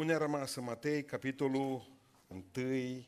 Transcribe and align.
unde 0.00 0.12
a 0.14 0.18
rămas 0.18 0.54
în 0.54 0.64
Matei, 0.64 1.04
capitolul 1.04 1.86
1, 2.26 3.06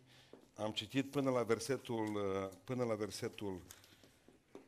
am 0.55 0.71
citit 0.71 1.11
până 1.11 1.31
la 1.31 1.43
versetul, 1.43 2.15
uh, 2.15 2.49
până 2.65 2.85
la 2.85 2.95
versetul 2.95 3.61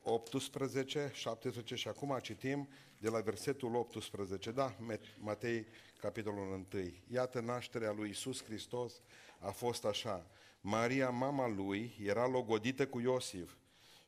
18, 0.02 1.10
17 1.14 1.74
și 1.74 1.88
acum 1.88 2.18
citim 2.22 2.68
de 2.98 3.08
la 3.08 3.20
versetul 3.20 3.74
18, 3.74 4.50
da, 4.50 4.76
Matei, 5.18 5.66
capitolul 6.00 6.66
1. 6.72 6.92
Iată 7.12 7.40
nașterea 7.40 7.92
lui 7.92 8.10
Isus 8.10 8.44
Hristos 8.44 8.92
a 9.38 9.50
fost 9.50 9.84
așa. 9.84 10.26
Maria, 10.60 11.10
mama 11.10 11.48
lui, 11.48 11.96
era 12.04 12.26
logodită 12.26 12.86
cu 12.86 13.00
Iosif 13.00 13.52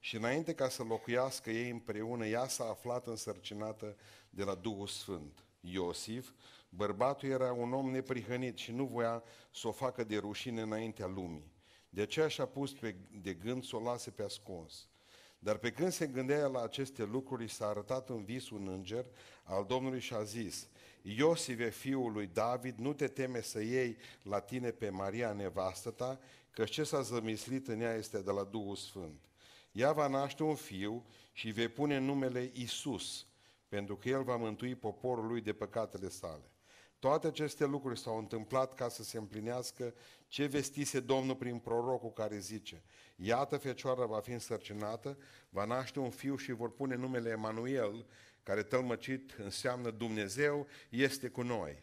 și 0.01 0.17
înainte 0.17 0.55
ca 0.55 0.69
să 0.69 0.83
locuiască 0.83 1.51
ei 1.51 1.71
împreună, 1.71 2.27
ea 2.27 2.49
s-a 2.49 2.65
aflat 2.65 3.07
însărcinată 3.07 3.97
de 4.31 4.45
la 4.45 4.55
Duhul 4.55 4.87
Sfânt. 4.87 5.45
Iosif, 5.61 6.31
bărbatul 6.77 7.29
era 7.29 7.53
un 7.53 7.73
om 7.73 7.91
neprihănit 7.91 8.57
și 8.57 8.73
nu 8.73 8.85
voia 8.85 9.23
să 9.55 9.69
o 9.69 9.73
facă 9.73 10.05
de 10.05 10.17
rușine 10.17 10.61
înaintea 10.61 11.07
lumii. 11.07 11.53
De 11.89 12.01
aceea 12.01 12.29
și-a 12.29 12.47
pus 12.47 12.73
pe, 12.73 12.97
de 13.23 13.35
gând 13.35 13.65
să 13.65 13.77
o 13.77 13.81
lase 13.81 14.11
pe 14.11 14.23
ascuns. 14.23 14.89
Dar 15.39 15.57
pe 15.57 15.71
când 15.71 15.93
se 15.93 16.07
gândea 16.07 16.47
la 16.47 16.63
aceste 16.63 17.05
lucruri, 17.05 17.49
s-a 17.49 17.67
arătat 17.67 18.09
în 18.09 18.25
vis 18.25 18.51
un 18.51 18.69
înger 18.69 19.07
al 19.43 19.65
Domnului 19.65 20.01
și 20.01 20.15
a 20.15 20.23
zis, 20.23 20.69
Iosive, 21.03 21.71
fiul 21.71 22.13
lui 22.13 22.27
David, 22.27 22.79
nu 22.79 22.93
te 22.93 23.09
teme 23.09 23.41
să 23.41 23.63
iei 23.63 23.97
la 24.23 24.41
tine 24.41 24.71
pe 24.71 24.89
Maria 24.89 25.33
nevastă 25.33 25.91
ta, 25.91 26.21
că 26.51 26.65
ce 26.65 26.85
s-a 26.85 27.01
zămislit 27.01 27.69
în 27.69 27.81
ea 27.81 27.95
este 27.95 28.23
de 28.23 28.31
la 28.31 28.45
Duhul 28.45 28.77
Sfânt. 28.77 29.21
Ea 29.73 29.93
va 29.93 30.07
naște 30.07 30.43
un 30.43 30.55
fiu 30.55 31.07
și 31.33 31.51
vei 31.51 31.69
pune 31.69 31.99
numele 31.99 32.51
Isus, 32.55 33.27
pentru 33.69 33.97
că 33.97 34.09
el 34.09 34.23
va 34.23 34.37
mântui 34.37 34.75
poporul 34.75 35.27
lui 35.27 35.41
de 35.41 35.53
păcatele 35.53 36.09
sale. 36.09 36.51
Toate 36.99 37.27
aceste 37.27 37.65
lucruri 37.65 37.99
s-au 37.99 38.19
întâmplat 38.19 38.75
ca 38.75 38.89
să 38.89 39.03
se 39.03 39.19
împlinească 39.19 39.95
ce 40.29 40.47
vestise 40.47 41.01
Domnul 41.01 41.37
prin 41.37 41.59
prorocul 41.59 42.13
care 42.13 42.39
zice, 42.39 42.83
Iată 43.17 43.57
fecioara 43.57 44.07
va 44.07 44.21
fi 44.21 44.31
însărcinată, 44.31 45.19
va 45.49 45.65
naște 45.65 45.99
un 45.99 46.11
fiu 46.11 46.37
și 46.37 46.53
vor 46.53 46.73
pune 46.73 46.95
numele 46.95 47.31
Emanuel, 47.31 48.07
care 48.43 48.63
tălmăcit 48.63 49.35
înseamnă 49.39 49.91
Dumnezeu 49.91 50.67
este 50.91 51.29
cu 51.29 51.43
noi. 51.43 51.83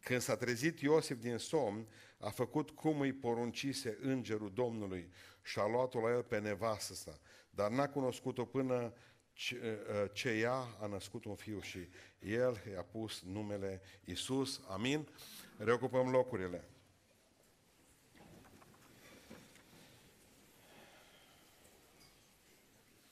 Când 0.00 0.20
s-a 0.20 0.36
trezit 0.36 0.80
Iosif 0.80 1.20
din 1.20 1.36
somn, 1.36 1.86
a 2.18 2.30
făcut 2.30 2.70
cum 2.70 3.00
îi 3.00 3.12
poruncise 3.12 3.98
îngerul 4.00 4.52
Domnului 4.54 5.10
și 5.42 5.58
a 5.58 5.68
luat-o 5.68 6.00
la 6.00 6.10
el 6.10 6.22
pe 6.22 6.38
nevastă 6.38 6.94
sa, 6.94 7.20
dar 7.50 7.70
n-a 7.70 7.88
cunoscut-o 7.88 8.44
până 8.44 8.92
ce, 9.36 9.78
ă, 10.02 10.06
ce 10.06 10.30
ea 10.30 10.76
a 10.80 10.86
născut 10.86 11.24
un 11.24 11.34
fiu 11.34 11.60
și 11.60 11.88
el 12.18 12.62
i-a 12.72 12.82
pus 12.82 13.22
numele 13.22 13.82
Isus. 14.04 14.60
Amin? 14.68 15.08
Reocupăm 15.56 16.10
locurile. 16.10 16.64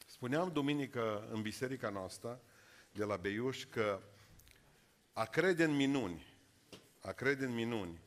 Spuneam 0.06 0.52
duminică 0.52 1.28
în 1.33 1.42
biserica 1.42 1.89
noastră 1.89 2.41
de 2.92 3.05
la 3.05 3.17
Beiuș 3.17 3.64
că 3.64 4.02
a 5.12 5.25
crede 5.25 5.64
în 5.64 5.77
minuni, 5.77 6.27
a 7.00 7.12
crede 7.12 7.45
în 7.45 7.55
minuni, 7.55 8.00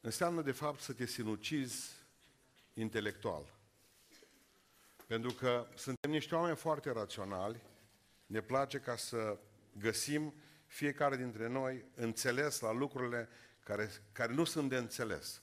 înseamnă 0.00 0.42
de 0.42 0.52
fapt 0.52 0.80
să 0.80 0.92
te 0.92 1.06
sinucizi 1.06 1.92
intelectual. 2.74 3.57
Pentru 5.08 5.32
că 5.32 5.66
suntem 5.74 6.10
niște 6.10 6.34
oameni 6.34 6.56
foarte 6.56 6.90
raționali, 6.90 7.62
ne 8.26 8.40
place 8.40 8.78
ca 8.78 8.96
să 8.96 9.38
găsim 9.72 10.34
fiecare 10.66 11.16
dintre 11.16 11.46
noi 11.46 11.84
înțeles 11.94 12.60
la 12.60 12.72
lucrurile 12.72 13.28
care, 13.64 13.90
care 14.12 14.32
nu 14.32 14.44
sunt 14.44 14.68
de 14.68 14.76
înțeles. 14.76 15.42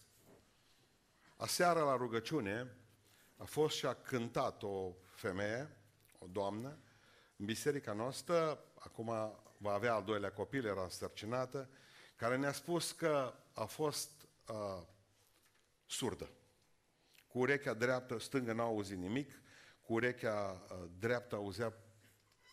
Aseară 1.36 1.80
la 1.80 1.96
rugăciune 1.96 2.76
a 3.38 3.44
fost 3.44 3.76
și 3.76 3.86
a 3.86 3.94
cântat 3.94 4.64
o 4.64 4.94
femeie, 5.16 5.78
o 6.20 6.26
doamnă, 6.32 6.78
în 7.38 7.46
biserica 7.46 7.94
noastră, 7.94 8.64
acum 8.80 9.06
va 9.58 9.74
avea 9.74 9.94
al 9.94 10.04
doilea 10.04 10.32
copil, 10.32 10.66
era 10.66 10.84
însărcinată, 10.84 11.70
care 12.16 12.38
ne-a 12.38 12.54
spus 12.54 12.92
că 12.92 13.34
a 13.54 13.66
fost 13.66 14.12
uh, 14.48 14.88
surdă. 15.86 16.30
Cu 17.28 17.40
urechea 17.40 17.74
dreaptă, 17.74 18.20
stângă 18.20 18.54
n-a 18.54 18.64
auzit 18.64 18.98
nimic, 18.98 19.44
cu 19.86 19.94
urechea 19.94 20.66
uh, 20.70 20.90
dreaptă 21.00 21.36
auzea 21.36 21.74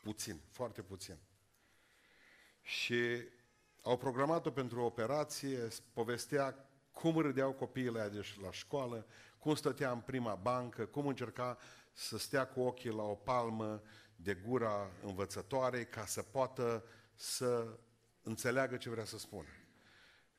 puțin, 0.02 0.40
foarte 0.50 0.82
puțin. 0.82 1.18
Și 2.62 3.04
au 3.82 3.96
programat-o 3.96 4.50
pentru 4.50 4.80
o 4.80 4.84
operație, 4.84 5.68
povestea 5.92 6.68
cum 6.90 7.18
râdeau 7.18 7.52
copiii 7.52 7.92
de 7.92 8.24
la 8.42 8.50
școală, 8.50 9.06
cum 9.38 9.54
stătea 9.54 9.90
în 9.90 10.00
prima 10.00 10.34
bancă, 10.34 10.86
cum 10.86 11.06
încerca 11.06 11.58
să 11.92 12.18
stea 12.18 12.46
cu 12.46 12.60
ochii 12.60 12.90
la 12.90 13.02
o 13.02 13.14
palmă 13.14 13.82
de 14.16 14.34
gura 14.34 14.90
învățătoare 15.02 15.84
ca 15.84 16.06
să 16.06 16.22
poată 16.22 16.84
să 17.14 17.78
înțeleagă 18.22 18.76
ce 18.76 18.90
vrea 18.90 19.04
să 19.04 19.18
spună. 19.18 19.48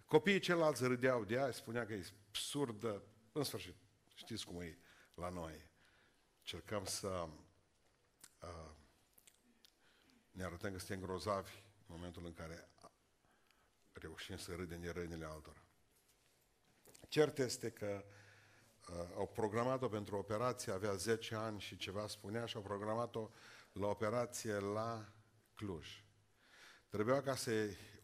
Copiii 0.06 0.40
ceilalți 0.40 0.84
râdeau 0.84 1.24
de 1.24 1.34
ea, 1.34 1.52
spunea 1.52 1.86
că 1.86 1.94
e 1.94 2.06
absurdă, 2.28 3.03
în 3.32 3.44
sfârșit, 3.44 3.76
știți 4.16 4.46
cum 4.46 4.62
e 4.62 4.78
la 5.16 5.30
noi. 5.30 5.72
Cercăm 6.44 6.86
să 6.86 7.28
uh, 8.42 8.72
ne 10.31 10.44
arătăm 10.44 10.72
că 10.72 10.80
suntem 10.80 11.06
grozavi 11.06 11.52
în 11.78 11.86
momentul 11.96 12.26
în 12.26 12.34
care 12.34 12.70
reușim 13.94 14.38
să 14.38 14.53
râdem 14.56 14.82
de 14.82 14.90
rănile 14.90 15.26
altora. 15.26 15.64
Cert 17.08 17.38
este 17.38 17.70
că 17.70 18.06
uh, 18.90 18.96
au 19.16 19.28
programat-o 19.28 19.88
pentru 19.88 20.18
operație, 20.18 20.72
avea 20.72 20.94
10 20.94 21.36
ani 21.36 21.59
și 21.59 21.78
ceva 21.78 22.08
spunea 22.08 22.46
și 22.46 22.56
au 22.56 22.62
programat-o 22.62 23.30
la 23.72 23.88
operație 23.88 24.53
la 24.59 25.14
Cluj. 25.56 26.03
Trebuia 26.90 27.22
ca 27.22 27.36
să 27.36 27.52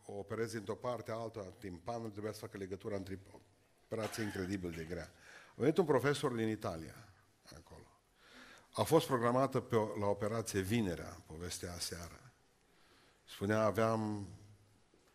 o 0.06 0.14
opereze 0.14 0.58
într-o 0.58 0.76
parte, 0.76 1.12
alta, 1.12 1.54
timpanul, 1.58 2.10
trebuia 2.10 2.32
să 2.32 2.40
facă 2.40 2.58
legătura 2.58 2.96
între 2.96 3.20
operație 3.84 4.24
incredibil 4.24 4.72
de 4.72 4.84
grea. 4.84 5.12
A 5.50 5.54
venit 5.56 5.78
un 5.78 5.86
profesor 5.86 6.34
din 6.34 6.48
Italia, 6.48 6.96
acolo. 6.96 7.09
A 8.72 8.84
fost 8.84 9.06
programată 9.06 9.60
pe, 9.60 9.76
la 9.76 10.06
operație 10.06 10.60
vinerea, 10.60 11.18
povestea 11.26 11.74
aseară. 11.74 12.32
Spunea, 13.26 13.62
aveam 13.62 14.28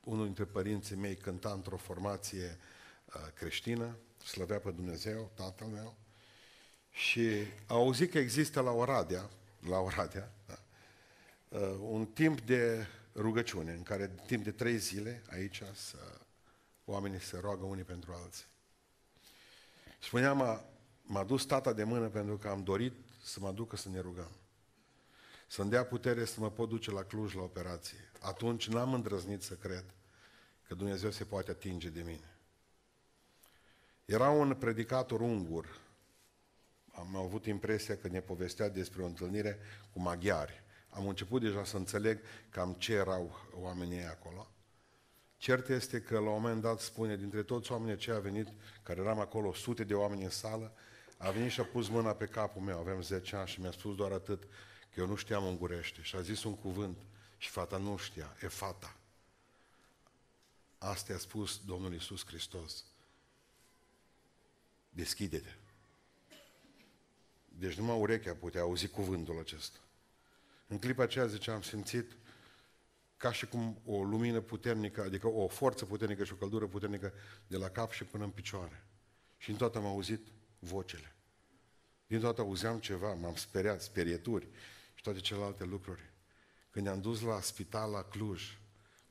unul 0.05 0.25
dintre 0.25 0.45
părinții 0.45 0.97
mei 0.97 1.17
cânta 1.17 1.53
într-o 1.53 1.77
formație 1.77 2.59
uh, 3.07 3.33
creștină, 3.35 3.97
slăvea 4.25 4.59
pe 4.59 4.71
Dumnezeu, 4.71 5.31
tatăl 5.35 5.67
meu, 5.67 5.97
și 6.91 7.29
a 7.67 7.75
auzit 7.75 8.11
că 8.11 8.19
există 8.19 8.61
la 8.61 8.71
Oradea, 8.71 9.31
la 9.69 9.79
Oradea, 9.79 10.33
da, 10.47 10.59
uh, 11.49 11.77
un 11.81 12.07
timp 12.07 12.41
de 12.41 12.87
rugăciune, 13.15 13.73
în 13.73 13.83
care 13.83 14.11
timp 14.27 14.45
de 14.45 14.51
trei 14.51 14.77
zile 14.77 15.23
aici 15.31 15.63
să, 15.75 15.99
oamenii 16.85 17.21
se 17.21 17.39
roagă 17.41 17.65
unii 17.65 17.85
pentru 17.85 18.13
alții. 18.23 18.47
Spunea, 19.99 20.33
m-a, 20.33 20.65
m-a 21.03 21.25
dus 21.25 21.45
tata 21.45 21.73
de 21.73 21.85
mână 21.85 22.09
pentru 22.09 22.37
că 22.37 22.49
am 22.49 22.63
dorit 22.63 22.93
să 23.25 23.41
mă 23.41 23.53
ducă 23.53 23.77
să 23.77 23.89
ne 23.89 24.01
rugăm. 24.01 24.31
Să-mi 25.47 25.71
dea 25.71 25.85
putere 25.85 26.25
să 26.25 26.41
mă 26.41 26.51
pot 26.51 26.69
duce 26.69 26.91
la 26.91 27.03
Cluj 27.03 27.35
la 27.35 27.43
operație. 27.43 28.11
Atunci 28.21 28.69
n-am 28.69 28.93
îndrăznit 28.93 29.43
să 29.43 29.55
cred 29.55 29.85
că 30.67 30.75
Dumnezeu 30.75 31.11
se 31.11 31.25
poate 31.25 31.51
atinge 31.51 31.89
de 31.89 32.03
mine. 32.03 32.39
Era 34.05 34.31
un 34.31 34.55
predicator 34.55 35.21
ungur. 35.21 35.81
Am 36.93 37.17
avut 37.17 37.47
impresia 37.47 37.97
că 37.97 38.09
ne 38.09 38.21
povestea 38.21 38.69
despre 38.69 39.03
o 39.03 39.07
întâlnire 39.07 39.59
cu 39.93 40.01
maghiari. 40.01 40.63
Am 40.89 41.09
început 41.09 41.41
deja 41.41 41.65
să 41.65 41.77
înțeleg 41.77 42.21
cam 42.49 42.73
ce 42.73 42.93
erau 42.93 43.49
oamenii 43.55 44.05
acolo. 44.05 44.49
Cert 45.37 45.69
este 45.69 46.01
că 46.01 46.15
la 46.15 46.21
un 46.29 46.41
moment 46.41 46.61
dat 46.61 46.81
spune, 46.81 47.17
dintre 47.17 47.43
toți 47.43 47.73
oamenii 47.73 47.97
ce 47.97 48.11
a 48.11 48.19
venit, 48.19 48.49
care 48.83 49.01
eram 49.01 49.21
acolo, 49.21 49.55
sute 49.55 49.85
de 49.85 49.95
oameni 49.95 50.25
în 50.25 50.31
sală, 50.31 50.75
a 51.17 51.31
venit 51.31 51.51
și 51.51 51.61
a 51.61 51.65
pus 51.65 51.89
mâna 51.89 52.15
pe 52.15 52.27
capul 52.27 52.63
meu, 52.63 52.79
avem 52.79 53.03
10 53.03 53.37
ani 53.37 53.49
și 53.49 53.61
mi-a 53.61 53.71
spus 53.71 53.95
doar 53.95 54.13
atât, 54.13 54.43
că 54.95 55.01
eu 55.01 55.07
nu 55.07 55.15
știam 55.15 55.45
ungurește. 55.45 56.03
Și 56.03 56.17
a 56.17 56.21
zis 56.21 56.45
un 56.45 56.57
cuvânt 56.57 56.99
și 57.37 57.51
fata 57.51 57.77
nu 57.77 57.97
știa, 57.97 58.37
e 58.41 58.47
fata. 58.47 58.97
Asta 60.79 61.15
a 61.15 61.19
spus 61.19 61.61
Domnul 61.67 61.93
Iisus 61.93 62.27
Hristos. 62.27 62.85
Deschide-te. 64.91 65.55
Deci 67.59 67.75
numai 67.75 67.99
urechea 67.99 68.35
putea 68.35 68.61
auzi 68.61 68.89
cuvântul 68.89 69.39
acesta. 69.39 69.79
În 70.67 70.79
clipa 70.79 71.03
aceea, 71.03 71.27
zice, 71.27 71.51
am 71.51 71.63
simțit 71.63 72.17
ca 73.17 73.33
și 73.33 73.47
cum 73.47 73.79
o 73.87 74.03
lumină 74.03 74.41
puternică, 74.41 75.03
adică 75.03 75.27
o 75.27 75.49
forță 75.49 75.85
puternică 75.85 76.25
și 76.25 76.33
o 76.33 76.37
căldură 76.37 76.67
puternică 76.67 77.13
de 77.47 77.57
la 77.57 77.69
cap 77.69 77.93
și 77.93 78.05
până 78.05 78.25
în 78.25 78.31
picioare. 78.31 78.85
Și 79.37 79.51
în 79.51 79.57
toată 79.57 79.79
am 79.79 79.87
auzit 79.87 80.27
vocele. 80.65 81.15
Din 82.07 82.21
toată 82.21 82.41
auzeam 82.41 82.79
ceva, 82.79 83.15
m-am 83.15 83.35
speriat, 83.35 83.83
sperieturi 83.83 84.49
și 84.95 85.03
toate 85.03 85.21
celelalte 85.21 85.65
lucruri. 85.65 86.13
Când 86.71 86.85
ne-am 86.85 87.01
dus 87.01 87.21
la 87.21 87.41
spital 87.41 87.91
la 87.91 88.03
Cluj 88.03 88.59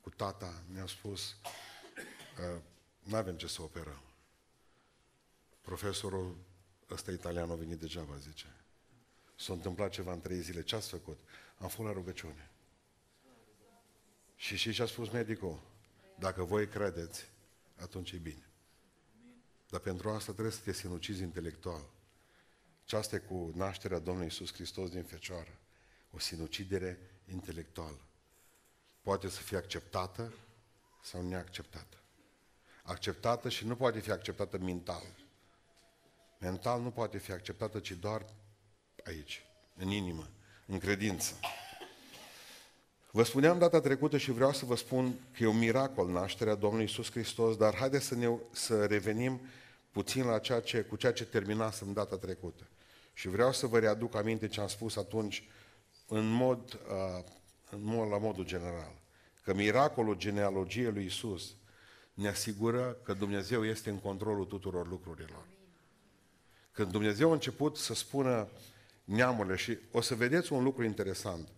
cu 0.00 0.10
tata, 0.10 0.62
mi-a 0.72 0.86
spus, 0.86 1.36
nu 3.02 3.16
avem 3.16 3.36
ce 3.36 3.46
să 3.46 3.62
operăm. 3.62 4.02
Profesorul 5.60 6.36
ăsta 6.90 7.10
italian 7.10 7.50
a 7.50 7.54
venit 7.54 7.78
degeaba, 7.78 8.16
zice. 8.16 8.46
S-a 9.36 9.52
întâmplat 9.52 9.90
ceva 9.90 10.12
în 10.12 10.20
trei 10.20 10.40
zile. 10.40 10.62
Ce 10.62 10.74
ați 10.74 10.88
făcut? 10.88 11.18
Am 11.58 11.68
fost 11.68 11.88
la 11.88 11.94
rugăciune. 11.94 12.50
Și 14.36 14.56
și 14.56 14.72
ce 14.72 14.82
a 14.82 14.86
spus 14.86 15.10
medicul? 15.10 15.60
Dacă 16.18 16.42
voi 16.42 16.68
credeți, 16.68 17.28
atunci 17.80 18.12
e 18.12 18.16
bine. 18.16 18.48
Dar 19.68 19.80
pentru 19.80 20.10
asta 20.10 20.32
trebuie 20.32 20.52
să 20.52 20.60
te 20.64 20.72
sinucizi 20.72 21.22
intelectual. 21.22 21.84
Ce 22.84 22.96
asta 22.96 23.16
e 23.16 23.18
cu 23.18 23.52
nașterea 23.54 23.98
Domnului 23.98 24.24
Iisus 24.24 24.52
Hristos 24.52 24.90
din 24.90 25.02
Fecioară. 25.02 25.58
O 26.10 26.18
sinucidere 26.18 26.98
intelectuală. 27.32 28.00
Poate 29.02 29.28
să 29.28 29.40
fie 29.40 29.56
acceptată 29.56 30.32
sau 31.02 31.28
neacceptată. 31.28 31.96
Acceptată 32.82 33.48
și 33.48 33.66
nu 33.66 33.76
poate 33.76 34.00
fi 34.00 34.10
acceptată 34.10 34.58
mental. 34.58 35.02
Mental 36.38 36.80
nu 36.80 36.90
poate 36.90 37.18
fi 37.18 37.32
acceptată, 37.32 37.80
ci 37.80 37.92
doar 37.92 38.26
aici, 39.04 39.42
în 39.76 39.88
inimă, 39.88 40.30
în 40.66 40.78
credință. 40.78 41.34
Vă 43.16 43.22
spuneam 43.22 43.58
data 43.58 43.80
trecută 43.80 44.16
și 44.16 44.30
vreau 44.30 44.52
să 44.52 44.64
vă 44.64 44.76
spun 44.76 45.14
că 45.36 45.42
e 45.42 45.46
un 45.46 45.58
miracol 45.58 46.08
nașterea 46.08 46.54
Domnului 46.54 46.84
Isus 46.84 47.10
Hristos, 47.10 47.56
dar 47.56 47.74
haideți 47.74 48.06
să, 48.06 48.14
ne, 48.14 48.30
să 48.50 48.84
revenim 48.84 49.40
puțin 49.90 50.24
la 50.24 50.38
ceea 50.38 50.60
ce, 50.60 50.80
cu 50.80 50.96
ceea 50.96 51.12
ce 51.12 51.24
terminasem 51.24 51.92
data 51.92 52.16
trecută. 52.16 52.66
Și 53.12 53.28
vreau 53.28 53.52
să 53.52 53.66
vă 53.66 53.78
readuc 53.78 54.14
aminte 54.14 54.48
ce 54.48 54.60
am 54.60 54.66
spus 54.66 54.96
atunci 54.96 55.48
în 56.08 56.26
mod, 56.28 56.72
uh, 56.72 57.24
în 57.70 57.78
mod, 57.82 58.10
la 58.10 58.18
modul 58.18 58.44
general. 58.44 58.92
Că 59.44 59.54
miracolul 59.54 60.16
genealogiei 60.16 60.92
lui 60.92 61.04
Isus 61.04 61.54
ne 62.14 62.28
asigură 62.28 62.96
că 63.02 63.12
Dumnezeu 63.12 63.64
este 63.64 63.90
în 63.90 63.98
controlul 63.98 64.44
tuturor 64.44 64.88
lucrurilor. 64.88 65.46
Când 66.72 66.90
Dumnezeu 66.90 67.30
a 67.30 67.32
început 67.32 67.76
să 67.76 67.94
spună 67.94 68.48
neamurile 69.04 69.56
și 69.56 69.78
o 69.92 70.00
să 70.00 70.14
vedeți 70.14 70.52
un 70.52 70.62
lucru 70.62 70.84
interesant, 70.84 71.48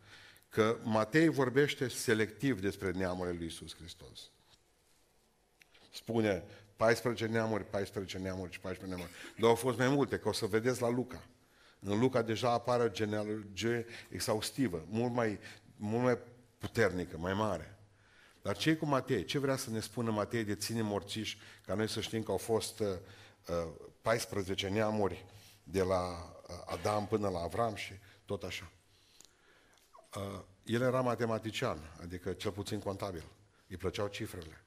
că 0.57 0.79
Matei 0.83 1.29
vorbește 1.29 1.89
selectiv 1.89 2.61
despre 2.61 2.91
neamurile 2.91 3.37
lui 3.37 3.47
Isus 3.47 3.75
Hristos. 3.75 4.31
Spune 5.93 6.45
14 6.77 7.27
neamuri, 7.27 7.65
14 7.65 8.19
neamuri 8.19 8.53
și 8.53 8.61
14 8.61 8.97
neamuri. 8.97 9.19
Dar 9.39 9.49
au 9.49 9.55
fost 9.55 9.79
mai 9.79 9.89
multe, 9.89 10.19
că 10.19 10.29
o 10.29 10.33
să 10.33 10.47
vedeți 10.47 10.81
la 10.81 10.89
Luca. 10.89 11.23
În 11.81 11.99
Luca 11.99 12.23
deja 12.23 12.51
apare 12.51 12.83
o 12.83 12.89
genealogie 12.89 13.87
exhaustivă, 14.09 14.87
mult 14.89 15.13
mai, 15.13 15.39
mult 15.77 16.03
mai 16.03 16.19
puternică, 16.59 17.19
mai 17.19 17.35
mare. 17.35 17.79
Dar 18.43 18.57
ce 18.57 18.77
cu 18.77 18.87
Matei? 18.87 19.25
Ce 19.25 19.39
vrea 19.39 19.57
să 19.57 19.71
ne 19.71 19.81
spună 19.81 20.11
Matei 20.11 20.45
de 20.45 20.55
ține 20.55 20.83
morțiși, 20.83 21.39
ca 21.67 21.75
noi 21.75 21.89
să 21.89 22.01
știm 22.01 22.23
că 22.23 22.31
au 22.31 22.37
fost 22.37 22.81
uh, 22.81 22.89
14 24.03 24.69
neamuri 24.69 25.25
de 25.63 25.83
la 25.83 26.03
uh, 26.49 26.55
Adam 26.67 27.07
până 27.07 27.29
la 27.29 27.41
Avram 27.41 27.75
și 27.75 27.93
tot 28.25 28.43
așa. 28.43 28.71
Uh, 30.17 30.41
el 30.65 30.83
era 30.83 31.01
matematician, 31.01 31.79
adică 32.03 32.33
cel 32.33 32.51
puțin 32.51 32.79
contabil. 32.79 33.23
Îi 33.69 33.77
plăceau 33.77 34.09
cifrele. 34.09 34.65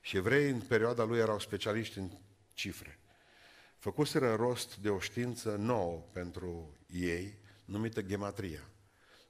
Și 0.00 0.16
evrei 0.16 0.50
în 0.50 0.60
perioada 0.60 1.04
lui 1.04 1.18
erau 1.18 1.38
specialiști 1.38 1.98
în 1.98 2.10
cifre. 2.54 2.98
Făcuseră 3.78 4.34
rost 4.34 4.76
de 4.76 4.88
o 4.88 4.98
știință 4.98 5.56
nouă 5.56 6.04
pentru 6.12 6.76
ei, 6.86 7.38
numită 7.64 8.02
gematria, 8.02 8.68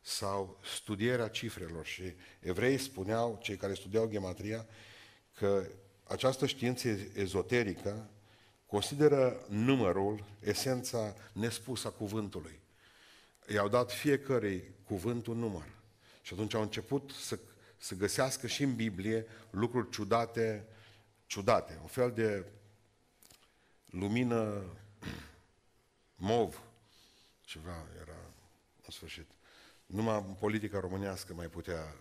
sau 0.00 0.61
studierea 0.75 1.29
cifrelor. 1.29 1.87
Și 1.87 2.15
evrei 2.41 2.79
spuneau, 2.79 3.38
cei 3.43 3.56
care 3.56 3.75
studiau 3.75 4.09
gematria, 4.09 4.67
că 5.35 5.67
această 6.05 6.47
știință 6.47 6.88
ezoterică 7.15 8.11
consideră 8.67 9.47
numărul 9.49 10.25
esența 10.41 11.15
nespusă 11.32 11.88
a 11.88 11.91
cuvântului. 11.91 12.61
I-au 13.53 13.69
dat 13.69 13.93
fiecărui 13.93 14.75
cuvânt 14.85 15.27
un 15.27 15.39
număr. 15.39 15.67
Și 16.23 16.33
atunci 16.33 16.55
au 16.55 16.62
început 16.62 17.11
să, 17.11 17.39
să 17.77 17.95
găsească 17.95 18.47
și 18.47 18.62
în 18.62 18.75
Biblie 18.75 19.27
lucruri 19.50 19.91
ciudate, 19.91 20.67
ciudate, 21.27 21.79
un 21.81 21.87
fel 21.87 22.12
de 22.12 22.45
lumină 23.87 24.62
mov, 26.15 26.62
ceva 27.45 27.87
era 28.00 28.19
în 28.87 28.91
sfârșit. 28.91 29.31
Numai 29.87 30.25
în 30.29 30.35
politica 30.35 30.81
românească 30.81 31.35
mai 31.35 31.47
putea 31.47 31.94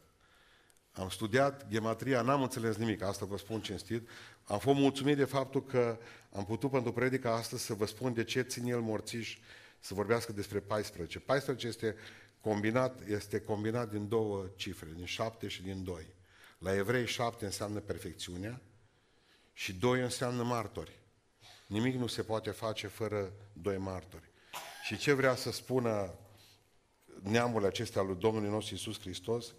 am 0.91 1.09
studiat 1.09 1.67
gematria, 1.67 2.21
n-am 2.21 2.41
înțeles 2.41 2.75
nimic, 2.75 3.01
asta 3.01 3.25
vă 3.25 3.37
spun 3.37 3.61
cinstit. 3.61 4.09
Am 4.43 4.59
fost 4.59 4.77
mulțumit 4.77 5.17
de 5.17 5.25
faptul 5.25 5.65
că 5.65 5.97
am 6.31 6.45
putut 6.45 6.71
pentru 6.71 6.91
predica 6.91 7.33
astăzi 7.33 7.65
să 7.65 7.73
vă 7.73 7.85
spun 7.85 8.13
de 8.13 8.23
ce 8.23 8.41
ține 8.41 8.69
el 8.69 8.81
morțiș 8.81 9.37
să 9.87 9.93
vorbească 9.93 10.31
despre 10.31 10.59
14. 10.59 11.19
14 11.19 11.67
este 11.67 11.95
combinat, 12.41 13.07
este 13.07 13.39
combinat 13.41 13.89
din 13.89 14.07
două 14.07 14.45
cifre, 14.55 14.87
din 14.95 15.05
7 15.05 15.47
și 15.47 15.61
din 15.61 15.83
2. 15.83 16.13
La 16.57 16.75
evrei 16.75 17.05
7 17.05 17.45
înseamnă 17.45 17.79
perfecțiunea 17.79 18.61
și 19.53 19.73
2 19.73 20.01
înseamnă 20.01 20.43
martori. 20.43 20.99
Nimic 21.67 21.95
nu 21.95 22.07
se 22.07 22.23
poate 22.23 22.49
face 22.49 22.87
fără 22.87 23.33
doi 23.53 23.77
martori. 23.77 24.29
Și 24.83 24.97
ce 24.97 25.13
vrea 25.13 25.35
să 25.35 25.51
spună 25.51 26.13
neamurile 27.21 27.67
acestea 27.67 28.01
lui 28.01 28.15
Domnului 28.15 28.49
nostru 28.49 28.73
Iisus 28.73 28.99
Hristos? 28.99 29.53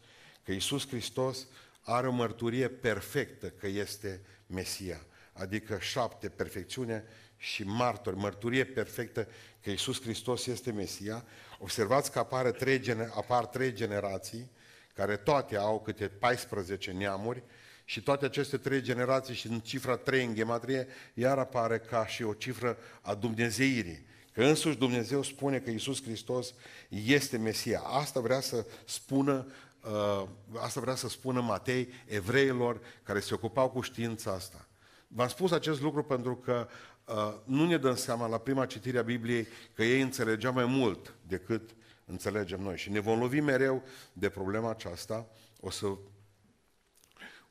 Că 0.44 0.52
Iisus 0.52 0.88
Hristos 0.88 1.46
are 1.82 2.08
o 2.08 2.12
mărturie 2.12 2.68
perfectă 2.68 3.48
că 3.48 3.66
este 3.66 4.20
Mesia. 4.46 5.06
Adică 5.32 5.78
șapte, 5.78 6.28
perfecțiune 6.28 7.04
și 7.38 7.62
martori, 7.62 8.16
mărturie 8.16 8.64
perfectă 8.64 9.28
că 9.62 9.70
Iisus 9.70 10.02
Hristos 10.02 10.46
este 10.46 10.72
Mesia. 10.72 11.24
Observați 11.58 12.12
că 12.12 12.18
apare 12.18 12.50
trei, 12.50 12.80
apar 13.14 13.46
trei 13.46 13.72
generații, 13.72 14.50
care 14.94 15.16
toate 15.16 15.56
au 15.56 15.80
câte 15.80 16.08
14 16.08 16.90
neamuri, 16.90 17.42
și 17.88 18.02
toate 18.02 18.24
aceste 18.24 18.56
trei 18.56 18.80
generații 18.80 19.34
și 19.34 19.46
în 19.46 19.60
cifra 19.60 19.96
3 19.96 20.24
în 20.24 20.34
gematrie, 20.34 20.86
iar 21.14 21.38
apare 21.38 21.78
ca 21.78 22.06
și 22.06 22.22
o 22.22 22.32
cifră 22.32 22.78
a 23.00 23.14
Dumnezeirii. 23.14 24.06
Că 24.32 24.44
însuși 24.44 24.76
Dumnezeu 24.76 25.22
spune 25.22 25.58
că 25.58 25.70
Iisus 25.70 26.02
Hristos 26.02 26.54
este 26.88 27.36
Mesia. 27.36 27.80
Asta 27.80 28.20
vrea 28.20 28.40
să 28.40 28.66
spună 28.84 29.46
uh, 29.82 30.28
asta 30.58 30.80
vrea 30.80 30.94
să 30.94 31.08
spună 31.08 31.40
Matei 31.40 31.88
evreilor 32.06 32.80
care 33.02 33.20
se 33.20 33.34
ocupau 33.34 33.70
cu 33.70 33.80
știința 33.80 34.32
asta. 34.32 34.68
V-am 35.06 35.28
spus 35.28 35.50
acest 35.50 35.80
lucru 35.80 36.02
pentru 36.04 36.36
că 36.36 36.68
uh, 36.68 36.97
nu 37.44 37.66
ne 37.66 37.76
dăm 37.76 37.94
seama 37.94 38.26
la 38.26 38.38
prima 38.38 38.66
citire 38.66 38.98
a 38.98 39.02
Bibliei 39.02 39.46
că 39.74 39.84
ei 39.84 40.00
înțelegeau 40.00 40.52
mai 40.52 40.64
mult 40.64 41.14
decât 41.26 41.74
înțelegem 42.04 42.60
noi. 42.60 42.76
Și 42.76 42.90
ne 42.90 43.00
vom 43.00 43.18
lovi 43.18 43.40
mereu 43.40 43.82
de 44.12 44.28
problema 44.28 44.70
aceasta. 44.70 45.26
O 45.60 45.70
să, 45.70 45.96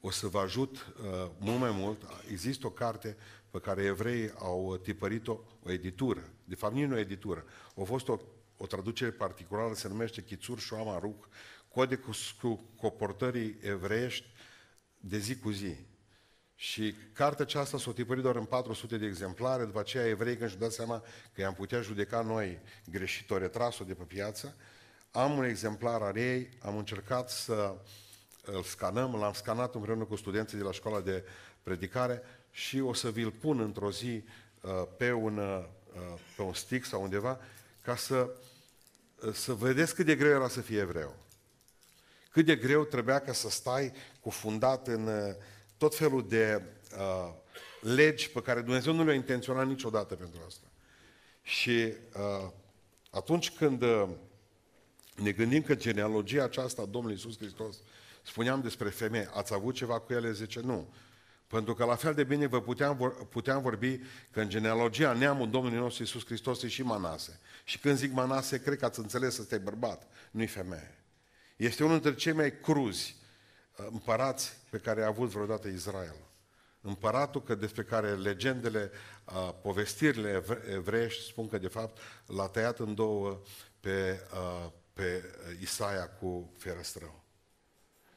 o 0.01 0.11
să 0.11 0.27
vă 0.27 0.39
ajut 0.39 0.75
uh, 0.75 1.31
mult 1.39 1.59
mai 1.59 1.71
mult. 1.71 2.01
Există 2.31 2.67
o 2.67 2.69
carte 2.69 3.17
pe 3.49 3.59
care 3.59 3.83
evreii 3.83 4.31
au 4.37 4.77
tipărit-o, 4.77 5.39
o 5.63 5.71
editură. 5.71 6.29
De 6.43 6.55
fapt, 6.55 6.75
nu 6.75 6.95
o 6.95 6.99
editură. 6.99 7.45
A 7.75 7.83
fost 7.83 8.07
o, 8.07 8.19
o 8.57 8.65
traducere 8.65 9.11
particulară, 9.11 9.73
se 9.73 9.87
numește 9.87 10.23
Chițur 10.23 10.59
Shoama 10.59 10.99
Ruc, 10.99 11.29
code 11.67 11.95
cu, 11.95 12.11
cu 12.41 12.63
comportării 12.75 13.57
evreiești 13.61 14.27
de 14.99 15.17
zi 15.17 15.37
cu 15.37 15.49
zi. 15.49 15.75
Și 16.59 16.95
cartea 17.13 17.45
aceasta 17.45 17.77
s-a 17.77 17.91
tipărit 17.91 18.23
doar 18.23 18.35
în 18.35 18.45
400 18.45 18.97
de 18.97 19.05
exemplare, 19.05 19.65
după 19.65 19.79
aceea 19.79 20.07
evrei 20.07 20.37
când 20.37 20.49
și-au 20.49 20.61
dat 20.61 20.71
seama 20.71 21.03
că 21.33 21.41
i-am 21.41 21.53
putea 21.53 21.81
judeca 21.81 22.21
noi 22.21 22.59
greșit, 22.91 23.29
o 23.29 23.37
retras-o 23.37 23.83
de 23.83 23.93
pe 23.93 24.03
piață, 24.03 24.55
am 25.11 25.37
un 25.37 25.43
exemplar 25.43 26.01
al 26.01 26.17
ei, 26.17 26.49
am 26.59 26.77
încercat 26.77 27.29
să 27.29 27.75
îl 28.45 28.63
scanăm, 28.63 29.15
l-am 29.15 29.33
scanat 29.33 29.75
împreună 29.75 30.03
cu 30.03 30.15
studenții 30.15 30.57
de 30.57 30.63
la 30.63 30.71
școala 30.71 31.01
de 31.01 31.23
predicare 31.63 32.21
și 32.51 32.79
o 32.79 32.93
să 32.93 33.09
vi-l 33.09 33.31
pun 33.31 33.59
într-o 33.59 33.91
zi 33.91 34.23
uh, 34.61 34.71
pe, 34.97 35.11
un, 35.11 35.37
uh, 35.37 35.63
pe 36.35 36.41
un 36.41 36.53
stick 36.53 36.85
sau 36.85 37.01
undeva, 37.01 37.39
ca 37.81 37.95
să, 37.95 38.29
uh, 39.21 39.33
să 39.33 39.53
vedeți 39.53 39.95
cât 39.95 40.05
de 40.05 40.15
greu 40.15 40.31
era 40.31 40.47
să 40.47 40.61
fie 40.61 40.79
evreu. 40.79 41.15
Cât 42.31 42.45
de 42.45 42.55
greu 42.55 42.83
trebuia 42.83 43.19
ca 43.19 43.33
să 43.33 43.49
stai 43.49 43.91
cufundat 44.19 44.87
în 44.87 45.07
uh, 45.07 45.35
tot 45.77 45.95
felul 45.95 46.27
de 46.27 46.61
uh, 46.97 47.33
legi 47.81 48.29
pe 48.29 48.41
care 48.41 48.61
Dumnezeu 48.61 48.93
nu 48.93 49.03
le-a 49.03 49.13
intenționat 49.13 49.67
niciodată 49.67 50.15
pentru 50.15 50.39
asta. 50.47 50.67
Și 51.41 51.93
uh, 52.13 52.49
atunci 53.09 53.51
când 53.51 53.81
uh, 53.81 54.09
ne 55.15 55.31
gândim 55.31 55.61
că 55.61 55.75
genealogia 55.75 56.43
aceasta 56.43 56.81
a 56.81 56.85
Domnului 56.85 57.15
Iisus 57.15 57.37
Hristos, 57.37 57.77
spuneam 58.23 58.61
despre 58.61 58.89
femei, 58.89 59.27
ați 59.33 59.53
avut 59.53 59.75
ceva 59.75 59.99
cu 59.99 60.13
ele? 60.13 60.31
Zice, 60.31 60.59
nu. 60.59 60.93
Pentru 61.47 61.73
că 61.73 61.85
la 61.85 61.95
fel 61.95 62.13
de 62.13 62.23
bine 62.23 62.47
vă 62.47 62.61
puteam, 62.61 63.27
puteam 63.29 63.61
vorbi 63.61 63.99
că 64.31 64.41
în 64.41 64.49
genealogia 64.49 65.13
neamul 65.13 65.49
Domnului 65.49 65.77
nostru 65.77 66.03
Iisus 66.03 66.25
Hristos 66.25 66.63
e 66.63 66.67
și 66.67 66.83
Manase. 66.83 67.39
Și 67.63 67.79
când 67.79 67.97
zic 67.97 68.11
Manase, 68.11 68.61
cred 68.61 68.77
că 68.77 68.85
ați 68.85 68.99
înțeles 68.99 69.35
să 69.35 69.41
stai 69.41 69.59
bărbat, 69.59 70.07
nu-i 70.31 70.47
femeie. 70.47 71.03
Este 71.55 71.83
unul 71.83 71.99
dintre 71.99 72.19
cei 72.19 72.33
mai 72.33 72.59
cruzi 72.59 73.15
uh, 73.19 73.26
împărați 73.91 74.57
pe 74.69 74.77
care 74.77 75.03
a 75.03 75.07
avut 75.07 75.29
vreodată 75.29 75.67
Israel. 75.67 76.15
Împăratul 76.81 77.43
că 77.43 77.55
despre 77.55 77.83
care 77.83 78.15
legendele, 78.15 78.91
povestirile 79.61 80.43
evreiești 80.73 81.23
spun 81.23 81.47
că 81.47 81.57
de 81.57 81.67
fapt 81.67 81.97
l-a 82.25 82.47
tăiat 82.47 82.79
în 82.79 82.95
două 82.95 83.41
pe, 83.79 84.19
pe 84.93 85.23
Isaia 85.61 86.09
cu 86.09 86.53
ferăstrău. 86.57 87.23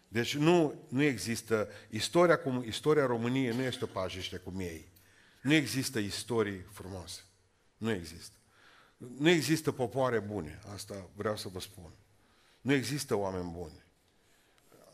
Deci 0.08 0.36
nu, 0.36 0.86
nu 0.88 1.02
există, 1.02 1.68
istoria, 1.90 2.38
cum, 2.38 2.62
istoria 2.66 3.06
României 3.06 3.56
nu 3.56 3.62
este 3.62 3.84
o 3.84 3.86
pajiște 3.86 4.36
cu 4.36 4.50
miei. 4.50 4.92
Nu 5.42 5.52
există 5.52 5.98
istorii 5.98 6.66
frumoase. 6.72 7.20
Nu 7.76 7.90
există. 7.90 8.36
Nu 8.96 9.28
există 9.28 9.72
popoare 9.72 10.18
bune, 10.18 10.60
asta 10.72 11.10
vreau 11.14 11.36
să 11.36 11.48
vă 11.48 11.60
spun. 11.60 11.92
Nu 12.60 12.72
există 12.72 13.14
oameni 13.14 13.50
buni. 13.50 13.84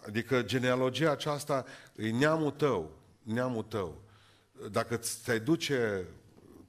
Adică 0.06 0.42
genealogia 0.42 1.10
aceasta 1.10 1.64
e 1.96 2.10
neamul 2.10 2.50
tău, 2.50 2.90
neamul 3.22 3.62
tău. 3.62 4.02
Dacă 4.70 4.96
ți-ai 4.96 5.40
duce 5.40 6.06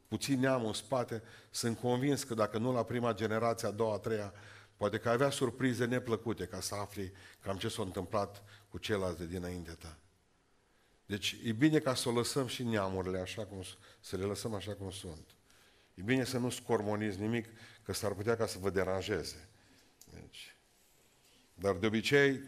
puțin 0.07 0.39
neamul 0.39 0.67
în 0.67 0.73
spate, 0.73 1.23
sunt 1.49 1.79
convins 1.79 2.23
că 2.23 2.33
dacă 2.33 2.57
nu 2.57 2.73
la 2.73 2.83
prima 2.83 3.13
generație, 3.13 3.67
a 3.67 3.71
doua, 3.71 3.93
a 3.93 3.97
treia, 3.97 4.33
poate 4.77 4.97
că 4.97 5.09
avea 5.09 5.29
surprize 5.29 5.85
neplăcute 5.85 6.45
ca 6.45 6.59
să 6.59 6.75
afli 6.75 7.11
cam 7.39 7.57
ce 7.57 7.67
s-a 7.67 7.81
întâmplat 7.81 8.43
cu 8.69 8.77
ceilalți 8.77 9.19
de 9.19 9.25
dinainte 9.25 9.71
ta. 9.71 9.97
Deci 11.05 11.37
e 11.43 11.51
bine 11.51 11.79
ca 11.79 11.93
să 11.93 12.09
o 12.09 12.11
lăsăm 12.11 12.47
și 12.47 12.63
neamurile 12.63 13.19
așa 13.19 13.45
cum, 13.45 13.63
să 13.99 14.17
le 14.17 14.23
lăsăm 14.23 14.53
așa 14.53 14.73
cum 14.73 14.91
sunt. 14.91 15.27
E 15.93 16.01
bine 16.01 16.23
să 16.23 16.37
nu 16.37 16.49
scormoniți 16.49 17.19
nimic, 17.19 17.45
că 17.83 17.93
s-ar 17.93 18.13
putea 18.13 18.35
ca 18.35 18.45
să 18.45 18.57
vă 18.59 18.69
deranjeze. 18.69 19.49
Deci, 20.13 20.55
dar 21.53 21.75
de 21.75 21.85
obicei 21.85 22.41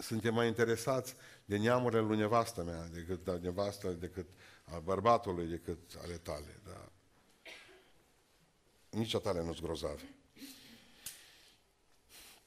suntem 0.00 0.34
mai 0.34 0.46
interesați 0.46 1.14
de 1.44 1.56
neamurile 1.56 2.00
lui 2.00 2.16
nevastă 2.16 2.62
mea 2.62 2.88
decât 2.92 3.24
de 3.24 3.38
nevastă, 3.42 3.88
decât 3.88 4.26
al 4.64 4.80
bărbatului, 4.80 5.46
decât 5.46 5.78
ale 6.02 6.14
tale. 6.14 6.60
Da. 6.64 6.88
Nici 8.90 9.14
a 9.14 9.18
tale 9.18 9.42
nu-s 9.42 9.60
grozave. 9.60 10.14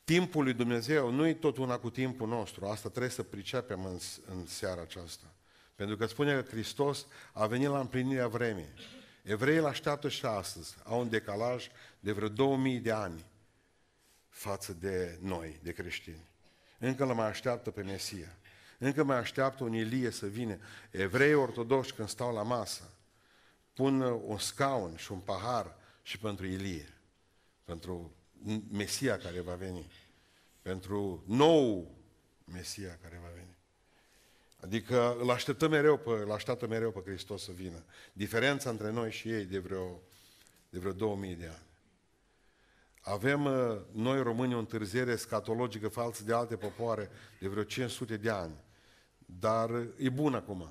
Timpul 0.03 0.43
lui 0.43 0.53
Dumnezeu 0.53 1.12
nu 1.12 1.27
e 1.27 1.33
tot 1.33 1.57
una 1.57 1.77
cu 1.77 1.89
timpul 1.89 2.27
nostru. 2.27 2.65
Asta 2.65 2.89
trebuie 2.89 3.12
să 3.12 3.24
pricepem 3.24 3.86
în, 3.86 3.98
în 4.25 4.45
seara 4.45 4.81
aceasta. 4.81 5.33
Pentru 5.75 5.98
că 5.98 6.05
spune 6.05 6.41
că 6.41 6.50
Hristos 6.50 7.05
a 7.33 7.48
venit 7.48 7.67
la 7.67 7.79
împlinirea 7.79 8.27
vremii. 8.27 8.74
Evreii 9.24 9.57
îl 9.57 9.65
așteaptă 9.65 10.10
și 10.10 10.25
astăzi. 10.25 10.75
Au 10.83 11.00
un 11.00 11.10
decalaj 11.10 11.67
de 12.00 12.12
vreo 12.12 12.27
2000 12.27 12.79
de 12.79 12.91
ani 12.91 13.25
față 14.29 14.74
de 14.74 15.17
noi, 15.22 15.60
de 15.63 15.72
creștini. 15.72 16.33
Încă 16.86 17.04
îl 17.04 17.13
mai 17.13 17.28
așteaptă 17.28 17.72
pe 17.72 17.82
Mesia. 17.82 18.38
Încă 18.78 19.04
mai 19.04 19.18
așteaptă 19.18 19.63
un 19.63 19.74
Ilie 19.74 20.10
să 20.10 20.25
vină. 20.25 20.58
Evrei 20.92 21.34
ortodoxi 21.34 21.94
când 21.94 22.10
stau 22.10 22.34
la 22.34 22.42
masă 22.42 22.84
pun 23.74 24.02
un 24.02 24.38
scaun 24.38 24.96
și 24.96 25.12
un 25.12 25.20
pahar 25.20 25.75
și 26.02 26.18
pentru 26.18 26.46
Ilie, 26.46 26.94
pentru 27.63 28.16
Mesia 28.72 29.18
care 29.18 29.40
va 29.40 29.54
veni, 29.54 29.92
pentru 30.62 31.24
nou 31.28 31.96
Mesia 32.46 32.98
care 33.02 33.20
va 33.22 33.30
veni. 33.36 33.58
Adică 34.60 35.18
îl 35.20 35.32
așteptăm 35.32 35.70
mereu 35.70 35.98
pe, 35.98 36.10
îl 36.10 36.32
așteaptă 36.32 36.68
mereu 36.68 36.92
pe 36.92 37.02
Hristos 37.06 37.44
să 37.44 37.52
vină. 37.52 37.84
Diferența 38.13 38.70
între 38.70 38.92
noi 38.92 39.12
și 39.12 39.32
ei 39.32 39.46
de 39.46 39.60
vreo, 39.60 40.02
de 40.70 40.80
vreo 40.80 40.92
2000 40.92 41.36
de 41.36 41.46
ani. 41.46 41.72
Avem 43.05 43.45
uh, 43.45 43.81
noi 43.91 44.22
români 44.22 44.55
o 44.55 44.57
întârziere 44.57 45.15
scatologică 45.15 45.88
față 45.88 46.24
de 46.24 46.33
alte 46.33 46.55
popoare 46.55 47.10
de 47.39 47.48
vreo 47.48 47.63
500 47.63 48.17
de 48.17 48.29
ani. 48.29 48.63
Dar 49.25 49.69
e 49.98 50.10
bun 50.10 50.33
acum. 50.33 50.69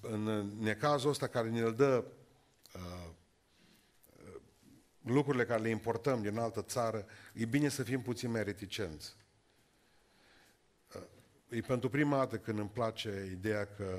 În 0.00 0.22
necazul 0.58 1.10
ăsta 1.10 1.26
care 1.26 1.50
ne-l 1.50 1.74
dă 1.74 2.04
uh, 2.74 3.10
lucrurile 5.02 5.44
care 5.44 5.62
le 5.62 5.68
importăm 5.68 6.22
din 6.22 6.38
altă 6.38 6.62
țară, 6.62 7.06
e 7.34 7.44
bine 7.44 7.68
să 7.68 7.82
fim 7.82 8.02
puțin 8.02 8.30
mai 8.30 8.44
reticenți. 8.44 9.16
Uh, 10.94 11.02
e 11.48 11.60
pentru 11.60 11.88
prima 11.88 12.16
dată 12.16 12.38
când 12.38 12.58
îmi 12.58 12.68
place 12.68 13.28
ideea 13.32 13.66
că 13.66 13.98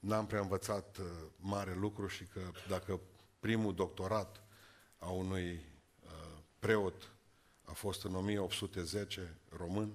n-am 0.00 0.26
prea 0.26 0.40
învățat 0.40 0.96
uh, 0.98 1.06
mare 1.36 1.74
lucru 1.74 2.06
și 2.06 2.24
că 2.24 2.40
dacă 2.68 3.00
primul 3.38 3.74
doctorat 3.74 4.42
a 4.98 5.10
unui 5.10 5.52
uh, 5.52 5.69
preot 6.60 7.10
a 7.64 7.72
fost 7.72 8.04
în 8.04 8.14
1810 8.14 9.36
român, 9.48 9.94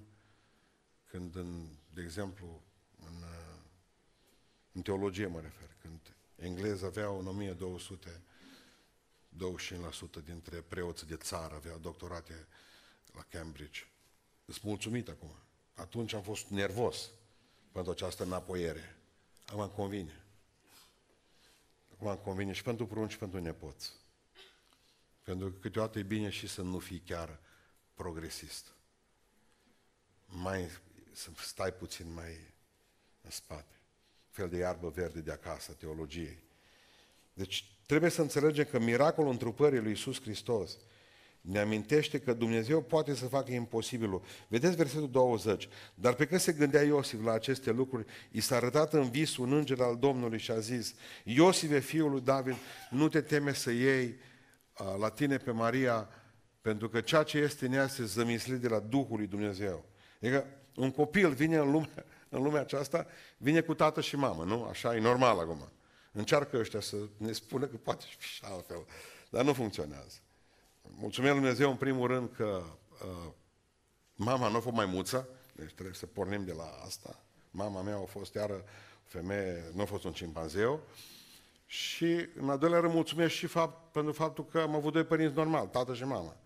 când, 1.06 1.36
în, 1.36 1.68
de 1.94 2.02
exemplu, 2.02 2.62
în, 3.00 3.24
în 4.72 4.82
teologie 4.82 5.26
mă 5.28 5.40
refer, 5.40 5.76
când 5.82 6.00
englezii 6.36 6.86
aveau 6.86 7.20
în 7.20 7.28
1200 7.28 8.22
25% 9.38 10.24
dintre 10.26 10.62
preoții 10.62 11.08
de 11.08 11.16
țară 11.16 11.56
aveau 11.56 11.78
doctorate 11.78 12.48
la 13.14 13.26
Cambridge. 13.30 13.82
Îți 14.46 14.60
mulțumit 14.64 15.10
acum. 15.10 15.30
Atunci 15.74 16.14
am 16.14 16.22
fost 16.22 16.48
nervos 16.48 17.10
pentru 17.72 17.92
această 17.92 18.24
înapoiere. 18.24 18.96
Acum 19.46 19.62
îmi 19.62 19.72
convine. 19.72 20.24
Acum 21.94 22.08
îmi 22.08 22.22
convine 22.22 22.52
și 22.52 22.64
pentru 22.64 22.86
prunci 22.86 23.12
și 23.12 23.18
pentru 23.18 23.42
nepoți. 23.42 23.92
Pentru 25.25 25.51
că 25.51 25.58
câteodată 25.60 26.00
e 26.00 26.03
bine 26.03 26.29
și 26.29 26.48
să 26.48 26.62
nu 26.62 26.79
fii 26.79 27.01
chiar 27.05 27.39
progresist. 27.94 28.74
Mai, 30.25 30.70
să 31.12 31.29
stai 31.41 31.74
puțin 31.74 32.13
mai 32.13 32.53
în 33.22 33.29
spate. 33.29 33.74
Fel 34.29 34.50
de 34.50 34.58
iarbă 34.58 34.89
verde 34.89 35.20
de 35.20 35.32
acasă, 35.32 35.72
teologiei. 35.72 36.44
Deci 37.34 37.65
trebuie 37.86 38.10
să 38.10 38.22
înțelegem 38.22 38.65
că 38.72 38.79
miracolul 38.79 39.32
întrupării 39.32 39.79
lui 39.79 39.89
Iisus 39.89 40.22
Hristos 40.22 40.77
ne 41.41 41.60
amintește 41.60 42.20
că 42.20 42.34
Dumnezeu 42.34 42.82
poate 42.82 43.15
să 43.15 43.25
facă 43.25 43.51
imposibilul. 43.51 44.22
Vedeți 44.48 44.75
versetul 44.75 45.10
20. 45.10 45.67
Dar 45.94 46.13
pe 46.13 46.25
când 46.25 46.39
se 46.39 46.51
gândea 46.51 46.84
Iosif 46.84 47.24
la 47.24 47.32
aceste 47.32 47.72
lucruri, 47.72 48.05
i 48.32 48.41
s-a 48.41 48.55
arătat 48.55 48.94
în 48.94 49.10
vis 49.10 49.38
un 49.38 49.53
înger 49.53 49.82
al 49.82 49.98
Domnului 49.98 50.39
și 50.39 50.51
a 50.51 50.60
zis, 50.60 50.96
Iosife, 51.24 51.79
fiul 51.79 52.12
lui 52.12 52.22
David, 52.22 52.55
nu 52.89 53.08
te 53.08 53.22
teme 53.22 53.53
să 53.53 53.72
iei 53.72 54.15
la 55.00 55.10
tine 55.10 55.38
pe 55.38 55.51
Maria, 55.51 56.10
pentru 56.62 56.89
că 56.89 57.01
ceea 57.01 57.24
ce 57.24 57.38
este 57.38 57.65
în 57.65 57.74
ea 57.74 57.88
se 57.88 58.05
zămislit 58.05 58.60
de 58.60 58.67
la 58.67 58.79
Duhul 58.79 59.17
lui 59.17 59.27
Dumnezeu. 59.27 59.86
Adică 60.22 60.46
un 60.75 60.91
copil 60.91 61.34
vine 61.34 61.58
în 61.58 61.72
lumea, 61.72 62.05
în 62.29 62.44
lumea 62.44 62.62
aceasta, 62.62 63.08
vine 63.38 63.62
cu 63.62 63.74
tată 63.74 64.01
și 64.01 64.15
mamă, 64.15 64.44
nu? 64.44 64.63
Așa 64.63 64.96
e 64.96 65.00
normal 65.00 65.39
acum. 65.39 65.70
Încearcă 66.12 66.58
ăștia 66.58 66.79
să 66.79 66.96
ne 67.17 67.32
spună 67.32 67.65
că 67.65 67.77
poate 67.77 68.05
fi 68.17 68.27
și 68.27 68.41
altfel, 68.53 68.86
dar 69.29 69.44
nu 69.44 69.53
funcționează. 69.53 70.17
Mulțumesc 70.82 71.34
Lui 71.34 71.41
Dumnezeu 71.41 71.70
în 71.70 71.77
primul 71.77 72.08
rând 72.08 72.29
că 72.36 72.63
uh, 73.03 73.32
mama 74.15 74.48
nu 74.48 74.55
a 74.55 74.60
fost 74.60 74.75
mai 74.75 74.86
muță, 74.86 75.27
deci 75.53 75.74
trebuie 75.74 75.96
să 75.96 76.05
pornim 76.05 76.46
de 76.46 76.53
la 76.53 76.82
asta. 76.86 77.20
Mama 77.51 77.82
mea 77.82 77.96
a 77.96 78.05
fost 78.05 78.34
iară 78.34 78.63
femeie, 79.03 79.63
nu 79.74 79.82
a 79.82 79.86
fost 79.86 80.03
un 80.03 80.13
cimpanzeu. 80.13 80.79
Și 81.66 82.28
în 82.36 82.50
al 82.50 82.58
doilea 82.58 82.80
rând 82.80 82.94
mulțumesc 82.94 83.34
și 83.34 83.48
fapt, 83.48 83.92
pentru 83.92 84.12
faptul 84.12 84.46
că 84.46 84.60
am 84.60 84.76
avut 84.76 84.94
doi 84.94 85.04
părinți 85.04 85.36
normal, 85.36 85.68
tată 85.68 85.94
și 85.94 86.04
mama. 86.04 86.38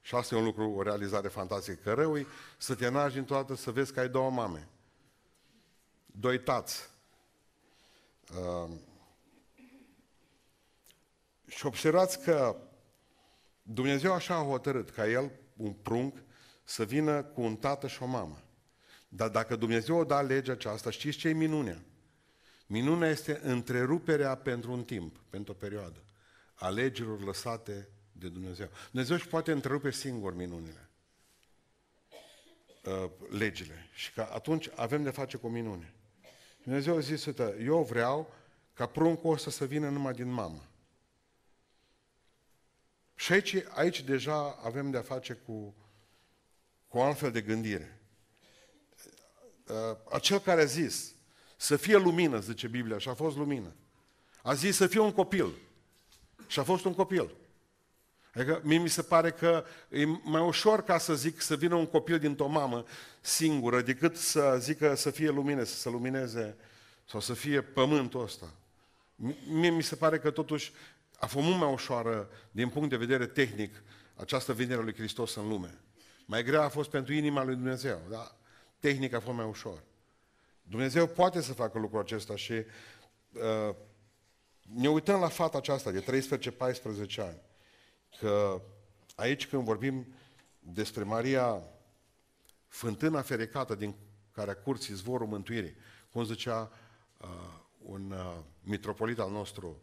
Și 0.00 0.14
asta 0.14 0.34
e 0.34 0.38
un 0.38 0.44
lucru, 0.44 0.70
o 0.70 0.82
realizare 0.82 1.28
fantastică. 1.28 1.80
Că 1.82 1.92
rău 1.92 2.26
să 2.58 2.74
te 2.74 2.88
naști 2.88 3.14
dintr-o 3.14 3.34
dată 3.34 3.54
să 3.54 3.70
vezi 3.70 3.92
că 3.92 4.00
ai 4.00 4.08
două 4.08 4.30
mame. 4.30 4.68
Doi 6.06 6.40
tați. 6.40 6.90
Uh, 8.30 8.70
și 11.46 11.66
observați 11.66 12.22
că 12.22 12.56
Dumnezeu 13.62 14.12
așa 14.12 14.34
a 14.34 14.44
hotărât 14.44 14.90
ca 14.90 15.08
el, 15.08 15.30
un 15.56 15.72
prunc, 15.72 16.16
să 16.64 16.84
vină 16.84 17.22
cu 17.22 17.40
un 17.40 17.56
tată 17.56 17.86
și 17.86 18.02
o 18.02 18.06
mamă. 18.06 18.42
Dar 19.08 19.28
dacă 19.28 19.56
Dumnezeu 19.56 19.96
o 19.96 20.04
da 20.04 20.20
legea 20.20 20.52
aceasta, 20.52 20.90
știți 20.90 21.18
ce 21.18 21.28
e 21.28 21.32
minunea? 21.32 21.82
Minunea 22.70 23.08
este 23.08 23.40
întreruperea 23.42 24.34
pentru 24.34 24.72
un 24.72 24.84
timp, 24.84 25.16
pentru 25.30 25.52
o 25.52 25.56
perioadă, 25.56 26.02
a 26.54 26.68
legilor 26.68 27.20
lăsate 27.20 27.88
de 28.12 28.28
Dumnezeu. 28.28 28.68
Dumnezeu 28.90 29.16
își 29.16 29.28
poate 29.28 29.52
întrerupe 29.52 29.90
singur 29.90 30.34
minunile, 30.34 30.88
uh, 32.84 33.10
legile. 33.30 33.88
Și 33.94 34.12
că 34.12 34.28
atunci 34.32 34.68
avem 34.74 35.02
de 35.02 35.10
face 35.10 35.36
cu 35.36 35.48
minune. 35.48 35.94
Dumnezeu 36.62 36.96
a 36.96 37.00
zis, 37.00 37.26
eu 37.60 37.82
vreau 37.82 38.32
ca 38.74 38.86
pruncul 38.86 39.32
ăsta 39.32 39.50
să 39.50 39.64
vină 39.64 39.88
numai 39.88 40.12
din 40.12 40.30
mamă. 40.30 40.68
Și 43.14 43.32
aici, 43.32 43.56
aici 43.68 44.02
deja 44.02 44.58
avem 44.62 44.90
de-a 44.90 45.02
face 45.02 45.32
cu, 45.32 45.74
cu 46.88 46.98
o 46.98 47.02
altfel 47.02 47.30
de 47.30 47.40
gândire. 47.40 48.00
Uh, 49.68 49.96
acel 50.10 50.38
care 50.38 50.60
a 50.60 50.64
zis 50.64 51.16
să 51.60 51.76
fie 51.76 51.96
lumină, 51.96 52.38
zice 52.38 52.66
Biblia, 52.66 52.98
și 52.98 53.08
a 53.08 53.14
fost 53.14 53.36
lumină. 53.36 53.72
A 54.42 54.54
zis 54.54 54.76
să 54.76 54.86
fie 54.86 55.00
un 55.00 55.12
copil. 55.12 55.52
Și 56.46 56.58
a 56.58 56.62
fost 56.62 56.84
un 56.84 56.94
copil. 56.94 57.30
Adică 58.34 58.60
mie 58.64 58.78
mi 58.78 58.88
se 58.88 59.02
pare 59.02 59.30
că 59.30 59.64
e 59.90 60.04
mai 60.22 60.42
ușor 60.42 60.82
ca 60.82 60.98
să 60.98 61.14
zic 61.14 61.40
să 61.40 61.56
vină 61.56 61.74
un 61.74 61.86
copil 61.86 62.18
dintr-o 62.18 62.46
mamă 62.46 62.84
singură 63.20 63.80
decât 63.80 64.16
să 64.16 64.56
zică 64.60 64.94
să 64.94 65.10
fie 65.10 65.28
lumină, 65.30 65.62
să 65.62 65.74
se 65.74 65.88
lumineze, 65.88 66.56
sau 67.04 67.20
să 67.20 67.34
fie 67.34 67.60
pământul 67.60 68.22
ăsta. 68.22 68.54
Mie 69.48 69.70
mi 69.70 69.82
se 69.82 69.96
pare 69.96 70.18
că 70.18 70.30
totuși 70.30 70.72
a 71.18 71.26
fost 71.26 71.46
mult 71.46 71.58
mai 71.58 71.72
ușoară 71.72 72.28
din 72.50 72.68
punct 72.68 72.88
de 72.88 72.96
vedere 72.96 73.26
tehnic 73.26 73.82
această 74.16 74.52
venire 74.52 74.78
a 74.78 74.82
lui 74.82 74.94
Hristos 74.94 75.34
în 75.34 75.48
lume. 75.48 75.78
Mai 76.24 76.44
grea 76.44 76.62
a 76.62 76.68
fost 76.68 76.90
pentru 76.90 77.12
inima 77.12 77.44
lui 77.44 77.54
Dumnezeu, 77.54 78.00
dar 78.10 78.34
tehnic 78.80 79.12
a 79.12 79.20
fost 79.20 79.36
mai 79.36 79.46
ușor. 79.46 79.82
Dumnezeu 80.68 81.06
poate 81.06 81.40
să 81.40 81.52
facă 81.52 81.78
lucrul 81.78 82.00
acesta 82.00 82.36
și 82.36 82.52
uh, 82.52 83.74
ne 84.60 84.88
uităm 84.88 85.20
la 85.20 85.28
fata 85.28 85.58
aceasta 85.58 85.90
de 85.90 86.04
13-14 87.16 87.16
ani, 87.16 87.40
că 88.18 88.62
aici 89.14 89.46
când 89.46 89.64
vorbim 89.64 90.14
despre 90.58 91.02
Maria, 91.02 91.62
fântâna 92.66 93.22
fericată 93.22 93.74
din 93.74 93.94
care 94.32 94.50
a 94.50 94.56
curs 94.56 94.86
izvorul 94.86 95.26
mântuirii, 95.26 95.76
cum 96.10 96.24
zicea 96.24 96.70
uh, 97.20 97.28
un 97.78 98.10
uh, 98.10 98.38
mitropolit 98.60 99.18
al 99.18 99.30
nostru, 99.30 99.82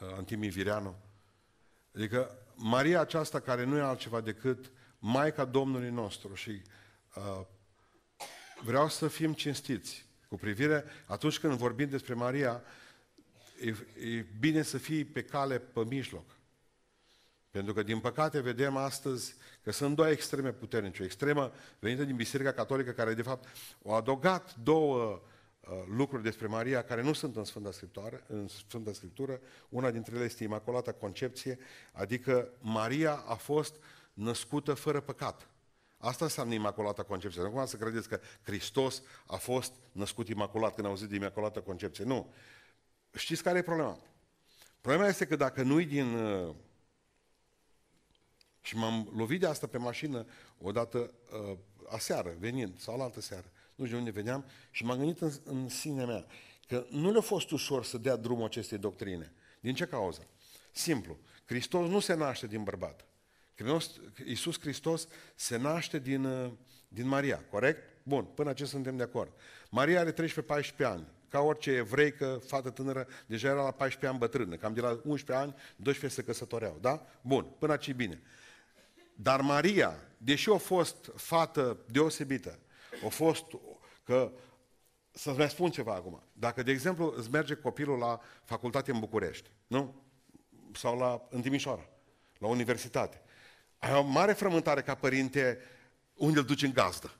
uh, 0.00 0.14
Antimi 0.16 0.48
Vireanu, 0.48 0.94
adică 1.94 2.38
Maria 2.54 3.00
aceasta 3.00 3.40
care 3.40 3.64
nu 3.64 3.76
e 3.76 3.80
altceva 3.80 4.20
decât 4.20 4.72
Maica 4.98 5.44
Domnului 5.44 5.90
nostru 5.90 6.34
și 6.34 6.62
uh, 7.14 7.46
vreau 8.64 8.88
să 8.88 9.08
fim 9.08 9.32
cinstiți 9.32 10.06
cu 10.28 10.36
privire, 10.36 10.84
atunci 11.06 11.38
când 11.38 11.52
vorbim 11.52 11.88
despre 11.88 12.14
Maria, 12.14 12.62
e, 13.60 13.68
e 14.08 14.26
bine 14.40 14.62
să 14.62 14.78
fii 14.78 15.04
pe 15.04 15.22
cale 15.22 15.58
pe 15.58 15.84
mijloc. 15.84 16.24
Pentru 17.50 17.74
că, 17.74 17.82
din 17.82 18.00
păcate, 18.00 18.40
vedem 18.40 18.76
astăzi 18.76 19.34
că 19.62 19.72
sunt 19.72 19.96
două 19.96 20.08
extreme 20.08 20.52
puternice. 20.52 21.02
O 21.02 21.04
extremă 21.04 21.52
venită 21.78 22.04
din 22.04 22.16
Biserica 22.16 22.52
Catolică, 22.52 22.90
care, 22.90 23.14
de 23.14 23.22
fapt, 23.22 23.48
au 23.84 23.94
adăugat 23.94 24.54
două 24.54 25.22
uh, 25.60 25.68
lucruri 25.96 26.22
despre 26.22 26.46
Maria 26.46 26.82
care 26.82 27.02
nu 27.02 27.12
sunt 27.12 27.36
în 27.36 27.44
Sfânta 27.44 27.72
Scriptură, 27.72 28.24
în 28.26 28.48
Sfânta 28.48 28.92
Scriptură. 28.92 29.40
Una 29.68 29.90
dintre 29.90 30.14
ele 30.14 30.24
este 30.24 30.44
Imacolata 30.44 30.92
Concepție, 30.92 31.58
adică 31.92 32.48
Maria 32.58 33.14
a 33.26 33.34
fost 33.34 33.74
născută 34.12 34.74
fără 34.74 35.00
păcat. 35.00 35.48
Asta 35.98 36.24
înseamnă 36.24 36.54
Imacolata 36.54 37.02
Concepție. 37.02 37.42
Nu 37.42 37.50
cum 37.50 37.66
să 37.66 37.76
credeți 37.76 38.08
că 38.08 38.20
Hristos 38.42 39.02
a 39.26 39.36
fost 39.36 39.72
născut 39.92 40.28
imaculat 40.28 40.74
când 40.74 40.86
auzit 40.86 41.08
de 41.08 41.14
Imacolata 41.14 41.60
Concepție. 41.60 42.04
Nu. 42.04 42.32
Știți 43.14 43.42
care 43.42 43.58
e 43.58 43.62
problema? 43.62 43.98
Problema 44.80 45.08
este 45.08 45.26
că 45.26 45.36
dacă 45.36 45.62
nu-i 45.62 45.84
din... 45.84 46.14
Uh, 46.14 46.54
și 48.60 48.76
m-am 48.76 49.12
lovit 49.16 49.40
de 49.40 49.46
asta 49.46 49.66
pe 49.66 49.78
mașină 49.78 50.26
odată 50.58 51.12
uh, 51.32 51.56
aseară, 51.88 52.34
venind, 52.38 52.80
sau 52.80 52.96
la 52.96 53.04
altă 53.04 53.20
seară. 53.20 53.50
Nu 53.74 53.84
știu 53.84 53.96
de 53.96 54.04
unde 54.04 54.20
veneam 54.20 54.44
și 54.70 54.84
m-am 54.84 54.98
gândit 54.98 55.20
în, 55.20 55.32
în 55.44 55.68
sinea 55.68 56.06
mea 56.06 56.26
că 56.66 56.86
nu 56.90 57.10
le-a 57.10 57.20
fost 57.20 57.50
ușor 57.50 57.84
să 57.84 57.98
dea 57.98 58.16
drumul 58.16 58.44
acestei 58.44 58.78
doctrine. 58.78 59.32
Din 59.60 59.74
ce 59.74 59.86
cauză? 59.86 60.26
Simplu. 60.72 61.18
Hristos 61.44 61.88
nu 61.88 62.00
se 62.00 62.14
naște 62.14 62.46
din 62.46 62.62
bărbat. 62.62 63.06
Iisus 64.26 64.60
Hristos 64.60 65.08
se 65.34 65.56
naște 65.56 65.98
din, 65.98 66.24
uh, 66.24 66.50
din 66.88 67.06
Maria, 67.06 67.44
corect? 67.50 67.82
Bun, 68.02 68.24
până 68.24 68.52
ce 68.52 68.64
suntem 68.64 68.96
de 68.96 69.02
acord. 69.02 69.32
Maria 69.70 70.00
are 70.00 70.12
13-14 70.12 70.84
ani. 70.84 71.06
Ca 71.28 71.40
orice 71.40 71.70
evreică, 71.70 72.42
fată 72.46 72.70
tânără, 72.70 73.06
deja 73.26 73.48
era 73.48 73.62
la 73.62 73.70
14 73.70 74.06
ani 74.06 74.18
bătrână. 74.18 74.56
Cam 74.56 74.74
de 74.74 74.80
la 74.80 75.00
11 75.04 75.46
ani, 75.46 75.54
12 75.76 76.20
se 76.20 76.26
căsătoreau, 76.26 76.78
da? 76.80 77.06
Bun, 77.20 77.46
până 77.58 77.72
aici 77.72 77.92
bine. 77.92 78.22
Dar 79.14 79.40
Maria, 79.40 79.96
deși 80.18 80.50
a 80.50 80.56
fost 80.56 81.10
fată 81.14 81.78
deosebită, 81.86 82.58
a 83.04 83.08
fost 83.08 83.44
că 84.04 84.32
să-ți 85.10 85.38
mai 85.38 85.50
spun 85.50 85.70
ceva 85.70 85.94
acum. 85.94 86.22
Dacă, 86.32 86.62
de 86.62 86.70
exemplu, 86.70 87.14
îți 87.16 87.30
merge 87.30 87.54
copilul 87.54 87.98
la 87.98 88.20
facultate 88.44 88.90
în 88.90 88.98
București, 88.98 89.50
nu? 89.66 90.02
Sau 90.72 90.98
la, 90.98 91.26
în 91.30 91.40
Timișoara, 91.40 91.88
la 92.38 92.46
universitate. 92.46 93.20
Ai 93.78 93.94
o 93.94 94.02
mare 94.02 94.32
frământare 94.32 94.82
ca 94.82 94.94
părinte 94.94 95.58
unde 96.14 96.38
îl 96.38 96.44
duci 96.44 96.62
în 96.62 96.72
gazdă. 96.72 97.10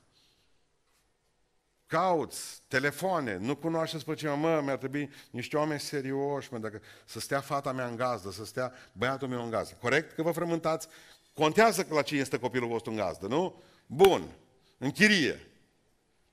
Cauți, 1.85 2.61
telefoane, 2.67 3.37
nu 3.37 3.55
cunoașteți 3.55 4.05
pe 4.05 4.13
cineva, 4.13 4.35
mă, 4.35 4.61
mi-ar 4.63 4.77
trebui 4.77 5.09
niște 5.29 5.57
oameni 5.57 5.79
serioși, 5.79 6.53
mă, 6.53 6.57
dacă, 6.57 6.81
să 7.05 7.19
stea 7.19 7.39
fata 7.39 7.71
mea 7.71 7.87
în 7.87 7.95
gazdă, 7.95 8.31
să 8.31 8.45
stea 8.45 8.73
băiatul 8.91 9.27
meu 9.27 9.43
în 9.43 9.49
gazdă. 9.49 9.77
Corect? 9.81 10.13
Că 10.13 10.21
vă 10.21 10.31
frământați? 10.31 10.87
Contează 11.33 11.83
că 11.83 11.93
la 11.93 12.01
cine 12.01 12.19
este 12.19 12.39
copilul 12.39 12.67
vostru 12.67 12.91
în 12.91 12.97
gazdă, 12.97 13.27
nu? 13.27 13.61
Bun. 13.85 14.35
În 14.77 14.91
chirie. 14.91 15.47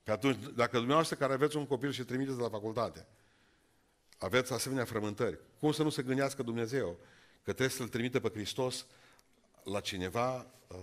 Că 0.03 0.11
atunci, 0.11 0.37
dacă 0.55 0.77
dumneavoastră 0.77 1.15
care 1.15 1.33
aveți 1.33 1.57
un 1.57 1.67
copil 1.67 1.91
și 1.91 2.03
trimiteți 2.03 2.39
la 2.39 2.49
facultate, 2.49 3.05
aveți 4.17 4.53
asemenea 4.53 4.85
frământări, 4.85 5.39
cum 5.59 5.71
să 5.71 5.83
nu 5.83 5.89
se 5.89 6.03
gândească 6.03 6.43
Dumnezeu 6.43 6.97
că 7.43 7.51
trebuie 7.51 7.69
să-L 7.69 7.87
trimite 7.87 8.19
pe 8.19 8.29
Hristos 8.29 8.85
la 9.65 9.79
cineva 9.79 10.45
uh, 10.67 10.77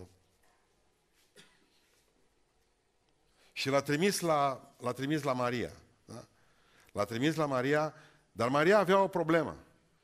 și 3.52 3.68
l-a 3.68 3.80
trimis 3.80 4.20
la, 4.20 4.72
l-a 4.78 4.92
trimis 4.92 5.22
la 5.22 5.32
Maria. 5.32 5.72
Da? 6.04 6.24
L-a 6.92 7.04
trimis 7.04 7.34
la 7.34 7.46
Maria, 7.46 7.94
dar 8.32 8.48
Maria 8.48 8.78
avea 8.78 9.02
o 9.02 9.08
problemă. 9.08 9.56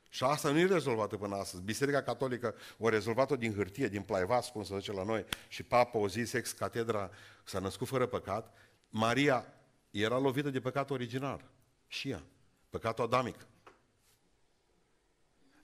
Și 0.09 0.23
asta 0.23 0.51
nu 0.51 0.59
e 0.59 0.65
rezolvată 0.65 1.17
până 1.17 1.35
astăzi. 1.35 1.63
Biserica 1.63 2.01
Catolică 2.01 2.55
o 2.77 2.89
rezolvat-o 2.89 3.35
din 3.35 3.53
hârtie, 3.53 3.87
din 3.87 4.01
plaivas, 4.01 4.49
cum 4.49 4.63
se 4.63 4.77
zice 4.77 4.91
la 4.91 5.03
noi, 5.03 5.25
și 5.47 5.63
papa 5.63 5.97
o 5.97 6.07
zis 6.07 6.33
ex 6.33 6.51
catedra, 6.51 7.09
s-a 7.43 7.59
născut 7.59 7.87
fără 7.87 8.05
păcat. 8.05 8.53
Maria 8.89 9.45
era 9.91 10.17
lovită 10.17 10.49
de 10.49 10.59
păcat 10.59 10.89
original. 10.89 11.43
Și 11.87 12.09
ea. 12.09 12.23
Păcatul 12.69 13.03
adamic. 13.03 13.47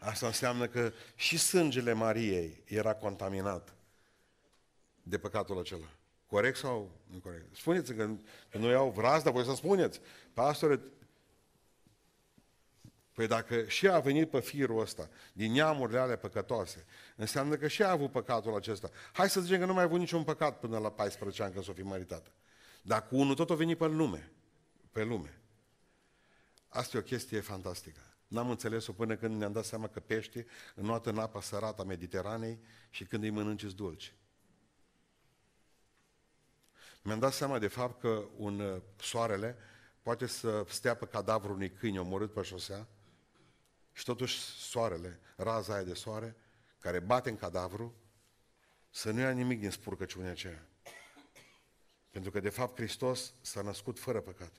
Asta 0.06 0.26
înseamnă 0.26 0.68
că 0.68 0.92
și 1.16 1.38
sângele 1.38 1.94
Mariei 1.94 2.64
era 2.66 2.94
contaminat 2.94 3.74
de 5.04 5.18
păcatul 5.18 5.60
acela. 5.60 5.90
Corect 6.26 6.58
sau 6.58 6.92
nu 7.04 7.18
corect? 7.18 7.56
Spuneți 7.56 7.94
că, 7.94 8.10
că 8.50 8.58
nu 8.58 8.70
iau 8.70 8.94
dar 9.02 9.32
voi 9.32 9.46
să 9.46 9.54
spuneți. 9.56 10.02
Pastore, 10.34 10.82
Păi 13.14 13.28
dacă 13.28 13.64
și 13.64 13.88
a 13.88 14.00
venit 14.00 14.30
pe 14.30 14.40
firul 14.40 14.80
ăsta, 14.80 15.10
din 15.34 15.52
neamurile 15.52 16.00
alea 16.00 16.18
păcătoase, 16.18 16.86
înseamnă 17.16 17.56
că 17.56 17.68
și 17.68 17.84
a 17.84 17.92
avut 17.92 18.12
păcatul 18.12 18.56
acesta. 18.56 18.90
Hai 19.14 19.30
să 19.30 19.42
zicem 19.42 19.60
că 19.60 19.66
nu 19.66 19.74
mai 19.74 19.82
a 19.82 19.86
avut 19.86 20.00
niciun 20.00 20.24
păcat 20.24 20.60
până 20.60 20.78
la 20.78 20.92
14 20.92 21.44
ani 21.44 21.54
când 21.54 21.66
s-o 21.66 21.74
fi 21.74 21.82
măritată. 21.82 22.32
Dar 22.82 23.08
cu 23.08 23.16
unul 23.16 23.36
tot 23.36 23.50
a 23.50 23.54
venit 23.54 23.78
pe 23.78 23.86
lume. 23.86 24.32
Pe 24.92 25.04
lume. 25.04 25.42
Asta 26.68 26.98
e 26.98 27.00
o 27.00 27.04
chestie 27.04 27.40
fantastică. 27.40 28.05
N-am 28.28 28.50
înțeles-o 28.50 28.94
până 28.94 29.16
când 29.16 29.38
ne-am 29.38 29.52
dat 29.52 29.66
seama 29.66 29.88
că 29.88 30.00
pești 30.00 30.46
înnoată 30.76 31.10
în 31.10 31.18
apa 31.18 31.42
sărată 31.42 31.82
a 31.82 31.86
Mediteranei 31.86 32.60
și 32.90 33.06
când 33.06 33.24
îi 33.24 33.30
mănânci 33.30 33.64
dulci. 33.64 34.14
Mi-am 37.02 37.20
dat 37.20 37.34
seama 37.34 37.60
de 37.60 37.68
fapt 37.68 38.00
că 38.00 38.28
un 38.38 38.60
uh, 38.60 38.82
soarele 39.00 39.58
poate 40.02 40.26
să 40.26 40.66
stea 40.68 40.96
pe 40.96 41.06
cadavrul 41.06 41.56
unui 41.56 41.72
câine 41.72 42.00
omorât 42.00 42.34
pe 42.34 42.42
șosea 42.42 42.88
și 43.92 44.04
totuși 44.04 44.40
soarele, 44.40 45.20
raza 45.36 45.74
aia 45.74 45.84
de 45.84 45.94
soare, 45.94 46.36
care 46.80 47.00
bate 47.00 47.30
în 47.30 47.36
cadavru, 47.36 47.96
să 48.90 49.12
nu 49.12 49.20
ia 49.20 49.32
nimic 49.32 49.60
din 49.60 49.70
spurcăciunea 49.70 50.32
aceea. 50.32 50.68
Pentru 52.10 52.32
că, 52.32 52.40
de 52.40 52.50
fapt, 52.50 52.78
Hristos 52.78 53.34
s-a 53.42 53.62
născut 53.62 54.00
fără 54.00 54.22
păcat. 54.22 54.52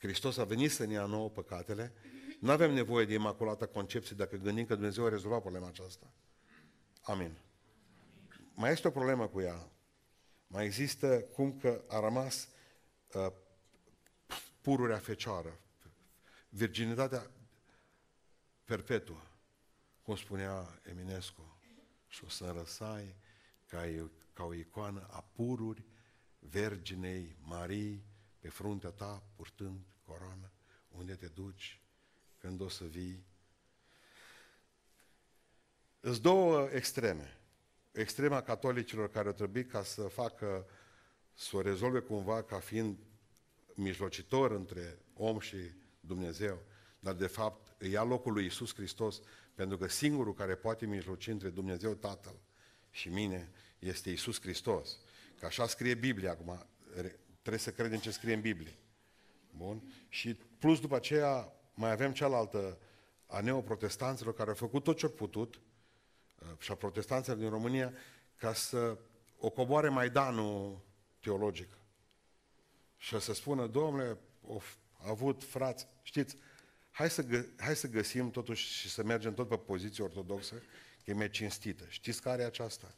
Hristos 0.00 0.36
a 0.36 0.44
venit 0.44 0.70
să 0.70 0.84
ne 0.86 0.92
ia 0.92 1.04
nouă 1.04 1.30
păcatele. 1.30 1.92
Nu 2.38 2.50
avem 2.50 2.72
nevoie 2.72 3.04
de 3.04 3.14
imaculată 3.14 3.66
concepție 3.66 4.16
dacă 4.16 4.36
gândim 4.36 4.66
că 4.66 4.74
Dumnezeu 4.74 5.04
a 5.04 5.08
rezolvat 5.08 5.40
problema 5.40 5.66
aceasta. 5.66 6.12
Amin. 7.02 7.38
Mai 8.54 8.72
este 8.72 8.88
o 8.88 8.90
problemă 8.90 9.26
cu 9.26 9.40
ea. 9.40 9.70
Mai 10.46 10.64
există 10.64 11.20
cum 11.20 11.58
că 11.58 11.84
a 11.88 12.00
rămas 12.00 12.48
uh, 13.14 13.32
pururea 14.60 14.98
fecioară, 14.98 15.60
virginitatea 16.48 17.30
perpetuă, 18.64 19.22
cum 20.02 20.16
spunea 20.16 20.80
Eminescu, 20.90 21.58
și 22.08 22.24
o 22.24 22.28
să 22.28 22.44
înrăsai 22.44 23.14
ca, 23.66 23.82
ca 24.32 24.44
o 24.44 24.54
icoană 24.54 25.06
a 25.10 25.24
pururi 25.32 25.84
Verginei 26.38 27.36
Marii 27.40 28.04
pe 28.38 28.48
fruntea 28.48 28.90
ta, 28.90 29.22
purtând 29.36 29.89
coroană, 30.10 30.50
unde 30.88 31.14
te 31.14 31.26
duci, 31.26 31.80
când 32.38 32.60
o 32.60 32.68
să 32.68 32.84
vii. 32.84 33.24
Îs 36.00 36.20
două 36.20 36.68
extreme. 36.72 37.38
Extrema 37.92 38.42
catolicilor 38.42 39.10
care 39.10 39.26
au 39.26 39.34
trebuit 39.34 39.70
ca 39.70 39.82
să 39.82 40.02
facă, 40.02 40.66
să 41.34 41.56
o 41.56 41.60
rezolve 41.60 42.00
cumva 42.00 42.42
ca 42.42 42.58
fiind 42.58 42.98
mijlocitor 43.74 44.50
între 44.50 44.98
om 45.14 45.38
și 45.38 45.56
Dumnezeu, 46.00 46.62
dar 47.00 47.14
de 47.14 47.26
fapt 47.26 47.74
îi 47.78 47.90
ia 47.90 48.02
locul 48.02 48.32
lui 48.32 48.44
Isus 48.46 48.74
Hristos, 48.74 49.20
pentru 49.54 49.76
că 49.78 49.88
singurul 49.88 50.34
care 50.34 50.54
poate 50.54 50.86
mijloci 50.86 51.26
între 51.26 51.48
Dumnezeu 51.48 51.94
Tatăl 51.94 52.40
și 52.90 53.08
mine 53.08 53.52
este 53.78 54.10
Isus 54.10 54.40
Hristos. 54.40 54.98
Că 55.38 55.46
așa 55.46 55.66
scrie 55.66 55.94
Biblia 55.94 56.30
acum, 56.30 56.66
Trebuie 57.40 57.58
să 57.58 57.72
credem 57.72 57.98
ce 57.98 58.10
scrie 58.10 58.34
în 58.34 58.40
Biblie. 58.40 58.74
Bun? 59.56 59.92
Și 60.08 60.34
plus 60.34 60.80
după 60.80 60.96
aceea 60.96 61.52
mai 61.74 61.90
avem 61.90 62.12
cealaltă 62.12 62.78
a 63.26 63.40
neoprotestanților 63.40 64.34
care 64.34 64.48
au 64.48 64.54
făcut 64.54 64.84
tot 64.84 64.96
ce 64.96 65.06
au 65.06 65.12
putut 65.12 65.54
uh, 65.54 66.48
și 66.58 66.70
a 66.70 66.74
protestanților 66.74 67.36
din 67.36 67.48
România 67.48 67.92
ca 68.36 68.52
să 68.54 68.98
o 69.38 69.50
coboare 69.50 69.88
Maidanul 69.88 70.80
teologic. 71.20 71.78
Și 72.96 73.20
să 73.20 73.34
spună, 73.34 73.66
domnule, 73.66 74.18
au 74.48 74.62
avut 75.10 75.44
frați, 75.44 75.86
știți, 76.02 76.36
hai 76.90 77.10
să, 77.10 77.22
gă, 77.22 77.44
hai 77.56 77.76
să 77.76 77.88
găsim 77.88 78.30
totuși 78.30 78.72
și 78.72 78.90
să 78.90 79.02
mergem 79.02 79.34
tot 79.34 79.48
pe 79.48 79.56
poziție 79.56 80.04
ortodoxă, 80.04 80.54
că 81.04 81.10
e 81.10 81.12
mai 81.12 81.30
cinstită. 81.30 81.84
Știți 81.88 82.22
care 82.22 82.42
e 82.42 82.44
aceasta? 82.44 82.94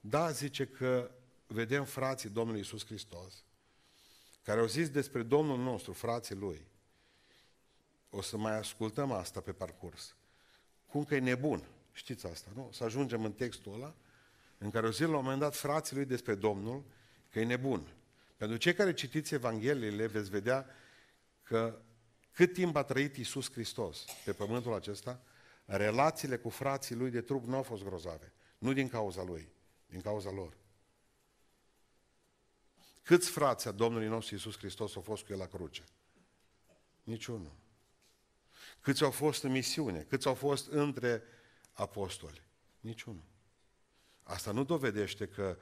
Da, 0.00 0.30
zice 0.30 0.66
că 0.66 1.10
vedem 1.46 1.84
frații 1.84 2.28
Domnului 2.28 2.60
Isus 2.60 2.84
Hristos, 2.84 3.44
care 4.42 4.60
au 4.60 4.66
zis 4.66 4.88
despre 4.88 5.22
Domnul 5.22 5.58
nostru, 5.58 5.92
frații 5.92 6.34
Lui. 6.34 6.66
O 8.10 8.22
să 8.22 8.36
mai 8.36 8.58
ascultăm 8.58 9.12
asta 9.12 9.40
pe 9.40 9.52
parcurs. 9.52 10.14
Cum 10.86 11.04
că 11.04 11.14
e 11.14 11.18
nebun. 11.18 11.68
Știți 11.92 12.26
asta, 12.26 12.50
nu? 12.54 12.68
Să 12.72 12.84
ajungem 12.84 13.24
în 13.24 13.32
textul 13.32 13.74
ăla 13.74 13.94
în 14.58 14.70
care 14.70 14.86
o 14.86 14.90
zi 14.90 15.02
la 15.02 15.08
un 15.08 15.22
moment 15.22 15.40
dat 15.40 15.56
frații 15.56 15.96
lui 15.96 16.04
despre 16.04 16.34
Domnul 16.34 16.84
că 17.30 17.40
e 17.40 17.44
nebun. 17.44 17.86
Pentru 18.36 18.56
cei 18.56 18.74
care 18.74 18.92
citiți 18.92 19.34
Evangheliile 19.34 20.06
veți 20.06 20.30
vedea 20.30 20.66
că 21.42 21.78
cât 22.32 22.52
timp 22.52 22.76
a 22.76 22.82
trăit 22.82 23.16
Isus 23.16 23.52
Hristos 23.52 24.04
pe 24.24 24.32
pământul 24.32 24.74
acesta, 24.74 25.22
relațiile 25.64 26.36
cu 26.36 26.48
frații 26.48 26.94
lui 26.94 27.10
de 27.10 27.20
trup 27.20 27.44
nu 27.44 27.56
au 27.56 27.62
fost 27.62 27.84
grozave. 27.84 28.32
Nu 28.58 28.72
din 28.72 28.88
cauza 28.88 29.22
lui, 29.22 29.48
din 29.86 30.00
cauza 30.00 30.30
lor. 30.30 30.56
Câți 33.02 33.30
frați 33.30 33.68
a 33.68 33.70
Domnului 33.70 34.06
nostru 34.06 34.34
Iisus 34.34 34.56
Hristos 34.58 34.96
au 34.96 35.02
fost 35.02 35.24
cu 35.24 35.32
El 35.32 35.38
la 35.38 35.46
cruce? 35.46 35.84
Niciunul. 37.02 37.52
Câți 38.80 39.02
au 39.02 39.10
fost 39.10 39.42
în 39.42 39.50
misiune? 39.50 40.00
Câți 40.00 40.26
au 40.26 40.34
fost 40.34 40.70
între 40.70 41.22
apostoli? 41.72 42.42
Niciunul. 42.80 43.24
Asta 44.22 44.52
nu 44.52 44.64
dovedește 44.64 45.26
că... 45.26 45.58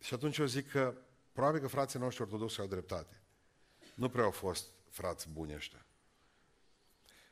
Și 0.00 0.14
atunci 0.14 0.36
eu 0.36 0.46
zic 0.46 0.70
că 0.70 0.96
probabil 1.32 1.60
că 1.60 1.66
frații 1.66 1.98
noștri 1.98 2.22
ortodoxi 2.22 2.60
au 2.60 2.66
dreptate. 2.66 3.20
Nu 3.94 4.08
prea 4.08 4.24
au 4.24 4.30
fost 4.30 4.66
frați 4.90 5.28
buni 5.28 5.54
ăștia. 5.54 5.86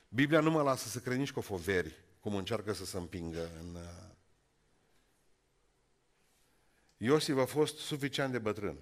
Biblia 0.09 0.41
nu 0.41 0.51
mă 0.51 0.63
lasă 0.63 0.89
să 0.89 0.99
cred 0.99 1.19
nici 1.19 1.33
cu 1.33 1.41
foveri, 1.41 1.95
cum 2.21 2.35
încearcă 2.35 2.73
să 2.73 2.85
se 2.85 2.97
împingă 2.97 3.51
în... 3.61 3.75
Uh, 3.75 4.15
Iosif 6.97 7.37
a 7.37 7.45
fost 7.45 7.79
suficient 7.79 8.33
de 8.33 8.39
bătrân. 8.39 8.79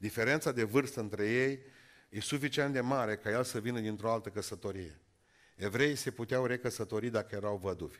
Diferența 0.00 0.52
de 0.52 0.62
vârstă 0.62 1.00
între 1.00 1.28
ei 1.28 1.58
e 2.08 2.20
suficient 2.20 2.72
de 2.72 2.80
mare 2.80 3.16
ca 3.16 3.30
el 3.30 3.44
să 3.44 3.60
vină 3.60 3.80
dintr-o 3.80 4.10
altă 4.10 4.28
căsătorie. 4.28 5.00
Evreii 5.56 5.96
se 5.96 6.10
puteau 6.10 6.46
recăsători 6.46 7.10
dacă 7.10 7.34
erau 7.34 7.56
văduvi. 7.56 7.98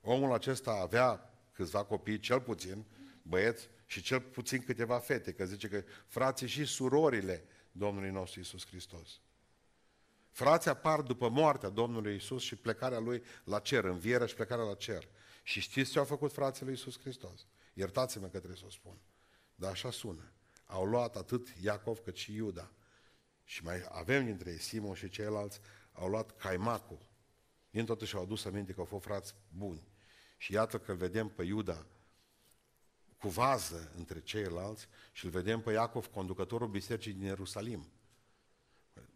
Omul 0.00 0.32
acesta 0.32 0.70
avea 0.70 1.34
câțiva 1.52 1.84
copii, 1.84 2.18
cel 2.18 2.40
puțin, 2.40 2.84
băieți, 3.22 3.68
și 3.86 4.02
cel 4.02 4.20
puțin 4.20 4.62
câteva 4.62 4.98
fete, 4.98 5.32
că 5.32 5.44
zice 5.44 5.68
că 5.68 5.84
frații 6.06 6.46
și 6.46 6.64
surorile 6.64 7.44
Domnului 7.72 8.10
nostru 8.10 8.40
Isus 8.40 8.66
Hristos. 8.66 9.20
Frații 10.30 10.70
apar 10.70 11.00
după 11.00 11.28
moartea 11.28 11.68
Domnului 11.68 12.14
Isus 12.14 12.42
și 12.42 12.56
plecarea 12.56 12.98
Lui 12.98 13.22
la 13.44 13.58
cer, 13.58 13.84
învierea 13.84 14.26
și 14.26 14.34
plecarea 14.34 14.64
la 14.64 14.74
cer. 14.74 15.08
Și 15.42 15.60
știți 15.60 15.90
ce 15.90 15.98
au 15.98 16.04
făcut 16.04 16.32
frații 16.32 16.64
lui 16.64 16.74
Isus 16.74 16.98
Hristos? 16.98 17.46
Iertați-mă 17.72 18.24
că 18.24 18.36
trebuie 18.38 18.58
să 18.58 18.64
o 18.66 18.70
spun. 18.70 18.96
Dar 19.54 19.70
așa 19.70 19.90
sună. 19.90 20.32
Au 20.68 20.84
luat 20.84 21.16
atât 21.16 21.48
Iacov 21.60 21.98
cât 21.98 22.16
și 22.16 22.34
Iuda. 22.34 22.70
Și 23.44 23.64
mai 23.64 23.82
avem 23.88 24.24
dintre 24.24 24.50
ei 24.50 24.58
Simon 24.58 24.94
și 24.94 25.08
ceilalți, 25.08 25.60
au 25.92 26.08
luat 26.08 26.36
caimacul. 26.36 26.98
Din 27.70 27.84
totuși 27.84 28.14
au 28.14 28.22
adus 28.22 28.44
aminte 28.44 28.72
că 28.72 28.80
au 28.80 28.86
fost 28.86 29.04
frați 29.04 29.34
buni. 29.48 29.82
Și 30.36 30.52
iată 30.52 30.78
că 30.78 30.90
îl 30.90 30.96
vedem 30.96 31.28
pe 31.28 31.42
Iuda 31.42 31.86
cu 33.18 33.28
vază 33.28 33.92
între 33.96 34.20
ceilalți 34.20 34.88
și 35.12 35.24
îl 35.24 35.30
vedem 35.30 35.60
pe 35.60 35.72
Iacov, 35.72 36.06
conducătorul 36.06 36.68
bisericii 36.68 37.12
din 37.12 37.22
Ierusalim. 37.22 37.86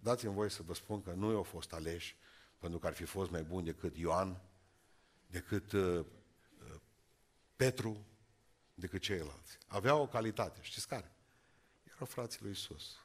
Dați-mi 0.01 0.35
voie 0.35 0.51
să 0.51 0.63
vă 0.63 0.75
spun 0.75 1.03
că 1.03 1.13
nu 1.13 1.37
au 1.37 1.43
fost 1.43 1.73
aleși 1.73 2.17
pentru 2.59 2.79
că 2.79 2.87
ar 2.87 2.93
fi 2.93 3.05
fost 3.05 3.31
mai 3.31 3.43
buni 3.43 3.65
decât 3.65 3.97
Ioan, 3.97 4.41
decât 5.27 5.73
uh, 5.73 5.99
uh, 5.99 6.81
Petru, 7.57 8.07
decât 8.75 9.01
ceilalți. 9.01 9.59
Aveau 9.67 10.03
o 10.03 10.07
calitate. 10.07 10.59
Știți 10.63 10.89
care? 10.89 11.13
Erau 12.03 12.15
frații 12.15 12.39
lui 12.43 12.51
Isus. 12.51 12.97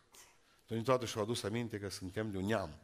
Din 0.67 0.83
toate 0.83 1.05
și-au 1.05 1.23
adus 1.23 1.43
aminte 1.43 1.79
că 1.79 1.89
suntem 1.89 2.31
de 2.31 2.37
un 2.37 2.45
neam. 2.45 2.79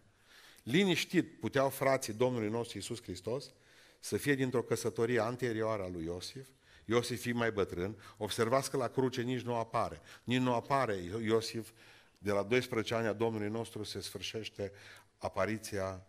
Liniștit 0.64 1.40
puteau 1.40 1.70
frații 1.70 2.14
Domnului 2.14 2.50
nostru 2.50 2.78
Isus 2.78 3.02
Hristos 3.02 3.54
să 4.00 4.18
fie 4.18 4.36
dintr-o 4.36 4.64
căsătorie 4.64 5.20
anterioară 5.20 5.84
a 5.84 5.88
lui 5.88 6.04
Iosif, 6.04 6.48
Iosif 6.86 7.22
fi 7.22 7.32
mai 7.32 7.52
bătrân, 7.52 7.96
observați 8.18 8.70
că 8.70 8.78
la 8.78 8.88
cruce 8.88 9.22
nici 9.22 9.42
nu 9.42 9.56
apare. 9.56 10.02
Nici 10.24 10.40
nu 10.40 10.54
apare 10.54 10.96
Iosif, 11.22 11.70
de 12.18 12.32
la 12.32 12.44
12 12.44 12.94
ani 12.94 13.08
a 13.08 13.14
Domnului 13.14 13.50
nostru 13.50 13.84
se 13.84 14.02
sfârșește 14.02 14.72
apariția, 15.18 16.06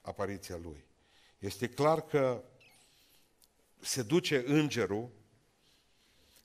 apariția 0.00 0.56
lui. 0.56 0.84
Este 1.38 1.68
clar 1.68 2.04
că 2.04 2.44
se 3.80 4.02
duce 4.02 4.42
îngerul, 4.46 5.10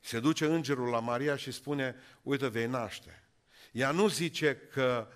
se 0.02 0.20
duce 0.20 0.46
îngerul 0.46 0.88
la 0.88 1.00
Maria 1.00 1.36
și 1.36 1.52
spune, 1.52 1.96
uite, 2.22 2.48
vei 2.48 2.68
naște. 2.68 3.24
Ea 3.72 3.92
nu 3.92 4.08
zice 4.08 4.58
că 4.74 5.08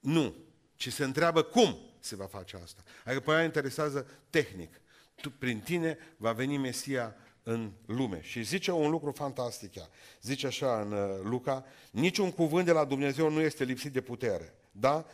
nu, 0.00 0.34
ci 0.76 0.92
se 0.92 1.04
întreabă 1.04 1.42
cum 1.42 1.78
se 2.00 2.16
va 2.16 2.26
face 2.26 2.58
asta. 2.62 2.82
Adică 3.04 3.20
pe 3.20 3.30
aia 3.30 3.44
interesează 3.44 4.06
tehnic. 4.30 4.80
Tu, 5.14 5.30
prin 5.30 5.60
tine 5.60 5.98
va 6.16 6.32
veni 6.32 6.56
Mesia 6.56 7.16
în 7.42 7.70
lume. 7.86 8.20
Și 8.22 8.42
zice 8.42 8.72
un 8.72 8.90
lucru 8.90 9.10
fantastic 9.10 9.74
ea. 9.74 9.88
Zice 10.22 10.46
așa 10.46 10.80
în 10.80 10.92
uh, 10.92 11.20
Luca, 11.22 11.64
niciun 11.90 12.30
cuvânt 12.30 12.64
de 12.64 12.72
la 12.72 12.84
Dumnezeu 12.84 13.30
nu 13.30 13.40
este 13.40 13.64
lipsit 13.64 13.92
de 13.92 14.00
putere. 14.00 14.54
Da? 14.72 15.06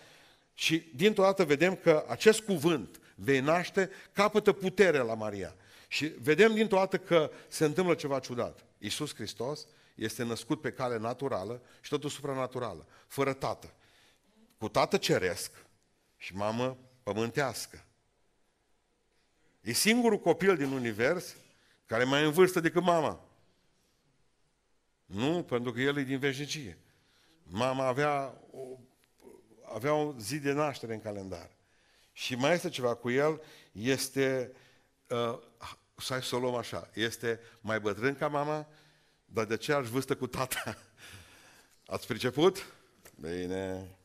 Și 0.55 0.91
dintr-o 0.95 1.23
dată 1.23 1.45
vedem 1.45 1.77
că 1.77 2.05
acest 2.09 2.41
cuvânt 2.41 3.01
vei 3.15 3.41
naște, 3.41 3.91
capătă 4.13 4.53
putere 4.53 4.99
la 4.99 5.15
Maria. 5.15 5.55
Și 5.89 6.07
vedem 6.07 6.55
dintr-o 6.55 6.77
dată 6.77 6.99
că 6.99 7.31
se 7.49 7.65
întâmplă 7.65 7.95
ceva 7.95 8.19
ciudat. 8.19 8.66
Iisus 8.79 9.15
Hristos 9.15 9.67
este 9.95 10.23
născut 10.23 10.61
pe 10.61 10.73
cale 10.73 10.97
naturală 10.97 11.63
și 11.81 11.91
totul 11.91 12.11
supranaturală, 12.11 12.87
fără 13.07 13.33
tată. 13.33 13.75
Cu 14.59 14.69
tată 14.69 14.97
ceresc 14.97 15.53
și 16.17 16.35
mamă 16.35 16.79
pământească. 17.03 17.85
E 19.61 19.73
singurul 19.73 20.19
copil 20.19 20.57
din 20.57 20.73
univers 20.73 21.37
care 21.87 22.03
e 22.03 22.07
mai 22.07 22.25
în 22.25 22.33
vârstă 22.33 22.61
decât 22.61 22.83
mama. 22.83 23.21
Nu, 25.05 25.43
pentru 25.43 25.73
că 25.73 25.81
el 25.81 25.99
e 25.99 26.03
din 26.03 26.19
veșnicie. 26.19 26.79
Mama 27.43 27.87
avea 27.87 28.41
o, 28.51 28.79
avea 29.75 29.95
o 29.95 30.15
zi 30.19 30.39
de 30.39 30.53
naștere 30.53 30.95
în 30.95 31.01
calendar. 31.01 31.51
Și 32.13 32.35
mai 32.35 32.53
este 32.53 32.69
ceva 32.69 32.95
cu 32.95 33.11
el, 33.11 33.43
este, 33.73 34.53
uh, 35.09 35.39
să 35.97 36.19
să 36.23 36.37
o 36.37 36.39
luăm 36.39 36.55
așa, 36.55 36.91
este 36.95 37.41
mai 37.61 37.81
bătrân 37.81 38.15
ca 38.15 38.29
mama, 38.29 38.69
dar 39.25 39.45
de 39.45 39.55
aceeași 39.55 39.91
vârstă 39.91 40.17
cu 40.17 40.27
tata. 40.27 40.77
Ați 41.87 42.07
priceput? 42.07 42.67
Bine. 43.21 43.97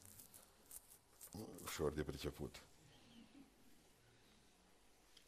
Ușor 1.63 1.91
de 1.91 2.03
priceput. 2.03 2.55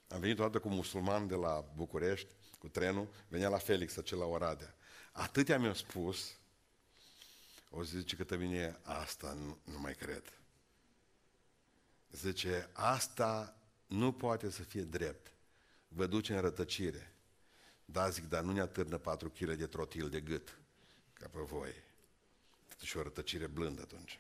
Am 0.08 0.20
venit 0.20 0.40
o 0.40 0.44
dată 0.44 0.60
cu 0.60 0.70
musulman 0.70 1.28
de 1.28 1.36
la 1.36 1.66
București 1.76 2.28
cu 2.60 2.68
trenul, 2.68 3.08
venea 3.28 3.50
la 3.50 3.58
Felix, 3.58 3.98
acela 3.98 4.22
la 4.22 4.28
Oradea. 4.28 4.76
Atâtea 5.12 5.60
mi-au 5.60 5.74
spus, 5.74 6.32
o 7.70 7.84
zice 7.84 8.16
că 8.16 8.36
mine 8.36 8.80
asta 8.84 9.34
nu, 9.34 9.58
nu 9.64 9.80
mai 9.80 9.94
cred. 9.94 10.24
Zice, 12.12 12.70
asta 12.74 13.58
nu 13.88 14.12
poate 14.12 14.50
să 14.50 14.64
fie 14.64 14.82
drept. 14.82 15.33
Vă 15.94 16.06
duce 16.06 16.34
în 16.34 16.42
rătăcire. 16.42 17.14
Da, 17.86 18.10
zic, 18.10 18.30
dar 18.30 18.44
nu 18.44 18.52
ne 18.52 18.62
atârnă 18.62 18.98
patru 18.98 19.30
kg 19.30 19.54
de 19.54 19.68
trotil 19.68 20.10
de 20.10 20.20
gât, 20.20 20.60
ca 21.14 21.28
pe 21.32 21.40
voi. 21.40 21.74
Și 22.82 22.98
o 22.98 23.02
rătăcire 23.02 23.48
blândă 23.48 23.82
atunci. 23.82 24.20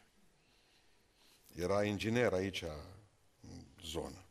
Era 1.55 1.83
inginer 1.83 2.33
aici, 2.33 2.63
în 3.41 3.65
zonă. 3.83 4.23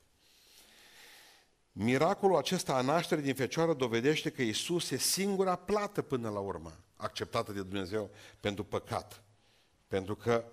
Miracolul 1.73 2.37
acesta 2.37 2.75
a 2.75 2.81
nașterii 2.81 3.25
din 3.25 3.35
Fecioară 3.35 3.75
dovedește 3.75 4.31
că 4.31 4.43
Isus 4.43 4.91
e 4.91 4.97
singura 4.97 5.57
plată 5.57 6.03
până 6.03 6.31
la 6.31 6.39
urmă 6.39 6.77
acceptată 6.97 7.53
de 7.53 7.63
Dumnezeu 7.63 8.11
pentru 8.41 8.65
păcat. 8.65 9.23
Pentru 9.89 10.17
că 10.17 10.45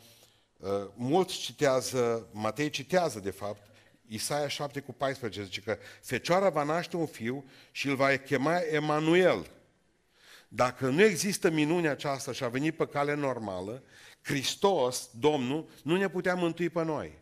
uh, 0.58 0.70
mulți 0.96 1.38
citează, 1.38 2.28
Matei 2.32 2.70
citează 2.70 3.20
de 3.20 3.32
fapt, 3.32 3.69
Isaia 4.12 4.48
7 4.48 4.80
cu 4.80 4.94
14 4.94 5.44
zice 5.44 5.62
că 5.62 5.78
Fecioara 6.02 6.50
va 6.50 6.64
naște 6.64 6.96
un 6.96 7.06
fiu 7.06 7.46
și 7.72 7.88
îl 7.88 7.96
va 7.96 8.16
chema 8.16 8.60
Emanuel. 8.72 9.48
dacă 10.48 10.88
nu 10.88 11.04
există 11.04 11.50
minunea 11.50 11.92
aceasta 11.92 12.32
și 12.32 12.44
a 12.44 12.48
venit 12.48 12.76
pe 12.76 12.88
cale 12.88 13.14
normală, 13.14 13.84
Hristos, 14.22 15.10
Domnul, 15.20 15.70
nu 15.84 15.98
ne 15.98 16.10
putea 16.10 16.36
mântui 16.36 16.70
pe 16.70 16.84
noi. 16.84 17.18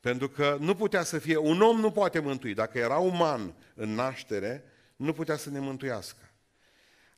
Pentru 0.00 0.28
că 0.28 0.56
nu 0.60 0.74
putea 0.74 1.02
să 1.02 1.18
fie, 1.18 1.36
un 1.36 1.60
om 1.60 1.80
nu 1.80 1.90
poate 1.90 2.18
mântui. 2.18 2.54
Dacă 2.54 2.78
era 2.78 2.96
uman 2.96 3.54
în 3.74 3.94
naștere, 3.94 4.64
nu 4.96 5.12
putea 5.12 5.36
să 5.36 5.50
ne 5.50 5.58
mântuiască. 5.58 6.30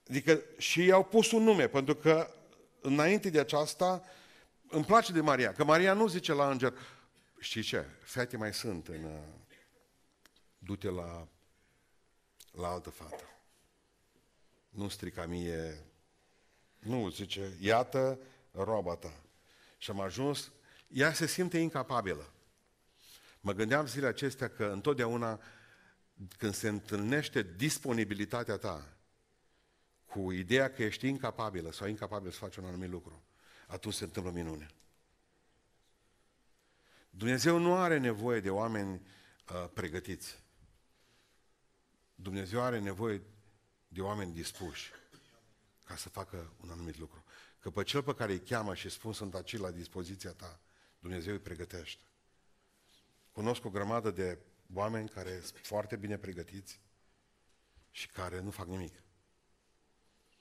Adică 0.09 0.41
și 0.59 0.85
i-au 0.85 1.05
pus 1.05 1.33
un 1.33 1.43
nume, 1.43 1.67
pentru 1.69 1.95
că 1.95 2.31
înainte 2.81 3.31
de 3.31 3.41
aceasta, 3.41 4.03
îmi 4.69 4.85
place 4.85 5.13
de 5.13 5.21
Maria, 5.21 5.53
că 5.53 5.65
Maria 5.65 5.93
nu 5.93 6.07
zice 6.07 6.33
la 6.33 6.51
înger, 6.51 6.73
știi 7.39 7.63
ce, 7.63 7.85
fete 8.01 8.37
mai 8.37 8.55
sunt 8.55 8.89
în... 8.89 9.05
Uh, 9.05 9.23
du-te 10.59 10.89
la, 10.89 11.29
la 12.53 12.69
altă 12.69 12.91
fată. 12.91 13.25
Nu 14.69 14.89
strica 14.89 15.27
mie... 15.27 15.85
Nu, 16.79 17.11
zice, 17.11 17.57
iată 17.61 18.19
roaba 18.53 18.97
ta. 18.97 19.23
Și 19.79 19.91
am 19.91 20.01
ajuns, 20.01 20.53
ea 20.89 21.13
se 21.13 21.27
simte 21.27 21.59
incapabilă. 21.59 22.33
Mă 23.41 23.53
gândeam 23.53 23.87
zilele 23.87 24.09
acestea 24.09 24.49
că 24.49 24.65
întotdeauna 24.65 25.41
când 26.37 26.55
se 26.55 26.69
întâlnește 26.69 27.43
disponibilitatea 27.57 28.57
ta 28.57 28.97
cu 30.07 30.33
ideea 30.33 30.73
că 30.73 30.83
ești 30.83 31.07
incapabilă 31.07 31.73
sau 31.73 31.87
incapabil 31.87 32.31
să 32.31 32.39
faci 32.39 32.57
un 32.57 32.65
anumit 32.65 32.91
lucru, 32.91 33.23
atunci 33.67 33.95
se 33.95 34.05
întâmplă 34.05 34.33
minune. 34.33 34.67
Dumnezeu 37.19 37.59
nu 37.59 37.75
are 37.75 37.99
nevoie 37.99 38.41
de 38.41 38.51
oameni 38.51 38.95
uh, 38.95 39.71
pregătiți. 39.75 40.43
Dumnezeu 42.15 42.61
are 42.61 42.79
nevoie 42.79 43.23
de 43.89 44.01
oameni 44.01 44.33
dispuși 44.33 44.91
ca 45.85 45.97
să 45.97 46.09
facă 46.09 46.53
un 46.63 46.71
anumit 46.71 46.99
lucru. 46.99 47.25
Că 47.61 47.71
pe 47.71 47.83
cel 47.83 48.03
pe 48.03 48.15
care 48.15 48.33
îi 48.33 48.41
cheamă 48.41 48.75
și 48.75 48.89
spun 48.89 49.13
sunt 49.13 49.35
aici 49.35 49.57
la 49.57 49.71
dispoziția 49.71 50.33
ta, 50.33 50.61
Dumnezeu 50.99 51.33
îi 51.33 51.39
pregătește. 51.39 52.03
Cunosc 53.33 53.65
o 53.65 53.71
grămadă 53.71 54.11
de 54.11 54.39
oameni 54.75 55.09
care 55.09 55.41
sunt 55.41 55.59
foarte 55.63 55.97
bine 55.97 56.19
pregătiți 56.19 56.81
și 57.91 58.09
care 58.09 58.41
nu 58.41 58.51
fac 58.51 58.67
nimic 58.67 59.03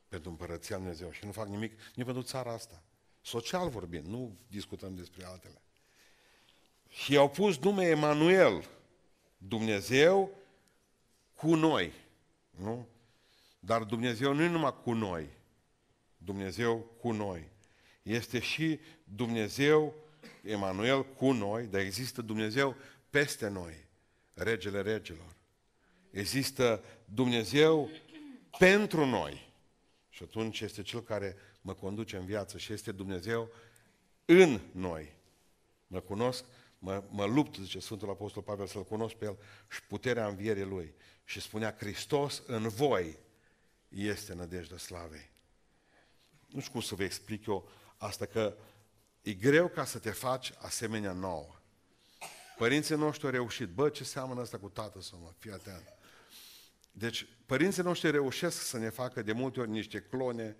pentru 0.08 0.30
împărăția 0.30 0.76
Lui 0.76 0.86
Dumnezeu 0.86 1.12
și 1.12 1.26
nu 1.26 1.32
fac 1.32 1.48
nimic 1.48 1.72
nici 1.96 2.06
pentru 2.06 2.24
țara 2.24 2.52
asta. 2.52 2.84
Social 3.22 3.70
vorbind, 3.70 4.06
nu 4.06 4.38
discutăm 4.48 4.96
despre 4.96 5.26
altele. 5.26 5.62
Și 6.90 7.14
i-au 7.14 7.30
pus 7.30 7.58
nume 7.58 7.86
Emanuel, 7.86 8.68
Dumnezeu 9.38 10.32
cu 11.36 11.56
noi. 11.56 11.94
Nu? 12.50 12.88
Dar 13.60 13.84
Dumnezeu 13.84 14.34
nu 14.34 14.42
e 14.42 14.48
numai 14.48 14.76
cu 14.84 14.94
noi. 14.94 15.28
Dumnezeu 16.18 16.78
cu 17.00 17.12
noi. 17.12 17.50
Este 18.04 18.40
și 18.40 18.80
Dumnezeu, 19.04 19.94
Emanuel, 20.44 21.06
cu 21.06 21.32
noi, 21.32 21.66
dar 21.66 21.82
există 21.82 22.22
Dumnezeu 22.22 22.76
peste 23.10 23.48
noi, 23.48 23.74
regele 24.34 24.82
regilor. 24.82 25.36
Există 26.12 26.84
Dumnezeu 27.06 27.90
pentru 28.58 29.06
noi. 29.06 29.54
Și 30.10 30.24
atunci 30.24 30.60
este 30.60 30.82
Cel 30.82 31.02
care 31.02 31.36
mă 31.62 31.74
conduce 31.74 32.18
în 32.18 32.26
viață 32.26 32.58
și 32.58 32.74
este 32.74 32.92
Dumnezeu 32.92 33.50
în 34.26 34.60
noi. 34.72 35.14
Mă 35.88 36.00
cunosc, 36.00 36.44
mă, 36.80 37.04
mă 37.10 37.26
lupt, 37.26 37.56
zice 37.56 37.80
Sfântul 37.80 38.10
Apostol 38.10 38.44
Pavel, 38.44 38.68
să-L 38.68 38.84
cunosc 38.84 39.16
pe 39.16 39.26
El 39.26 39.38
și 39.70 39.84
puterea 39.84 40.28
învierii 40.28 40.64
Lui. 40.64 40.96
Și 41.24 41.42
spunea, 41.42 41.76
Hristos 41.78 42.44
în 42.46 42.68
voi 42.68 43.20
este 43.88 44.34
nădejdea 44.34 44.78
slavei. 44.78 45.32
Nu 46.48 46.60
știu 46.60 46.72
cum 46.72 46.82
să 46.82 46.96
vă 46.96 47.04
explic 47.04 47.46
eu 47.46 47.70
asta, 47.98 48.26
că 48.26 48.58
e 49.22 49.34
greu 49.34 49.68
ca 49.68 49.86
să 49.86 50.00
te 50.00 50.12
faci 50.12 50.54
asemenea 50.58 51.12
nouă. 51.12 51.56
Părinții 52.58 52.96
noștri 52.96 53.26
au 53.26 53.32
reușit. 53.32 53.70
Bă, 53.70 53.90
ce 53.90 54.04
seamănă 54.04 54.42
asta 54.42 54.58
cu 54.58 54.70
tată 54.70 55.02
să 55.02 55.16
mă, 55.22 55.34
fii 55.38 55.52
atent. 55.52 55.94
Deci, 56.92 57.28
părinții 57.46 57.84
noștri 57.84 58.12
reușesc 58.12 58.62
să 58.62 58.78
ne 58.78 58.90
facă 58.90 59.22
de 59.22 59.32
multe 59.32 59.60
ori 59.60 59.70
niște 59.70 60.00
clone 60.02 60.56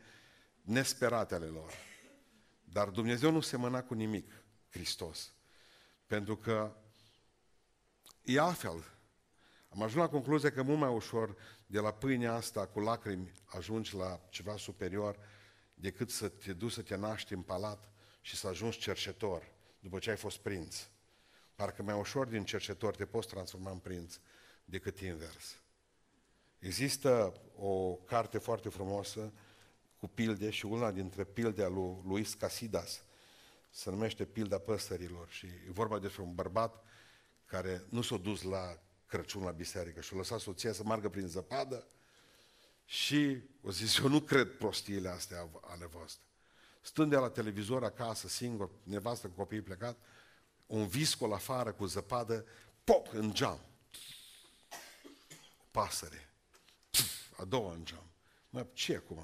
nesperate 0.62 1.36
ale 1.36 1.46
lor. 1.46 1.74
Dar 2.64 2.90
Dumnezeu 2.90 3.32
nu 3.32 3.40
semăna 3.40 3.84
cu 3.84 3.94
nimic, 3.94 4.32
Hristos. 4.70 5.34
Pentru 6.08 6.38
că 6.38 6.76
e 8.24 8.40
altfel. 8.40 8.84
Am 9.70 9.82
ajuns 9.82 10.02
la 10.04 10.10
concluzia 10.10 10.52
că 10.52 10.64
mult 10.64 10.80
mai 10.80 10.94
ușor 10.94 11.36
de 11.66 11.80
la 11.80 11.94
pâinea 11.94 12.34
asta 12.34 12.68
cu 12.68 12.80
lacrimi 12.80 13.32
ajungi 13.46 13.96
la 13.96 14.22
ceva 14.30 14.58
superior 14.58 15.20
decât 15.74 16.10
să 16.10 16.30
te 16.30 16.54
duci 16.54 16.72
să 16.72 16.82
te 16.82 16.96
naști 16.96 17.34
în 17.34 17.42
palat 17.42 17.92
și 18.22 18.36
să 18.36 18.48
ajungi 18.48 18.80
cercetor 18.80 19.52
după 19.80 20.00
ce 20.00 20.10
ai 20.10 20.18
fost 20.18 20.38
prinț. 20.38 20.88
Parcă 21.56 21.84
mai 21.84 22.00
ușor 22.00 22.28
din 22.28 22.46
cercetor 22.46 22.96
te 22.96 23.06
poți 23.06 23.28
transforma 23.28 23.72
în 23.72 23.78
prinț 23.78 24.20
decât 24.66 25.00
invers. 25.00 25.62
Există 26.60 27.42
o 27.56 27.94
carte 27.94 28.38
foarte 28.38 28.70
frumoasă 28.70 29.34
cu 29.98 30.08
pilde 30.08 30.50
și 30.50 30.66
una 30.66 30.92
dintre 30.92 31.24
pildea 31.24 31.68
lui 31.68 32.02
Luis 32.06 32.34
Casidas 32.34 33.04
se 33.70 33.90
numește 33.90 34.26
Pilda 34.26 34.58
păsărilor 34.58 35.30
și 35.30 35.46
e 35.46 35.72
vorba 35.72 36.00
despre 36.00 36.22
un 36.22 36.36
bărbat 36.36 36.84
care 37.46 37.86
nu 37.90 38.02
s-a 38.02 38.18
dus 38.18 38.42
la 38.42 38.80
Crăciun 39.06 39.44
la 39.44 39.52
biserică 39.52 40.02
și 40.02 40.14
a 40.14 40.18
lăsat 40.18 40.40
soția 40.40 40.72
să 40.72 40.84
meargă 40.84 41.10
prin 41.10 41.28
zăpadă 41.28 41.88
și 42.86 43.38
o 43.62 43.72
zis, 43.72 43.98
eu 43.98 44.08
nu 44.08 44.22
cred 44.22 44.58
prostiile 44.58 45.10
astea 45.10 45.50
ale 45.62 45.86
voastre. 45.86 46.24
Stând 46.82 47.10
de 47.10 47.16
la 47.16 47.30
televizor 47.30 47.84
acasă, 47.84 48.28
singur, 48.28 48.70
nevastă 48.84 49.28
cu 49.28 49.34
copiii 49.34 49.62
plecat, 49.62 49.98
un 50.66 50.88
viscol 50.88 51.34
afară 51.34 51.72
cu 51.72 51.86
zăpadă, 51.86 52.46
pop, 52.84 53.08
în 53.14 53.34
geam. 53.34 53.60
Pasăre. 55.72 56.30
a 57.38 57.46
doua 57.46 57.74
în 57.74 57.86
geam. 57.86 58.12
Mă, 58.50 58.66
ce 58.74 58.96
acum? 58.96 59.24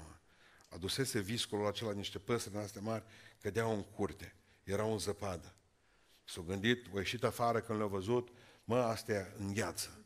Adusese 0.68 1.20
viscolul 1.20 1.66
acela 1.66 1.92
niște 1.92 2.18
păsări 2.18 2.56
astea 2.56 2.80
mari, 2.80 3.04
cădeau 3.44 3.74
în 3.74 3.82
curte. 3.82 4.34
Erau 4.62 4.92
în 4.92 4.98
zăpadă. 4.98 5.54
S-au 6.24 6.42
gândit, 6.42 6.86
au 6.92 6.98
ieșit 6.98 7.24
afară 7.24 7.60
când 7.60 7.78
le-au 7.78 7.90
văzut, 7.90 8.28
mă, 8.64 8.76
astea 8.76 9.34
îngheață. 9.38 10.04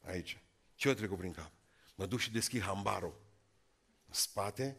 Aici. 0.00 0.42
Ce 0.74 0.88
o 0.88 0.94
trecut 0.94 1.18
prin 1.18 1.32
cap? 1.32 1.50
Mă 1.94 2.06
duc 2.06 2.18
și 2.18 2.32
deschid 2.32 2.60
hambarul 2.60 3.20
în 4.06 4.12
spate 4.14 4.76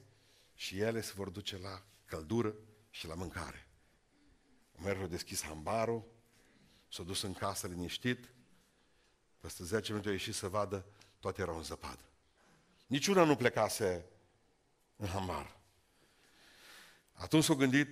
și 0.53 0.79
ele 0.79 1.01
se 1.01 1.11
vor 1.15 1.29
duce 1.29 1.57
la 1.57 1.83
căldură 2.05 2.55
și 2.89 3.07
la 3.07 3.13
mâncare. 3.13 3.67
Merg 4.83 5.09
deschis 5.09 5.43
hambarul, 5.43 6.05
s-a 6.89 7.03
dus 7.03 7.21
în 7.21 7.33
casă 7.33 7.67
liniștit, 7.67 8.33
peste 9.39 9.63
10 9.63 9.91
minute 9.91 10.09
a 10.09 10.11
ieșit 10.11 10.33
să 10.33 10.47
vadă, 10.47 10.85
toate 11.19 11.41
erau 11.41 11.57
în 11.57 11.63
zăpadă. 11.63 12.03
Niciuna 12.87 13.23
nu 13.23 13.35
plecase 13.35 14.05
în 14.95 15.07
hambar. 15.07 15.63
Atunci 17.15 17.43
s-a 17.43 17.53
gândit, 17.53 17.87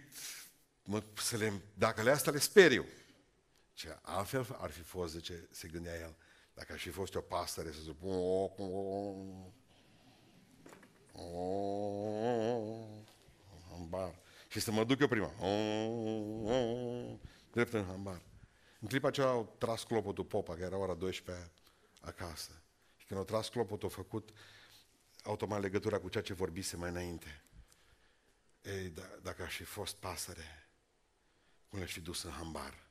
mă, 0.83 1.03
să 1.15 1.37
le, 1.37 1.61
dacă 1.73 2.01
le 2.01 2.11
astea 2.11 2.31
le 2.31 2.39
speriu. 2.39 2.85
Ce 3.73 3.97
altfel 4.01 4.57
ar 4.59 4.71
fi 4.71 4.81
fost, 4.81 5.13
zice, 5.13 5.47
se 5.51 5.67
gândea 5.67 5.99
el, 5.99 6.15
dacă 6.53 6.73
aș 6.73 6.81
fi 6.81 6.89
fost 6.89 7.15
o 7.15 7.21
pasăre 7.21 7.71
să 7.71 7.79
zic, 7.81 7.95
hambar. 13.69 14.19
Și 14.47 14.59
să 14.59 14.71
mă 14.71 14.83
duc 14.83 14.99
eu 14.99 15.07
prima. 15.07 15.31
Drept 17.51 17.73
în 17.73 17.85
hambar. 17.85 18.21
În 18.79 18.87
clipa 18.87 19.07
aceea 19.07 19.27
au 19.27 19.55
tras 19.57 19.83
clopotul 19.83 20.23
popa, 20.23 20.55
că 20.55 20.63
era 20.63 20.77
ora 20.77 20.93
12 20.93 21.51
acasă. 22.01 22.51
Și 22.95 23.05
când 23.05 23.19
au 23.19 23.25
tras 23.25 23.49
clopotul, 23.49 23.89
au 23.89 23.95
făcut 23.95 24.29
automat 25.23 25.61
legătura 25.61 25.99
cu 25.99 26.09
ceea 26.09 26.23
ce 26.23 26.33
vorbise 26.33 26.75
mai 26.75 26.89
înainte. 26.89 27.43
Ei, 28.63 28.89
da, 28.89 29.19
dacă 29.21 29.43
aș 29.43 29.55
fi 29.55 29.63
fost 29.63 29.95
pasăre, 29.95 30.67
cum 31.69 31.77
le-aș 31.77 31.91
fi 31.91 31.99
dus 31.99 32.23
în 32.23 32.31
hambar? 32.31 32.87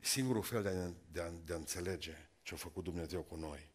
Singurul 0.00 0.42
fel 0.42 0.62
de 0.62 0.68
a, 0.68 0.90
de 1.12 1.20
a, 1.20 1.30
de 1.30 1.52
a 1.52 1.56
înțelege 1.56 2.28
ce 2.42 2.54
a 2.54 2.56
făcut 2.56 2.84
Dumnezeu 2.84 3.22
cu 3.22 3.36
noi, 3.36 3.70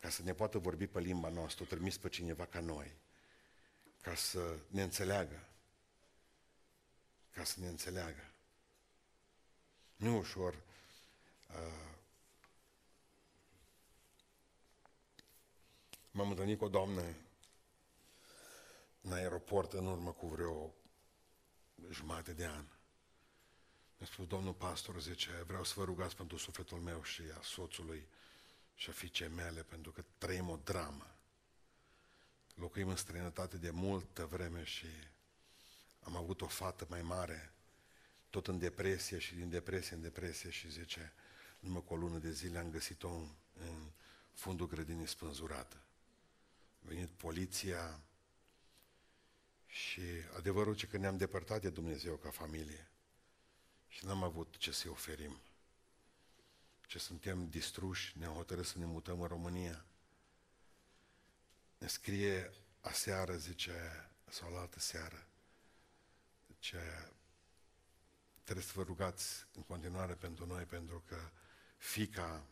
ca 0.00 0.08
să 0.08 0.22
ne 0.22 0.34
poată 0.34 0.58
vorbi 0.58 0.86
pe 0.86 1.00
limba 1.00 1.28
noastră, 1.28 1.64
o 1.64 1.66
trimis 1.66 1.98
pe 1.98 2.08
cineva 2.08 2.46
ca 2.46 2.60
noi, 2.60 2.96
ca 4.00 4.14
să 4.14 4.58
ne 4.68 4.82
înțeleagă. 4.82 5.48
Ca 7.30 7.44
să 7.44 7.60
ne 7.60 7.68
înțeleagă. 7.68 8.30
Nu 9.96 10.14
e 10.14 10.18
ușor. 10.18 10.54
Uh, 11.48 11.94
m-am 16.10 16.30
întâlnit 16.30 16.58
cu 16.58 16.64
o 16.64 16.68
doamnă 16.68 17.14
în 19.06 19.12
aeroport 19.12 19.72
în 19.72 19.86
urmă 19.86 20.12
cu 20.12 20.26
vreo 20.26 20.74
jumate 21.90 22.32
de 22.32 22.46
an. 22.46 22.64
Mi-a 23.98 24.06
spus, 24.06 24.26
domnul 24.26 24.52
pastor, 24.52 25.00
zice, 25.00 25.42
vreau 25.46 25.64
să 25.64 25.72
vă 25.76 25.84
rugați 25.84 26.16
pentru 26.16 26.36
sufletul 26.36 26.78
meu 26.78 27.02
și 27.02 27.22
a 27.38 27.40
soțului 27.42 28.08
și 28.74 28.90
a 28.90 28.92
fiicei 28.92 29.28
mele, 29.28 29.62
pentru 29.62 29.92
că 29.92 30.04
trăim 30.18 30.48
o 30.48 30.58
dramă. 30.64 31.16
locuim 32.54 32.88
în 32.88 32.96
străinătate 32.96 33.56
de 33.56 33.70
multă 33.70 34.24
vreme 34.24 34.64
și 34.64 34.86
am 36.00 36.16
avut 36.16 36.40
o 36.40 36.46
fată 36.46 36.86
mai 36.88 37.02
mare, 37.02 37.52
tot 38.30 38.46
în 38.46 38.58
depresie 38.58 39.18
și 39.18 39.34
din 39.34 39.50
depresie 39.50 39.96
în 39.96 40.02
depresie 40.02 40.50
și 40.50 40.70
zice, 40.70 41.12
numai 41.58 41.82
cu 41.84 41.92
o 41.92 41.96
lună 41.96 42.18
de 42.18 42.30
zile 42.30 42.58
am 42.58 42.70
găsit-o 42.70 43.08
în, 43.08 43.28
în 43.52 43.90
fundul 44.32 44.66
grădinii 44.66 45.06
spânzurată. 45.06 45.76
A 46.82 46.88
venit 46.88 47.08
poliția 47.08 48.00
și 49.76 50.02
adevărul 50.36 50.74
ce 50.74 50.86
că 50.86 50.96
ne-am 50.96 51.16
depărtat 51.16 51.60
de 51.60 51.70
Dumnezeu 51.70 52.16
ca 52.16 52.30
familie 52.30 52.90
și 53.88 54.04
n-am 54.04 54.22
avut 54.22 54.56
ce 54.56 54.72
să-i 54.72 54.90
oferim. 54.90 55.40
Ce 56.86 56.98
suntem 56.98 57.48
distruși, 57.48 58.18
ne-am 58.18 58.34
hotărât 58.34 58.66
să 58.66 58.78
ne 58.78 58.84
mutăm 58.84 59.20
în 59.20 59.26
România. 59.26 59.84
Ne 61.78 61.86
scrie 61.86 62.52
aseară, 62.80 63.36
zice, 63.36 64.10
sau 64.30 64.52
la 64.52 64.60
altă 64.60 64.80
seară, 64.80 65.26
zice, 66.46 67.12
trebuie 68.42 68.64
să 68.64 68.72
vă 68.74 68.82
rugați 68.82 69.46
în 69.52 69.62
continuare 69.62 70.14
pentru 70.14 70.46
noi, 70.46 70.64
pentru 70.64 71.02
că 71.06 71.30
fica 71.76 72.46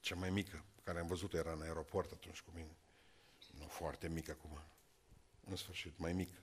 cea 0.00 0.14
mai 0.14 0.30
mică, 0.30 0.64
care 0.84 0.98
am 0.98 1.06
văzut 1.06 1.32
era 1.32 1.52
în 1.52 1.62
aeroport 1.62 2.12
atunci 2.12 2.40
cu 2.40 2.50
mine, 2.54 2.76
nu 3.58 3.66
foarte 3.66 4.08
mică 4.08 4.30
acum, 4.30 4.62
în 5.50 5.56
sfârșit, 5.56 5.98
mai 5.98 6.12
mică, 6.12 6.42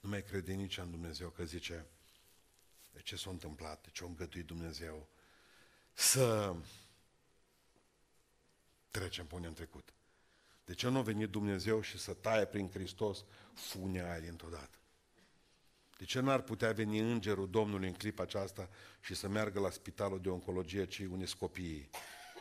nu 0.00 0.08
mai 0.08 0.22
crede 0.22 0.52
nici 0.52 0.78
în 0.78 0.90
Dumnezeu, 0.90 1.28
că 1.28 1.44
zice, 1.44 1.86
de 2.92 3.00
ce 3.00 3.16
s-a 3.16 3.30
întâmplat, 3.30 3.82
de 3.82 3.90
ce 3.92 4.02
a 4.02 4.06
îngăduit 4.06 4.46
Dumnezeu 4.46 5.08
să 5.92 6.56
trecem 8.90 9.26
până 9.26 9.46
în 9.46 9.54
trecut. 9.54 9.92
De 10.64 10.74
ce 10.74 10.88
nu 10.88 10.98
a 10.98 11.02
venit 11.02 11.30
Dumnezeu 11.30 11.80
și 11.80 11.98
să 11.98 12.12
taie 12.12 12.44
prin 12.44 12.70
Hristos 12.70 13.24
funea 13.54 14.10
aia 14.10 14.20
dintr-o 14.20 14.48
dată? 14.48 14.78
De 15.98 16.04
ce 16.04 16.20
n-ar 16.20 16.40
putea 16.40 16.72
veni 16.72 16.98
îngerul 16.98 17.50
Domnului 17.50 17.88
în 17.88 17.94
clipa 17.94 18.22
aceasta 18.22 18.68
și 19.00 19.14
să 19.14 19.28
meargă 19.28 19.60
la 19.60 19.70
spitalul 19.70 20.20
de 20.20 20.28
oncologie, 20.28 20.86
ci 20.86 20.98
unii 20.98 21.34
copiii, 21.38 21.90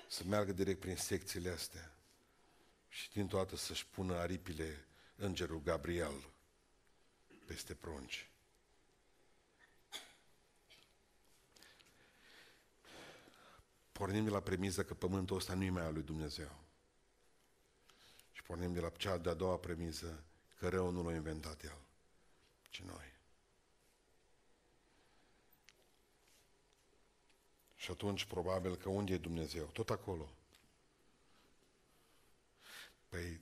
să 0.08 0.24
meargă 0.28 0.52
direct 0.52 0.80
prin 0.80 0.96
secțiile 0.96 1.50
astea 1.50 1.96
și 2.90 3.10
dintr-o 3.12 3.38
dată 3.38 3.56
să-și 3.56 3.88
pună 3.88 4.16
aripile 4.16 4.86
îngerul 5.16 5.62
Gabriel 5.62 6.30
peste 7.46 7.74
prunci. 7.74 8.30
Pornim 13.92 14.24
de 14.24 14.30
la 14.30 14.40
premiză 14.40 14.84
că 14.84 14.94
pământul 14.94 15.36
ăsta 15.36 15.54
nu 15.54 15.64
e 15.64 15.70
mai 15.70 15.84
al 15.84 15.94
lui 15.94 16.04
Dumnezeu. 16.04 16.64
Și 18.32 18.44
pornim 18.44 18.74
de 18.74 18.80
la 18.80 18.90
cea 18.90 19.18
de-a 19.18 19.34
doua 19.34 19.58
premiză 19.58 20.24
că 20.58 20.70
rău 20.70 20.90
nu 20.90 21.04
l-a 21.04 21.14
inventat 21.14 21.64
El, 21.64 21.78
ci 22.70 22.82
noi. 22.82 23.14
Și 27.76 27.92
atunci 27.92 28.26
probabil 28.26 28.76
că 28.76 28.90
unde 28.90 29.14
e 29.14 29.18
Dumnezeu? 29.18 29.66
Tot 29.66 29.90
acolo. 29.90 30.30
Păi, 33.10 33.42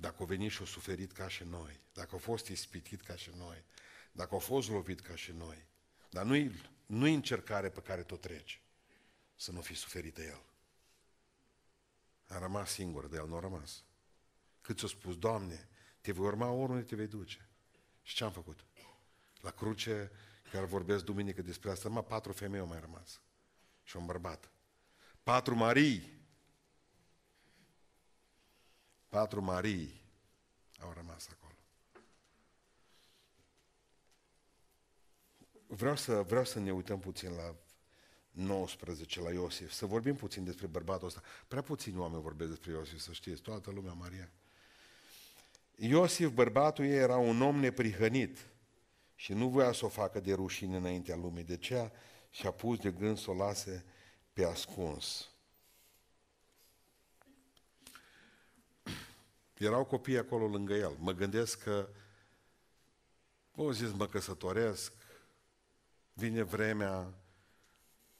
dacă 0.00 0.22
a 0.22 0.24
venit 0.24 0.50
și 0.50 0.62
a 0.62 0.64
suferit 0.64 1.12
ca 1.12 1.28
și 1.28 1.44
noi, 1.44 1.80
dacă 1.92 2.14
a 2.14 2.18
fost 2.18 2.46
ispitit 2.46 3.00
ca 3.00 3.16
și 3.16 3.30
noi, 3.36 3.64
dacă 4.12 4.34
a 4.34 4.38
fost 4.38 4.68
lovit 4.68 5.00
ca 5.00 5.16
și 5.16 5.32
noi, 5.32 5.66
dar 6.10 6.24
nu-i, 6.24 6.62
nu 6.86 7.04
încercare 7.04 7.68
pe 7.68 7.80
care 7.80 8.02
tot 8.02 8.20
treci, 8.20 8.62
să 9.36 9.52
nu 9.52 9.60
fi 9.60 9.74
suferită 9.74 10.22
El. 10.22 10.42
A 12.26 12.38
rămas 12.38 12.70
singur 12.70 13.06
de 13.06 13.16
El, 13.16 13.26
nu 13.26 13.36
a 13.36 13.40
rămas. 13.40 13.84
Cât 14.60 14.78
ți-a 14.78 14.88
spus, 14.88 15.18
Doamne, 15.18 15.68
te 16.00 16.12
voi 16.12 16.26
urma 16.26 16.50
oriunde 16.50 16.84
te 16.84 16.96
vei 16.96 17.06
duce. 17.06 17.48
Și 18.02 18.14
ce 18.14 18.24
am 18.24 18.32
făcut? 18.32 18.64
La 19.40 19.50
cruce, 19.50 20.10
care 20.50 20.64
vorbesc 20.64 21.04
duminică 21.04 21.42
despre 21.42 21.70
asta, 21.70 21.88
numai 21.88 22.04
patru 22.04 22.32
femei 22.32 22.60
au 22.60 22.66
mai 22.66 22.80
rămas 22.80 23.20
și 23.82 23.96
un 23.96 24.06
bărbat. 24.06 24.50
Patru 25.22 25.54
Marii. 25.54 26.19
Patru 29.10 29.42
Marii 29.42 30.02
au 30.78 30.92
rămas 30.96 31.28
acolo. 31.32 31.54
Vreau 35.66 35.96
să, 35.96 36.22
vreau 36.22 36.44
să 36.44 36.58
ne 36.58 36.72
uităm 36.72 37.00
puțin 37.00 37.30
la 37.30 37.54
19, 38.30 39.20
la 39.20 39.30
Iosif, 39.30 39.72
să 39.72 39.86
vorbim 39.86 40.16
puțin 40.16 40.44
despre 40.44 40.66
bărbatul 40.66 41.06
ăsta. 41.06 41.22
Prea 41.48 41.62
puțini 41.62 41.98
oameni 41.98 42.22
vorbesc 42.22 42.50
despre 42.50 42.70
Iosif, 42.70 42.98
să 42.98 43.12
știți, 43.12 43.42
toată 43.42 43.70
lumea 43.70 43.92
Maria. 43.92 44.30
Iosif, 45.74 46.28
bărbatul 46.28 46.84
ei, 46.84 46.96
era 46.96 47.16
un 47.16 47.42
om 47.42 47.56
neprihănit 47.56 48.46
și 49.14 49.32
nu 49.32 49.48
voia 49.48 49.72
să 49.72 49.84
o 49.84 49.88
facă 49.88 50.20
de 50.20 50.32
rușine 50.32 50.76
înaintea 50.76 51.16
lumii. 51.16 51.44
De 51.44 51.56
ce? 51.56 51.90
și 52.30 52.46
a 52.46 52.50
pus 52.50 52.78
de 52.78 52.90
gând 52.90 53.18
să 53.18 53.30
o 53.30 53.34
lase 53.34 53.84
pe 54.32 54.44
ascuns. 54.44 55.29
Erau 59.60 59.84
copii 59.84 60.18
acolo 60.18 60.46
lângă 60.46 60.74
el. 60.74 60.96
Mă 60.98 61.12
gândesc 61.12 61.62
că 61.62 61.88
o 63.54 63.72
zis 63.72 63.92
mă 63.92 64.06
căsătoresc, 64.06 64.92
vine 66.12 66.42
vremea, 66.42 67.14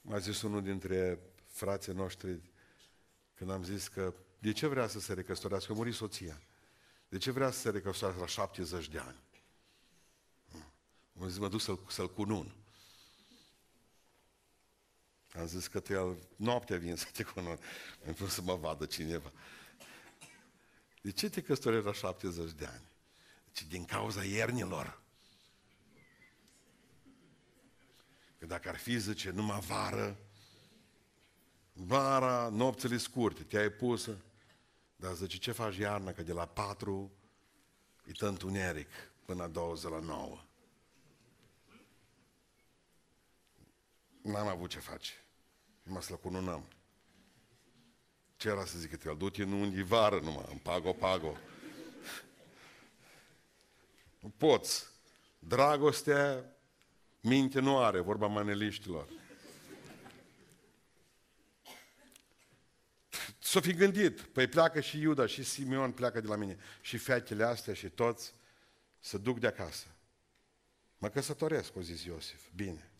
m-a 0.00 0.18
zis 0.18 0.42
unul 0.42 0.62
dintre 0.62 1.18
frații 1.46 1.92
noștri, 1.92 2.40
când 3.35 3.50
am 3.50 3.64
zis 3.64 3.88
că 3.88 4.14
de 4.38 4.53
ce 4.53 4.66
vrea 4.66 4.87
să 4.87 5.00
se 5.00 5.12
recăsătorească? 5.12 5.72
A 5.72 5.74
murit 5.74 5.94
soția. 5.94 6.42
De 7.09 7.18
ce 7.18 7.31
vrea 7.31 7.50
să 7.50 7.59
se 7.59 7.70
recăsătorească 7.70 8.20
la 8.20 8.26
70 8.26 8.88
de 8.88 8.98
ani? 8.98 9.22
Mă 11.12 11.29
zis, 11.29 11.38
mă 11.38 11.48
duc 11.48 11.61
să-l, 11.61 11.79
să-l 11.88 12.12
cunun. 12.12 12.55
Am 15.35 15.46
zis 15.46 15.66
că 15.66 15.81
tu 15.81 15.92
el 15.92 16.16
noaptea 16.37 16.79
vin 16.79 16.96
să 16.96 17.07
te 17.12 17.22
cunosc, 17.22 17.62
pentru 18.05 18.26
să 18.26 18.42
mă 18.42 18.55
vadă 18.55 18.87
cineva. 18.87 19.33
De 21.01 21.11
ce 21.11 21.29
te 21.29 21.43
căsătorești 21.43 21.87
la 21.87 21.93
70 21.93 22.51
de 22.51 22.67
ani? 22.67 22.89
Deci 23.53 23.65
din 23.69 23.85
cauza 23.85 24.25
iernilor. 24.25 25.01
Că 28.39 28.47
dacă 28.47 28.69
ar 28.69 28.77
fi, 28.77 28.99
zice, 28.99 29.31
numai 29.31 29.61
vară, 29.61 30.17
vara, 31.73 32.49
nopțile 32.49 32.97
scurte, 32.97 33.43
te-ai 33.43 33.71
pus, 33.71 34.11
dar 34.97 35.15
zice, 35.15 35.39
ce 35.39 35.53
faci 35.53 35.77
iarna? 35.77 36.13
Că 36.13 36.23
de 36.23 36.33
la 36.33 36.47
patru 36.47 37.13
e 38.05 38.13
tot 38.13 38.29
întuneric 38.29 38.89
până 39.25 39.43
la 39.43 39.49
20 39.49 39.91
la 39.91 39.99
9. 39.99 40.45
N-am 44.23 44.47
avut 44.47 44.71
ce 44.71 44.79
face. 44.79 45.13
Numai 45.83 46.03
să-l 46.03 46.19
cununăm. 46.19 46.69
Ce 48.40 48.48
era 48.48 48.64
să 48.64 48.79
zică 48.79 49.09
el? 49.09 49.16
Du-te 49.16 49.42
în 49.42 49.53
unde 49.53 49.83
vară 49.83 50.20
numai, 50.20 50.46
în 50.50 50.59
pago-pago. 50.59 51.37
Nu 54.18 54.29
poți. 54.29 54.87
Dragostea 55.38 56.44
minte 57.20 57.61
nu 57.61 57.79
are, 57.79 58.00
vorba 58.00 58.26
maneliștilor. 58.26 59.09
S-o 63.38 63.61
fi 63.61 63.74
gândit, 63.74 64.20
păi 64.20 64.46
pleacă 64.46 64.81
și 64.81 65.00
Iuda 65.00 65.26
și 65.26 65.42
Simeon 65.42 65.92
pleacă 65.92 66.20
de 66.20 66.26
la 66.26 66.37
mine 66.37 66.59
și 66.81 66.96
fetele 66.96 67.44
astea 67.44 67.74
și 67.74 67.88
toți 67.88 68.35
să 69.00 69.18
duc 69.18 69.38
de 69.38 69.46
acasă. 69.46 69.87
Mă 70.98 71.09
căsătoresc, 71.09 71.76
o 71.76 71.81
zis 71.81 72.05
Iosif. 72.05 72.48
Bine. 72.55 72.90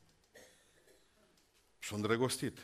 Și-a 1.79 1.97
îndrăgostit. 1.97 2.59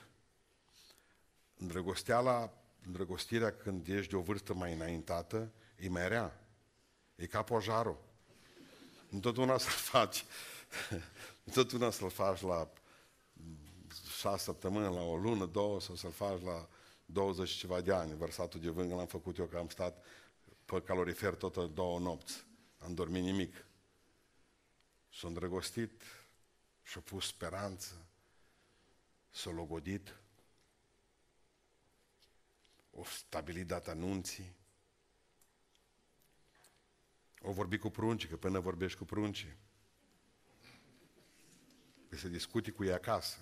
Îndrăgosteala, 1.57 2.66
îndrăgostirea 2.87 3.57
când 3.57 3.89
ești 3.89 4.11
de 4.11 4.17
o 4.17 4.21
vârstă 4.21 4.55
mai 4.55 4.73
înaintată, 4.73 5.53
e 5.77 5.89
mai 5.89 6.09
rea. 6.09 6.41
E 7.15 7.27
ca 7.27 7.43
pojarul. 7.43 7.99
Întotdeauna 9.11 9.59
să-l 9.67 9.71
faci, 9.71 10.25
întotdeauna 11.45 11.91
să-l 11.91 12.11
faci 12.11 12.41
la 12.41 12.71
șase 14.19 14.43
săptămâni, 14.43 14.95
la 14.95 15.03
o 15.03 15.17
lună, 15.17 15.47
două, 15.47 15.81
sau 15.81 15.95
să-l 15.95 16.11
faci 16.11 16.43
la 16.43 16.69
20 17.05 17.49
și 17.49 17.59
ceva 17.59 17.81
de 17.81 17.93
ani. 17.93 18.17
Versatul 18.17 18.61
de 18.61 18.69
vângă 18.69 18.95
l-am 18.95 19.07
făcut 19.07 19.39
eu, 19.39 19.47
că 19.47 19.57
am 19.57 19.69
stat 19.69 20.05
pe 20.65 20.83
calorifer 20.83 21.35
tot 21.35 21.75
două 21.75 21.99
nopți. 21.99 22.45
Am 22.79 22.95
dormit 22.95 23.23
nimic. 23.23 23.67
S-a 25.13 25.29
îndrăgostit 25.29 26.03
și-a 26.83 27.01
pus 27.01 27.27
speranță, 27.27 28.07
s-a 29.31 29.51
logodit, 29.51 30.15
o 32.97 33.05
stabilit 33.05 33.67
data 33.67 33.91
anunții, 33.91 34.55
o 37.41 37.53
vorbi 37.53 37.79
cu 37.79 37.91
pruncii, 37.91 38.29
că 38.29 38.37
până 38.37 38.59
vorbești 38.59 38.99
cu 38.99 39.05
pruncii, 39.05 39.57
că 42.09 42.17
se 42.17 42.29
discuti 42.29 42.71
cu 42.71 42.85
ei 42.85 42.93
acasă, 42.93 43.39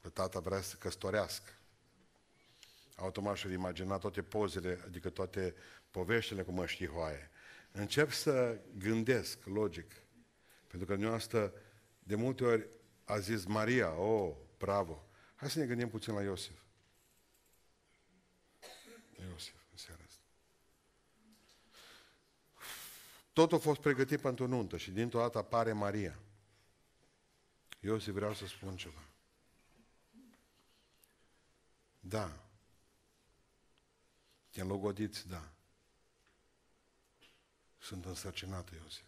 că 0.00 0.08
tata 0.08 0.40
vrea 0.40 0.60
să 0.60 0.76
căstorească. 0.76 1.52
automat 2.96 3.36
și 3.36 3.52
imagina 3.52 3.98
toate 3.98 4.22
pozele, 4.22 4.80
adică 4.84 5.10
toate 5.10 5.54
poveștile 5.90 6.42
cu 6.42 6.52
măștii 6.52 6.86
hoaie. 6.86 7.30
Încep 7.72 8.10
să 8.10 8.60
gândesc, 8.78 9.44
logic. 9.44 9.92
Pentru 10.66 10.86
că 10.86 10.92
dumneavoastră 10.92 11.52
de 11.98 12.14
multe 12.14 12.44
ori 12.44 12.68
a 13.04 13.18
zis 13.18 13.44
Maria, 13.44 13.94
oh, 13.94 14.36
bravo. 14.58 15.08
Hai 15.34 15.50
să 15.50 15.58
ne 15.58 15.66
gândim 15.66 15.88
puțin 15.88 16.14
la 16.14 16.22
Iosif. 16.22 16.62
Iosif, 19.30 19.54
în 19.70 19.76
seara 19.76 20.02
asta. 20.06 20.22
Totul 23.32 23.56
a 23.56 23.60
fost 23.60 23.80
pregătit 23.80 24.20
pentru 24.20 24.46
nuntă 24.46 24.76
și 24.76 24.90
dintr-o 24.90 25.18
dată 25.18 25.38
apare 25.38 25.72
Maria. 25.72 26.18
Iosif, 27.80 28.12
vreau 28.12 28.34
să 28.34 28.46
spun 28.46 28.76
ceva. 28.76 29.04
Da. 32.00 32.46
Te 34.50 34.60
înlogodiți, 34.60 35.28
da. 35.28 35.52
Sunt 37.78 38.04
însărcinată, 38.04 38.74
Iosif. 38.74 39.04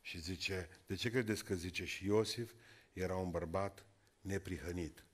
Și 0.00 0.20
zice, 0.20 0.68
de 0.86 0.94
ce 0.94 1.10
credeți 1.10 1.44
că 1.44 1.54
zice 1.54 1.84
și 1.84 2.04
Iosif 2.04 2.52
era 2.92 3.16
un 3.16 3.30
bărbat 3.30 3.86
neprihănit? 4.20 5.04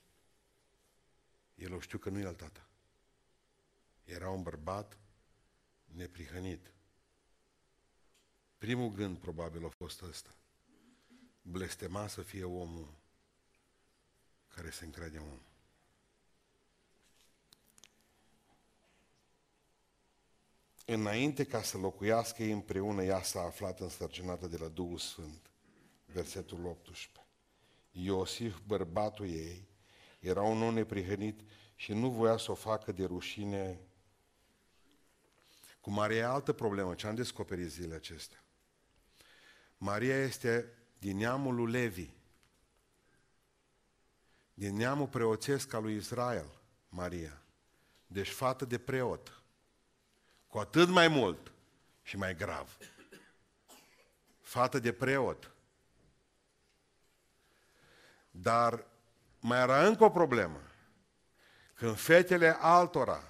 El 1.55 1.72
o 1.72 1.80
știu 1.80 1.99
că 1.99 2.11
nu 2.11 2.18
e 2.18 2.26
al 2.26 2.34
tata. 2.34 2.68
Era 4.05 4.30
un 4.30 4.43
bărbat 4.43 4.99
neprihănit. 5.84 6.72
Primul 8.62 8.88
gând 8.88 9.18
probabil 9.18 9.64
a 9.64 9.68
fost 9.68 10.02
ăsta. 10.02 10.34
Blestema 11.42 12.06
să 12.06 12.22
fie 12.22 12.44
omul 12.44 12.94
care 14.54 14.70
se 14.70 14.84
încrede 14.84 15.16
în 15.16 15.22
om. 15.22 15.40
Înainte 20.84 21.44
ca 21.44 21.62
să 21.62 21.78
locuiască 21.78 22.42
ei 22.42 22.50
împreună, 22.50 23.02
ea 23.02 23.22
s-a 23.22 23.40
aflat 23.40 23.80
însărcinată 23.80 24.46
de 24.46 24.56
la 24.56 24.68
Duhul 24.68 24.98
Sfânt. 24.98 25.50
Versetul 26.06 26.66
18. 26.66 27.26
Iosif, 27.90 28.58
bărbatul 28.66 29.26
ei, 29.26 29.68
era 30.20 30.42
un 30.42 30.62
om 30.62 30.74
neprihănit 30.74 31.40
și 31.74 31.92
nu 31.92 32.10
voia 32.10 32.36
să 32.36 32.50
o 32.50 32.54
facă 32.54 32.92
de 32.92 33.04
rușine. 33.04 33.80
Cu 35.80 35.90
Maria 35.90 36.18
e 36.18 36.24
altă 36.24 36.52
problemă. 36.52 36.94
Ce 36.94 37.06
am 37.06 37.14
descoperit 37.14 37.70
zilele 37.70 37.94
acestea? 37.94 38.41
Maria 39.85 40.16
este 40.16 40.72
din 40.99 41.16
neamul 41.16 41.55
lui 41.55 41.70
Levi, 41.70 42.11
din 44.55 44.76
neamul 44.76 45.07
preoțesc 45.07 45.72
al 45.72 45.83
lui 45.83 45.97
Israel, 45.97 46.47
Maria. 46.89 47.43
Deci 48.07 48.28
fată 48.28 48.64
de 48.64 48.78
preot. 48.78 49.43
Cu 50.47 50.59
atât 50.59 50.89
mai 50.89 51.09
mult 51.09 51.53
și 52.03 52.16
mai 52.16 52.35
grav. 52.35 52.76
Fată 54.41 54.78
de 54.78 54.93
preot. 54.93 55.51
Dar 58.30 58.87
mai 59.41 59.61
era 59.61 59.87
încă 59.87 60.05
o 60.05 60.11
problemă. 60.11 60.61
Când 61.74 61.97
fetele 61.97 62.57
altora 62.61 63.22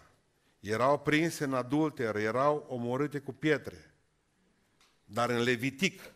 erau 0.60 0.98
prinse 0.98 1.44
în 1.44 1.54
adulter, 1.54 2.16
erau 2.16 2.66
omorâte 2.68 3.20
cu 3.20 3.32
pietre. 3.32 3.94
Dar 5.04 5.30
în 5.30 5.42
Levitic, 5.42 6.11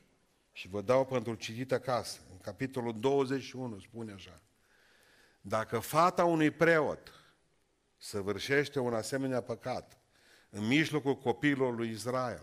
și 0.57 0.69
vă 0.69 0.81
dau 0.81 1.05
pentru 1.07 1.35
citit 1.35 1.73
acasă, 1.73 2.21
în 2.31 2.39
capitolul 2.39 3.01
21 3.01 3.79
spune 3.81 4.13
așa, 4.13 4.43
dacă 5.41 5.79
fata 5.79 6.25
unui 6.25 6.51
preot 6.51 7.13
săvârșește 7.97 8.79
un 8.79 8.95
asemenea 8.95 9.41
păcat 9.41 9.99
în 10.51 10.67
mijlocul 10.67 11.17
copiilor 11.17 11.75
lui 11.75 11.91
Israel, 11.91 12.43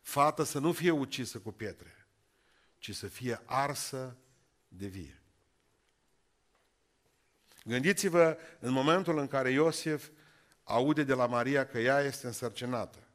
fata 0.00 0.44
să 0.44 0.58
nu 0.58 0.72
fie 0.72 0.90
ucisă 0.90 1.38
cu 1.38 1.52
pietre, 1.52 2.06
ci 2.78 2.94
să 2.94 3.06
fie 3.06 3.40
arsă 3.44 4.16
de 4.68 4.86
vie. 4.86 5.22
Gândiți-vă 7.64 8.38
în 8.58 8.72
momentul 8.72 9.18
în 9.18 9.26
care 9.26 9.50
Iosif 9.50 10.08
aude 10.62 11.02
de 11.02 11.14
la 11.14 11.26
Maria 11.26 11.66
că 11.66 11.78
ea 11.78 12.00
este 12.00 12.26
însărcinată. 12.26 13.06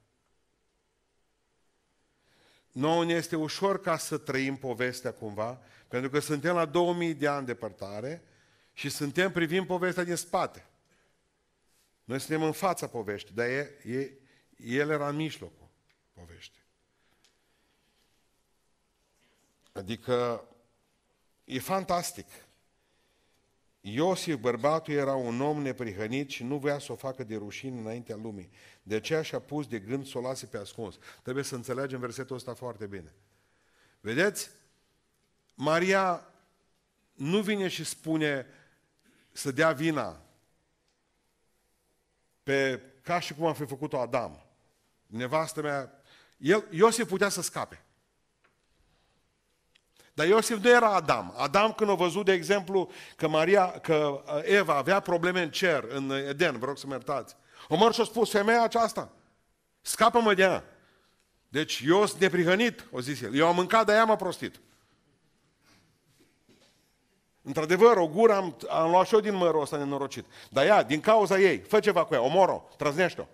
Nouă 2.78 3.06
ne 3.06 3.14
este 3.14 3.36
ușor 3.36 3.80
ca 3.80 3.98
să 3.98 4.18
trăim 4.18 4.56
povestea 4.56 5.14
cumva, 5.14 5.62
pentru 5.88 6.10
că 6.10 6.20
suntem 6.20 6.56
la 6.56 6.66
2000 6.66 7.14
de 7.14 7.28
ani 7.28 7.46
departare 7.46 8.24
și 8.74 8.90
suntem 8.90 9.32
privind 9.32 9.66
povestea 9.66 10.04
din 10.04 10.16
spate. 10.16 10.66
Noi 12.04 12.20
suntem 12.20 12.44
în 12.44 12.52
fața 12.52 12.88
poveștii, 12.88 13.36
dar 13.36 13.46
e, 13.46 13.78
e, 13.84 14.12
el 14.58 14.90
era 14.90 15.08
în 15.08 15.16
mijlocul 15.16 15.70
poveștii. 16.14 16.62
Adică 19.72 20.48
e 21.44 21.60
fantastic. 21.60 22.28
Iosif, 23.82 24.36
bărbatul, 24.36 24.94
era 24.94 25.16
un 25.16 25.42
om 25.42 25.62
neprihănit 25.62 26.30
și 26.30 26.44
nu 26.44 26.58
voia 26.58 26.80
să 26.80 26.92
o 26.92 26.96
facă 26.96 27.24
de 27.24 27.36
rușine 27.36 27.80
înaintea 27.80 28.16
lumii. 28.16 28.50
De 28.88 28.96
aceea 28.96 29.22
și-a 29.22 29.40
pus 29.40 29.68
de 29.68 29.80
gând 29.80 30.08
să 30.08 30.18
o 30.18 30.22
lase 30.22 30.46
pe 30.46 30.58
ascuns. 30.58 30.98
Trebuie 31.24 31.44
să 31.44 31.56
înțelegem 31.56 32.00
versetul 32.00 32.36
ăsta 32.36 32.54
foarte 32.54 32.86
bine. 32.86 33.14
Vedeți? 34.00 34.50
Maria 35.54 36.34
nu 37.14 37.42
vine 37.42 37.68
și 37.68 37.84
spune 37.84 38.46
să 39.32 39.52
dea 39.52 39.72
vina 39.72 40.22
pe, 42.44 42.82
ca 43.02 43.20
și 43.20 43.34
cum 43.34 43.46
a 43.46 43.54
fi 43.54 43.66
făcut-o 43.66 44.00
Adam. 44.00 44.46
Nevastă 45.06 45.62
mea, 45.62 46.02
el, 46.38 46.68
Iosif 46.70 47.08
putea 47.08 47.30
să 47.30 47.42
scape. 47.42 47.82
Dar 50.14 50.28
Iosif 50.28 50.58
nu 50.58 50.70
era 50.70 50.94
Adam. 50.94 51.34
Adam 51.38 51.74
când 51.74 51.90
a 51.90 51.94
văzut, 51.94 52.26
de 52.26 52.34
exemplu, 52.34 52.92
că, 53.16 53.28
Maria, 53.28 53.72
că 53.72 54.24
uh, 54.26 54.42
Eva 54.44 54.76
avea 54.76 55.00
probleme 55.00 55.42
în 55.42 55.52
cer, 55.52 55.84
în 55.84 56.10
Eden, 56.10 56.60
vă 56.60 56.66
rog 56.66 56.78
să 56.78 56.88
mă 56.88 56.94
iertați. 56.94 57.36
Omar 57.68 57.94
și-a 57.94 58.04
spus, 58.04 58.32
femeia 58.32 58.64
aceasta, 58.64 59.12
scapă-mă 59.82 60.34
de 60.34 60.42
ea. 60.42 60.64
Deci 61.50 61.84
eu 61.86 62.06
sunt 62.06 62.22
neprihănit, 62.22 62.88
o 62.92 63.02
zis 63.02 63.22
el. 63.22 63.36
Eu 63.36 63.48
am 63.48 63.56
mâncat, 63.56 63.86
de 63.86 63.92
ea 63.92 64.06
m-a 64.06 64.16
prostit. 64.16 64.60
Într-adevăr, 67.42 67.98
o 67.98 68.08
gură 68.08 68.34
am, 68.34 68.58
am 68.70 68.90
luat 68.90 69.08
și 69.08 69.14
eu 69.14 69.20
din 69.20 69.34
mărul 69.34 69.62
ăsta 69.62 69.78
nenorocit. 69.78 70.26
Dar 70.50 70.66
ea, 70.66 70.84
din 70.84 71.00
cauza 71.00 71.40
ei, 71.40 71.60
fă 71.60 71.80
ceva 71.80 72.06
cu 72.06 72.14
ea, 72.14 72.22
omoro, 72.22 72.70
trăznește-o. 72.78 73.26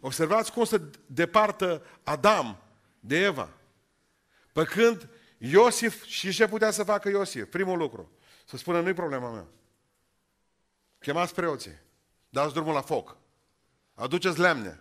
Observați 0.00 0.52
cum 0.52 0.64
se 0.64 0.80
departă 1.06 1.82
Adam 2.02 2.56
de 3.00 3.18
Eva. 3.18 3.48
Pe 4.52 4.64
când 4.64 5.08
Iosif, 5.38 6.04
și 6.04 6.32
ce 6.32 6.48
putea 6.48 6.70
să 6.70 6.84
facă 6.84 7.08
Iosif? 7.08 7.48
Primul 7.50 7.78
lucru, 7.78 8.10
să 8.44 8.56
spună, 8.56 8.80
nu-i 8.80 8.92
problema 8.92 9.30
mea. 9.30 9.46
Chemați 10.98 11.34
preoții, 11.34 11.78
dați 12.28 12.52
drumul 12.52 12.74
la 12.74 12.80
foc, 12.80 13.16
aduceți 13.98 14.38
lemne. 14.38 14.80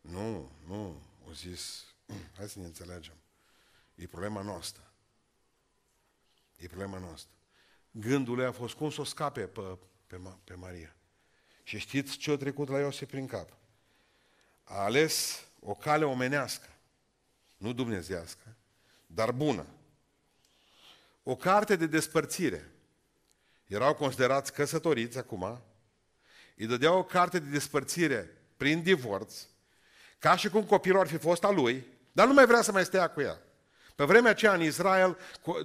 Nu, 0.00 0.50
nu, 0.66 1.02
o 1.28 1.32
zis, 1.32 1.84
hai 2.36 2.48
să 2.48 2.58
ne 2.58 2.64
înțelegem. 2.64 3.14
E 3.94 4.06
problema 4.06 4.42
noastră. 4.42 4.92
E 6.56 6.66
problema 6.66 6.98
noastră. 6.98 7.32
Gândul 7.90 8.40
ei 8.40 8.46
a 8.46 8.52
fost 8.52 8.74
cum 8.74 8.90
să 8.90 9.00
o 9.00 9.04
scape 9.04 9.46
pe, 9.46 9.78
pe, 10.06 10.20
pe 10.44 10.54
Maria. 10.54 10.94
Și 11.62 11.78
știți 11.78 12.16
ce 12.16 12.30
a 12.30 12.36
trecut 12.36 12.68
la 12.68 12.78
Iosif 12.78 13.08
prin 13.08 13.26
cap? 13.26 13.56
A 14.64 14.82
ales 14.82 15.44
o 15.60 15.74
cale 15.74 16.04
omenească, 16.04 16.68
nu 17.56 17.72
dumnezească, 17.72 18.56
dar 19.06 19.32
bună. 19.32 19.66
O 21.22 21.36
carte 21.36 21.76
de 21.76 21.86
despărțire. 21.86 22.72
Erau 23.68 23.94
considerați 23.94 24.52
căsătoriți 24.52 25.18
acum, 25.18 25.60
îi 26.56 26.66
dădea 26.66 26.92
o 26.92 27.04
carte 27.04 27.38
de 27.38 27.50
despărțire 27.50 28.36
prin 28.56 28.82
divorț, 28.82 29.34
ca 30.18 30.36
și 30.36 30.48
cum 30.48 30.64
copilul 30.64 31.00
ar 31.00 31.06
fi 31.06 31.16
fost 31.16 31.44
a 31.44 31.50
lui, 31.50 31.86
dar 32.12 32.26
nu 32.26 32.32
mai 32.32 32.46
vrea 32.46 32.62
să 32.62 32.72
mai 32.72 32.84
stea 32.84 33.08
cu 33.08 33.20
ea. 33.20 33.38
Pe 33.94 34.04
vremea 34.04 34.30
aceea 34.30 34.54
în 34.54 34.62
Israel 34.62 35.18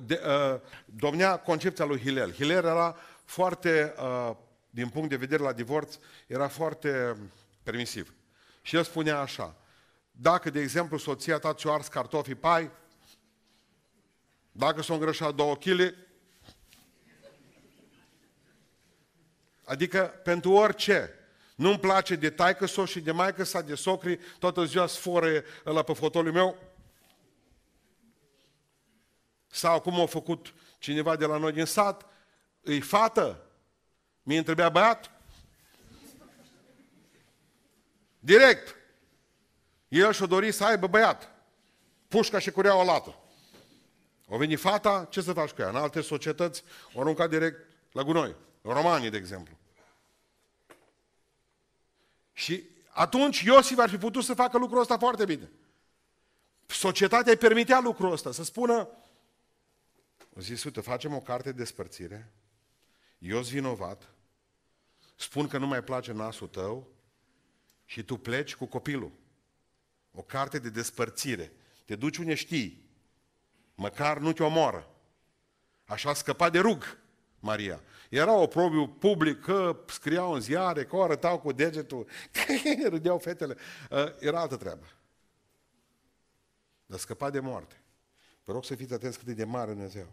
de, 0.06 0.22
uh, 0.26 0.60
domnea 0.86 1.38
concepția 1.38 1.86
lui 1.86 2.00
Hilel. 2.00 2.34
Hilel 2.34 2.66
era 2.66 2.98
foarte, 3.26 3.94
uh, 3.98 4.36
din 4.70 4.90
punct 4.90 5.10
de 5.10 5.16
vedere 5.16 5.44
la 5.44 5.54
divorț, 5.54 5.98
era 6.28 6.48
foarte 6.48 7.18
permisiv. 7.64 8.14
Și 8.62 8.76
el 8.76 8.84
spunea 8.84 9.20
așa, 9.20 9.56
dacă, 10.12 10.50
de 10.50 10.60
exemplu, 10.60 10.98
soția 10.98 11.38
ta 11.38 11.54
ți-o 11.54 11.74
ars 11.74 11.88
cartofii 11.88 12.36
pai, 12.36 12.72
dacă 14.52 14.82
s-o 14.82 14.94
îngrășat 14.94 15.36
două 15.36 15.56
kg, 15.56 15.94
adică 19.66 20.20
pentru 20.24 20.52
orice, 20.52 21.14
nu-mi 21.56 21.80
place 21.80 22.16
de 22.16 22.30
taică 22.30 22.66
so 22.66 22.86
și 22.86 23.00
de 23.00 23.12
maică 23.12 23.44
sa, 23.44 23.62
de 23.62 23.76
socri, 23.76 24.20
toată 24.40 24.64
ziua 24.64 24.88
sforă 24.88 25.44
la 25.64 25.84
pe 25.84 25.94
fotoliul 25.94 26.34
meu, 26.34 26.58
sau 29.48 29.82
cum 29.82 30.02
a 30.02 30.06
făcut 30.06 30.54
cineva 30.80 31.16
de 31.16 31.26
la 31.26 31.38
noi 31.38 31.52
din 31.52 31.66
sat, 31.66 32.06
Îi 32.64 32.82
fată? 32.82 33.42
Mie 34.22 34.38
întrebea 34.38 34.70
băiat? 34.70 35.12
Direct. 38.20 38.76
El 39.88 40.14
și-o 40.14 40.26
dori 40.26 40.52
să 40.52 40.66
aibă 40.66 40.88
băiat. 40.88 41.32
Pușca 42.08 42.40
și 42.40 42.52
curea 42.52 42.76
o 42.76 42.84
lată. 42.84 43.16
O 44.28 44.38
veni 44.38 44.56
fata, 44.56 45.08
ce 45.10 45.22
să 45.22 45.34
faci 45.34 45.50
cu 45.50 45.62
ea? 45.62 45.70
În 45.70 45.76
alte 45.76 46.02
societăți 46.02 46.64
o 46.94 47.00
arunca 47.00 47.28
direct 47.28 47.70
la 47.92 48.04
gunoi. 48.04 48.36
În 48.66 48.74
Romanii, 48.74 49.10
de 49.10 49.18
exemplu. 49.18 49.58
Și 52.34 52.64
atunci 52.90 53.42
Iosif 53.42 53.78
ar 53.78 53.90
fi 53.90 53.98
putut 53.98 54.24
să 54.24 54.34
facă 54.34 54.58
lucrul 54.58 54.80
ăsta 54.80 54.98
foarte 54.98 55.26
bine. 55.26 55.52
Societatea 56.66 57.32
îi 57.32 57.38
permitea 57.38 57.80
lucrul 57.80 58.12
ăsta, 58.12 58.32
să 58.32 58.44
spună, 58.44 58.90
o 60.36 60.42
zis, 60.42 60.64
uite, 60.64 60.82
facem 60.82 61.14
o 61.14 61.20
carte 61.20 61.52
de 61.52 61.58
despărțire, 61.58 62.34
eu 63.18 63.42
sunt 63.42 63.54
vinovat, 63.54 64.10
spun 65.16 65.48
că 65.48 65.58
nu 65.58 65.68
mai 65.68 65.84
place 65.84 66.12
nasul 66.12 66.48
tău 66.48 66.88
și 67.86 68.04
tu 68.04 68.18
pleci 68.18 68.56
cu 68.56 68.66
copilul. 68.66 69.12
O 70.12 70.22
carte 70.22 70.60
de 70.60 70.70
despărțire. 70.70 71.52
Te 71.86 71.96
duci 71.96 72.18
unde 72.18 72.34
știi. 72.34 72.90
Măcar 73.76 74.18
nu 74.18 74.34
te 74.34 74.44
omoară. 74.44 74.90
Așa 75.86 76.14
scăpa 76.14 76.50
de 76.50 76.60
rug 76.60 76.98
Maria. 77.40 77.82
Era 78.14 78.34
o 78.34 78.48
probiu 78.48 78.88
public, 78.88 79.42
că 79.42 79.84
scriau 79.88 80.34
în 80.34 80.42
ziare, 80.42 80.86
că 80.86 80.96
o 80.96 81.02
arătau 81.02 81.40
cu 81.40 81.52
degetul, 81.52 82.08
că 82.32 82.42
râdeau 82.90 83.18
fetele. 83.18 83.58
Uh, 83.92 84.20
era 84.20 84.40
altă 84.40 84.56
treabă. 84.56 84.86
Dar 86.86 87.00
scăpa 87.00 87.30
de 87.30 87.40
moarte. 87.40 87.82
Vă 88.44 88.54
rog 88.54 88.66
să 88.66 88.76
fiți 88.76 88.94
atenți 88.94 89.18
cât 89.18 89.28
e 89.28 89.34
de 89.34 89.44
mare 89.44 89.72
Dumnezeu. 89.72 90.08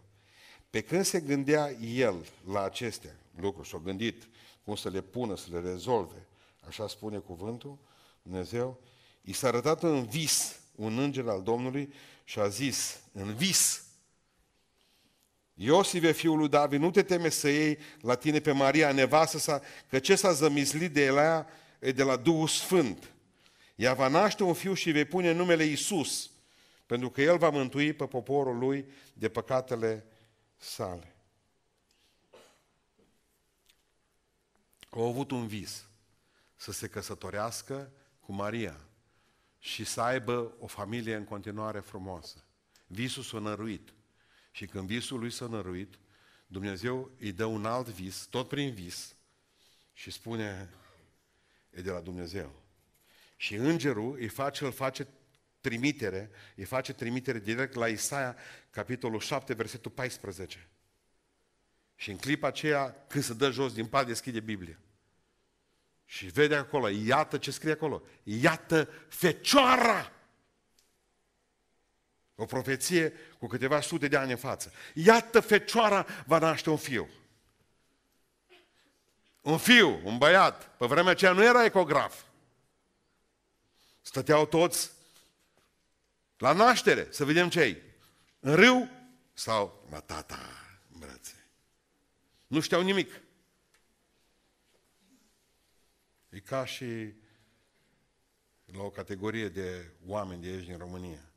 Pe 0.69 0.81
când 0.81 1.05
se 1.05 1.19
gândea 1.19 1.71
el 1.79 2.25
la 2.51 2.63
acestea 2.63 3.15
lucruri, 3.35 3.67
și-a 3.67 3.79
gândit 3.83 4.27
cum 4.63 4.75
să 4.75 4.89
le 4.89 5.01
pună, 5.01 5.35
să 5.35 5.47
le 5.51 5.59
rezolve, 5.59 6.27
așa 6.67 6.87
spune 6.87 7.17
cuvântul, 7.17 7.77
Dumnezeu, 8.21 8.79
i 9.21 9.33
s-a 9.33 9.47
arătat 9.47 9.83
în 9.83 10.05
vis 10.05 10.59
un 10.75 10.99
înger 10.99 11.27
al 11.27 11.43
Domnului 11.43 11.93
și 12.23 12.39
a 12.39 12.47
zis, 12.47 13.01
în 13.11 13.33
vis, 13.33 13.85
Iosive, 15.63 16.11
fiul 16.11 16.37
lui 16.37 16.49
David, 16.49 16.79
nu 16.79 16.91
te 16.91 17.03
teme 17.03 17.29
să 17.29 17.49
iei 17.49 17.77
la 17.99 18.15
tine 18.15 18.39
pe 18.39 18.51
Maria, 18.51 18.91
nevastă 18.91 19.37
sa, 19.37 19.61
că 19.89 19.99
ce 19.99 20.15
s-a 20.15 20.31
zămislit 20.31 20.93
de 20.93 21.03
ea 21.03 21.47
e 21.79 21.91
de 21.91 22.03
la 22.03 22.15
Duhul 22.15 22.47
Sfânt. 22.47 23.11
Ea 23.75 23.93
va 23.93 24.07
naște 24.07 24.43
un 24.43 24.53
fiu 24.53 24.73
și 24.73 24.91
vei 24.91 25.05
pune 25.05 25.31
numele 25.31 25.63
Isus, 25.63 26.29
pentru 26.85 27.09
că 27.09 27.21
El 27.21 27.37
va 27.37 27.49
mântui 27.49 27.93
pe 27.93 28.05
poporul 28.05 28.57
lui 28.57 28.85
de 29.13 29.29
păcatele 29.29 30.05
sale. 30.57 31.15
Au 34.89 35.07
avut 35.07 35.31
un 35.31 35.47
vis 35.47 35.85
să 36.55 36.71
se 36.71 36.87
căsătorească 36.87 37.91
cu 38.19 38.31
Maria 38.31 38.79
și 39.59 39.85
să 39.85 40.01
aibă 40.01 40.53
o 40.59 40.67
familie 40.67 41.15
în 41.15 41.23
continuare 41.23 41.79
frumoasă. 41.79 42.43
Visul 42.87 43.23
s-a 43.23 43.39
năruit. 43.39 43.93
Și 44.51 44.65
când 44.65 44.87
visul 44.87 45.19
lui 45.19 45.31
s-a 45.31 45.47
năruit, 45.47 45.99
Dumnezeu 46.47 47.11
îi 47.19 47.31
dă 47.31 47.45
un 47.45 47.65
alt 47.65 47.87
vis, 47.87 48.25
tot 48.29 48.47
prin 48.47 48.73
vis, 48.73 49.15
și 49.93 50.11
spune, 50.11 50.69
e 51.69 51.81
de 51.81 51.91
la 51.91 51.99
Dumnezeu. 51.99 52.61
Și 53.35 53.55
îngerul 53.55 54.15
îi 54.19 54.27
face, 54.27 54.65
îl 54.65 54.71
face 54.71 55.07
trimitere, 55.61 56.29
îi 56.55 56.63
face 56.63 56.93
trimitere 56.93 57.39
direct 57.39 57.73
la 57.73 57.87
Isaia, 57.87 58.35
capitolul 58.69 59.19
7, 59.19 59.53
versetul 59.53 59.91
14. 59.91 60.67
Și 61.95 62.09
în 62.09 62.17
clipa 62.17 62.47
aceea, 62.47 63.05
când 63.07 63.23
se 63.23 63.33
dă 63.33 63.51
jos 63.51 63.73
din 63.73 63.85
pat, 63.85 64.05
deschide 64.07 64.39
Biblia. 64.39 64.79
Și 66.05 66.25
vede 66.25 66.55
acolo, 66.55 66.87
iată 66.87 67.37
ce 67.37 67.51
scrie 67.51 67.71
acolo, 67.71 68.03
iată 68.23 68.89
fecioara! 69.07 70.11
O 72.41 72.45
profeție 72.45 73.13
cu 73.39 73.47
câteva 73.47 73.81
sute 73.81 74.07
de 74.07 74.17
ani 74.17 74.31
în 74.31 74.37
față. 74.37 74.71
Iată 74.93 75.39
fecioara 75.39 76.05
va 76.25 76.37
naște 76.37 76.69
un 76.69 76.77
fiu. 76.77 77.09
Un 79.41 79.57
fiu, 79.57 80.01
un 80.03 80.17
băiat. 80.17 80.77
Pe 80.77 80.85
vremea 80.85 81.11
aceea 81.11 81.31
nu 81.31 81.43
era 81.43 81.65
ecograf. 81.65 82.23
Stăteau 84.01 84.45
toți 84.45 84.91
la 86.37 86.51
naștere, 86.53 87.07
să 87.09 87.25
vedem 87.25 87.49
ce 87.49 87.81
În 88.39 88.55
râu 88.55 88.89
sau 89.33 89.87
la 89.89 89.99
tata 89.99 90.39
în 90.93 90.99
brațe. 90.99 91.45
Nu 92.47 92.59
știau 92.59 92.81
nimic. 92.81 93.21
E 96.29 96.39
ca 96.39 96.65
și 96.65 97.13
la 98.65 98.81
o 98.81 98.89
categorie 98.89 99.49
de 99.49 99.91
oameni 100.05 100.41
de 100.41 100.47
aici 100.47 100.65
din 100.65 100.77
România. 100.77 101.30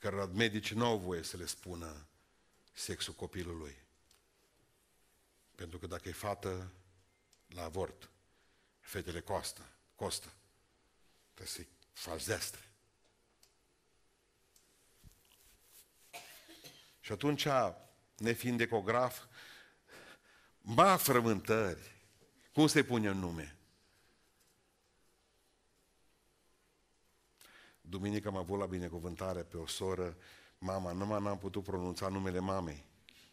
Care 0.00 0.24
medici 0.24 0.72
nu 0.72 0.84
au 0.84 0.98
voie 0.98 1.22
să 1.22 1.36
le 1.36 1.46
spună 1.46 2.06
sexul 2.72 3.14
copilului. 3.14 3.76
Pentru 5.54 5.78
că 5.78 5.86
dacă 5.86 6.08
e 6.08 6.12
fată, 6.12 6.72
la 7.46 7.62
avort, 7.62 8.10
fetele 8.80 9.20
costă, 9.20 9.68
costă. 9.94 10.32
Trebuie 11.34 11.54
să-i 11.54 11.68
faci 11.92 12.20
zestre. 12.20 12.70
Și 17.00 17.12
atunci, 17.12 17.46
nefiind 18.16 18.60
ecograf, 18.60 19.24
ba 20.60 20.96
frământări, 20.96 21.96
cum 22.52 22.66
se 22.66 22.84
pune 22.84 23.08
în 23.08 23.18
nume? 23.18 23.59
Duminică 27.90 28.28
am 28.28 28.36
avut 28.36 28.58
la 28.58 28.66
binecuvântare 28.66 29.42
pe 29.42 29.56
o 29.56 29.66
soră, 29.66 30.16
mama, 30.58 30.92
numai 30.92 31.22
n-am 31.22 31.38
putut 31.38 31.62
pronunța 31.62 32.08
numele 32.08 32.38
mamei, 32.38 32.84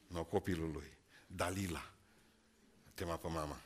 nu 0.08 0.24
copilului, 0.24 0.97
Dalila. 1.28 1.91
Tema 2.93 3.18
pe 3.18 3.28
mama. 3.28 3.62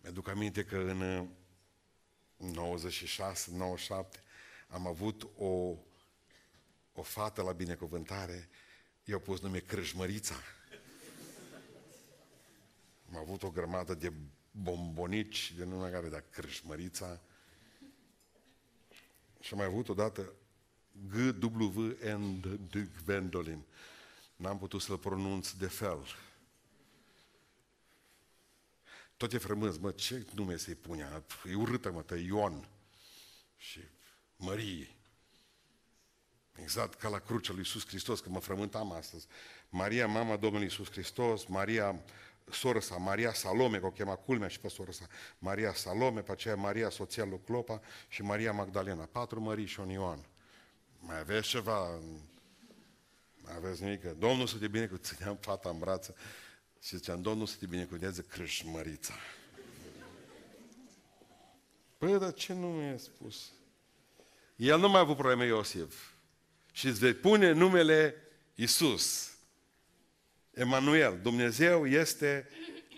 Mi-aduc 0.00 0.28
aminte 0.28 0.64
că 0.64 0.76
în 0.76 1.28
96, 2.36 3.50
97 3.56 4.22
am 4.68 4.86
avut 4.86 5.28
o, 5.36 5.74
o 6.92 7.02
fată 7.02 7.42
la 7.42 7.52
binecuvântare, 7.52 8.48
i-au 9.04 9.20
pus 9.20 9.40
nume 9.40 9.58
Crâșmărița. 9.58 10.34
Am 13.08 13.16
avut 13.16 13.42
o 13.42 13.50
grămadă 13.50 13.94
de 13.94 14.12
bombonici 14.50 15.52
de 15.56 15.64
nume 15.64 15.90
care 15.90 16.08
de 16.08 16.24
Crâșmărița. 16.30 17.20
Și 19.46 19.52
am 19.52 19.58
mai 19.58 19.66
avut 19.66 19.88
odată 19.88 20.32
G-W-N 21.08 22.40
de 22.70 22.88
Gwendolyn. 23.04 23.64
N-am 24.36 24.58
putut 24.58 24.82
să-l 24.82 24.98
pronunț 24.98 25.50
de 25.50 25.66
fel. 25.66 26.06
Tot 29.16 29.32
e 29.32 29.38
frămâns, 29.38 29.76
mă, 29.76 29.90
ce 29.90 30.26
nume 30.34 30.56
să-i 30.56 30.74
pune? 30.74 31.22
E 31.50 31.54
urâtă, 31.54 31.90
mă, 31.90 32.02
tă, 32.02 32.14
Ion 32.14 32.68
și 33.56 33.80
Mărie. 34.36 34.94
Exact 36.52 36.98
ca 36.98 37.08
la 37.08 37.18
crucea 37.18 37.52
lui 37.52 37.60
Iisus 37.60 37.86
Hristos, 37.86 38.20
că 38.20 38.28
mă 38.28 38.40
frământam 38.40 38.92
astăzi. 38.92 39.26
Maria, 39.68 40.06
mama 40.06 40.36
Domnului 40.36 40.66
Iisus 40.66 40.90
Hristos, 40.90 41.44
Maria, 41.44 42.04
soră 42.50 42.80
sa, 42.80 42.96
Maria 42.96 43.32
Salome, 43.32 43.78
că 43.78 43.86
o 43.86 43.90
chema 43.90 44.16
culmea 44.16 44.48
și 44.48 44.60
pe 44.60 44.68
soră 44.68 44.90
sa, 44.90 45.06
Maria 45.38 45.72
Salome, 45.72 46.20
pe 46.20 46.32
aceea 46.32 46.56
Maria, 46.56 46.90
soția 46.90 47.24
lui 47.24 47.40
Clopa 47.44 47.80
și 48.08 48.22
Maria 48.22 48.52
Magdalena. 48.52 49.04
Patru 49.04 49.40
Mării 49.40 49.66
și 49.66 49.80
un 49.80 49.88
Ioan. 49.88 50.26
Mai 50.98 51.18
aveți 51.18 51.48
ceva? 51.48 51.88
Mai 53.36 53.54
aveți 53.56 53.82
nimic? 53.82 54.02
Domnul 54.02 54.46
să 54.46 54.56
te 54.56 54.68
bine 54.68 54.86
că 54.86 54.96
țineam 54.96 55.36
fata 55.40 55.68
în 55.68 55.78
brață 55.78 56.14
și 56.82 56.96
ziceam, 56.96 57.22
Domnul 57.22 57.46
să 57.46 57.56
te 57.58 57.66
binecuvânteze 57.66 58.24
crâșmărița. 58.28 59.14
Păi, 61.98 62.18
dar 62.18 62.32
ce 62.32 62.52
nu 62.52 62.66
mi-a 62.66 62.96
spus? 62.96 63.50
El 64.56 64.78
nu 64.78 64.88
mai 64.88 64.98
a 64.98 65.02
avut 65.02 65.16
probleme 65.16 65.46
Iosif. 65.46 66.10
Și 66.72 66.86
îți 66.86 66.98
vei 66.98 67.14
pune 67.14 67.52
numele 67.52 68.14
Isus. 68.54 69.35
Emanuel, 70.56 71.18
Dumnezeu 71.22 71.86
este 71.86 72.48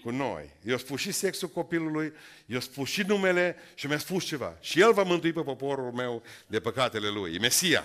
cu 0.02 0.10
noi. 0.10 0.50
i-a 0.62 0.76
spus 0.78 1.00
și 1.00 1.12
sexul 1.12 1.48
copilului, 1.48 2.12
i-a 2.46 2.60
spus 2.60 2.88
și 2.88 3.02
numele 3.02 3.56
și 3.74 3.86
mi-a 3.86 3.98
spus 3.98 4.24
ceva. 4.24 4.56
Și 4.60 4.80
El 4.80 4.92
va 4.92 5.02
mântui 5.02 5.32
pe 5.32 5.42
poporul 5.42 5.92
meu 5.92 6.22
de 6.46 6.60
păcatele 6.60 7.08
Lui. 7.08 7.34
E 7.34 7.38
Mesia. 7.38 7.84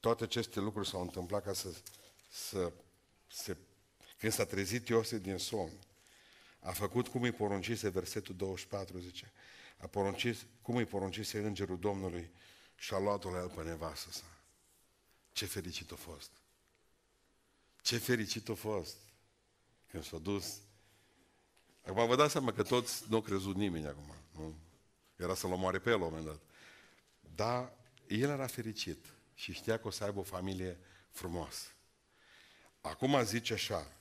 Toate 0.00 0.24
aceste 0.24 0.60
lucruri 0.60 0.88
s-au 0.88 1.00
întâmplat 1.00 1.44
ca 1.44 1.52
să, 1.52 1.68
să 2.30 2.72
se... 3.26 3.56
Când 4.18 4.32
s-a 4.32 4.44
trezit 4.44 4.88
Iosif 4.88 5.18
din 5.18 5.38
somn, 5.38 5.72
a 6.60 6.70
făcut 6.70 7.08
cum 7.08 7.22
îi 7.22 7.32
poruncise 7.32 7.88
versetul 7.88 8.34
24, 8.36 8.98
zice, 8.98 9.32
a 9.76 9.86
poruncit, 9.86 10.36
cum 10.62 10.76
îi 10.76 10.84
poruncise 10.84 11.38
îngerul 11.38 11.78
Domnului 11.78 12.30
și 12.74 12.94
a 12.94 12.98
luat-o 12.98 13.30
la 13.30 13.38
el 13.38 13.48
pe 13.48 13.62
nevastă 13.62 14.10
sa. 14.10 14.37
Ce 15.38 15.46
fericit 15.46 15.92
a 15.92 15.94
fost! 15.94 16.30
Ce 17.82 17.98
fericit 17.98 18.48
a 18.48 18.54
fost! 18.54 18.96
Când 19.90 20.04
s-a 20.04 20.18
dus. 20.18 20.58
Acum 21.86 22.06
vă 22.06 22.16
dați 22.16 22.32
seama 22.32 22.52
că 22.52 22.62
toți 22.62 23.04
nu 23.08 23.16
au 23.16 23.22
crezut 23.22 23.56
nimeni 23.56 23.86
acum. 23.86 24.14
Nu? 24.32 24.54
Era 25.16 25.34
să-l 25.34 25.52
omoare 25.52 25.78
pe 25.78 25.90
el 25.90 25.98
la 25.98 26.04
un 26.04 26.10
moment 26.10 26.28
dat. 26.28 26.40
Dar 27.34 27.72
el 28.06 28.28
era 28.28 28.46
fericit 28.46 29.04
și 29.34 29.52
știa 29.52 29.78
că 29.78 29.86
o 29.86 29.90
să 29.90 30.04
aibă 30.04 30.18
o 30.18 30.22
familie 30.22 30.78
frumoasă. 31.10 31.66
Acum 32.80 33.24
zice 33.24 33.52
așa, 33.52 33.92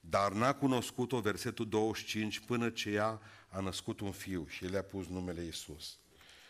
dar 0.00 0.32
n-a 0.32 0.54
cunoscut-o, 0.54 1.20
versetul 1.20 1.68
25, 1.68 2.40
până 2.40 2.70
ce 2.70 2.90
ea 2.90 3.20
a 3.48 3.60
născut 3.60 4.00
un 4.00 4.12
fiu 4.12 4.46
și 4.48 4.64
el 4.64 4.76
a 4.76 4.82
pus 4.82 5.06
numele 5.06 5.42
Iisus. 5.42 5.98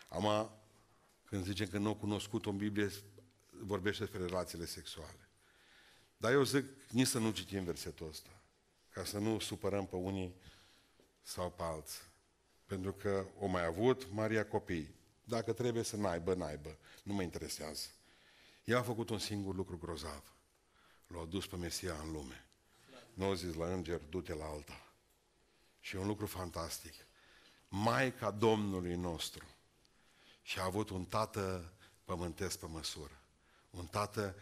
Acum, 0.07 0.49
când 1.23 1.45
zicem 1.45 1.67
că 1.67 1.77
nu 1.77 1.89
a 1.89 1.95
cunoscut-o 1.95 2.49
în 2.49 2.57
Biblie, 2.57 2.91
vorbește 3.59 4.03
despre 4.03 4.25
relațiile 4.25 4.65
sexuale. 4.65 5.29
Dar 6.17 6.31
eu 6.31 6.43
zic, 6.43 6.65
nici 6.89 7.07
să 7.07 7.19
nu 7.19 7.31
citim 7.31 7.63
versetul 7.63 8.07
ăsta, 8.07 8.29
ca 8.89 9.03
să 9.03 9.17
nu 9.17 9.39
supărăm 9.39 9.85
pe 9.85 9.95
unii 9.95 10.35
sau 11.21 11.51
pe 11.51 11.63
alții. 11.63 12.01
Pentru 12.65 12.93
că 12.93 13.25
o 13.39 13.45
mai 13.45 13.65
avut 13.65 14.11
Maria 14.11 14.47
copii. 14.47 14.95
Dacă 15.23 15.53
trebuie 15.53 15.83
să 15.83 15.95
n-aibă, 15.95 16.33
n-aibă. 16.33 16.77
Nu 17.03 17.13
mă 17.13 17.21
interesează. 17.21 17.87
Ea 18.63 18.77
a 18.77 18.83
făcut 18.83 19.09
un 19.09 19.19
singur 19.19 19.55
lucru 19.55 19.77
grozav. 19.77 20.33
L-a 21.07 21.25
dus 21.25 21.47
pe 21.47 21.55
Mesia 21.55 21.99
în 22.03 22.11
lume. 22.11 22.45
Nu 23.13 23.25
a 23.25 23.33
zis 23.33 23.53
la 23.53 23.73
înger, 23.73 24.01
du-te 24.09 24.33
la 24.33 24.45
alta. 24.45 24.93
Și 25.79 25.95
e 25.95 25.99
un 25.99 26.07
lucru 26.07 26.25
fantastic. 26.25 26.93
Maica 27.67 28.31
Domnului 28.31 28.95
nostru 28.95 29.45
și 30.41 30.59
a 30.59 30.63
avut 30.63 30.89
un 30.89 31.05
tată 31.05 31.73
pământesc 32.03 32.59
pe 32.59 32.65
măsură. 32.65 33.19
Un 33.75 33.85
tată... 33.85 34.35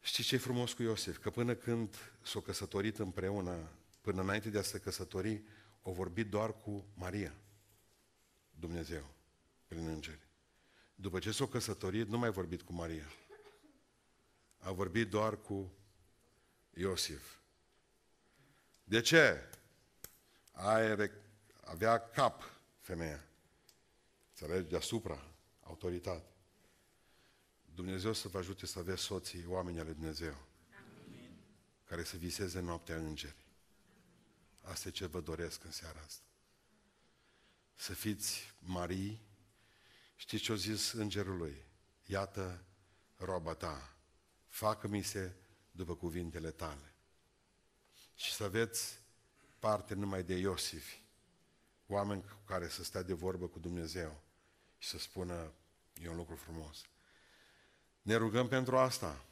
Știți 0.00 0.28
ce 0.28 0.34
e 0.34 0.38
frumos 0.38 0.72
cu 0.72 0.82
Iosif? 0.82 1.18
Că 1.18 1.30
până 1.30 1.54
când 1.54 1.96
s-au 2.22 2.40
căsătorit 2.40 2.98
împreună, 2.98 3.70
până 4.00 4.22
înainte 4.22 4.50
de 4.50 4.58
a 4.58 4.62
se 4.62 4.78
căsători, 4.78 5.42
au 5.82 5.92
vorbit 5.92 6.30
doar 6.30 6.56
cu 6.60 6.86
Maria, 6.94 7.34
Dumnezeu, 8.50 9.06
prin 9.66 9.86
îngeri. 9.86 10.28
După 10.94 11.18
ce 11.18 11.30
s-au 11.30 11.46
căsătorit, 11.46 12.08
nu 12.08 12.18
mai 12.18 12.30
vorbit 12.30 12.62
cu 12.62 12.72
Maria. 12.72 13.06
A 14.58 14.72
vorbit 14.72 15.10
doar 15.10 15.40
cu 15.40 15.72
Iosif. 16.70 17.36
De 18.84 19.00
ce? 19.00 19.50
Aia 20.52 21.10
avea 21.64 21.98
cap 21.98 22.42
femeia. 22.80 23.24
Înțelegi? 24.28 24.68
Deasupra, 24.68 25.24
autoritate. 25.62 26.35
Dumnezeu 27.76 28.12
să 28.12 28.28
vă 28.28 28.38
ajute 28.38 28.66
să 28.66 28.78
aveți 28.78 29.02
soții, 29.02 29.46
oameni 29.46 29.78
ale 29.78 29.92
Dumnezeu. 29.92 30.46
Amin. 31.04 31.30
Care 31.84 32.04
să 32.04 32.16
viseze 32.16 32.60
noaptea 32.60 32.96
îngeri. 32.96 33.46
Asta 34.60 34.88
e 34.88 34.90
ce 34.90 35.06
vă 35.06 35.20
doresc 35.20 35.64
în 35.64 35.70
seara 35.70 36.00
asta. 36.06 36.24
Să 37.74 37.94
fiți 37.94 38.54
Marii. 38.58 39.20
Știți 40.16 40.42
ce 40.42 40.52
a 40.52 40.54
zis 40.54 40.92
îngerului? 40.92 41.64
Iată 42.04 42.64
roba 43.16 43.54
ta. 43.54 43.96
Facă-mi 44.46 45.02
se 45.02 45.32
după 45.70 45.94
cuvintele 45.94 46.50
tale. 46.50 46.94
Și 48.14 48.32
să 48.32 48.44
aveți 48.44 49.00
parte 49.58 49.94
numai 49.94 50.22
de 50.22 50.34
Iosif, 50.34 50.94
oameni 51.86 52.22
cu 52.22 52.40
care 52.44 52.68
să 52.68 52.84
stea 52.84 53.02
de 53.02 53.12
vorbă 53.12 53.48
cu 53.48 53.58
Dumnezeu 53.58 54.22
și 54.78 54.88
să 54.88 54.98
spună, 54.98 55.52
e 56.02 56.08
un 56.08 56.16
lucru 56.16 56.36
frumos. 56.36 56.86
Ne 58.06 58.14
rugăm 58.14 58.48
pentru 58.48 58.76
asta. 58.76 59.24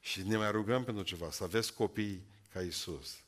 Și 0.00 0.22
ne 0.22 0.36
mai 0.36 0.50
rugăm 0.50 0.84
pentru 0.84 1.02
ceva, 1.02 1.30
să 1.30 1.44
aveți 1.44 1.74
copii 1.74 2.26
ca 2.52 2.60
Isus. 2.60 3.18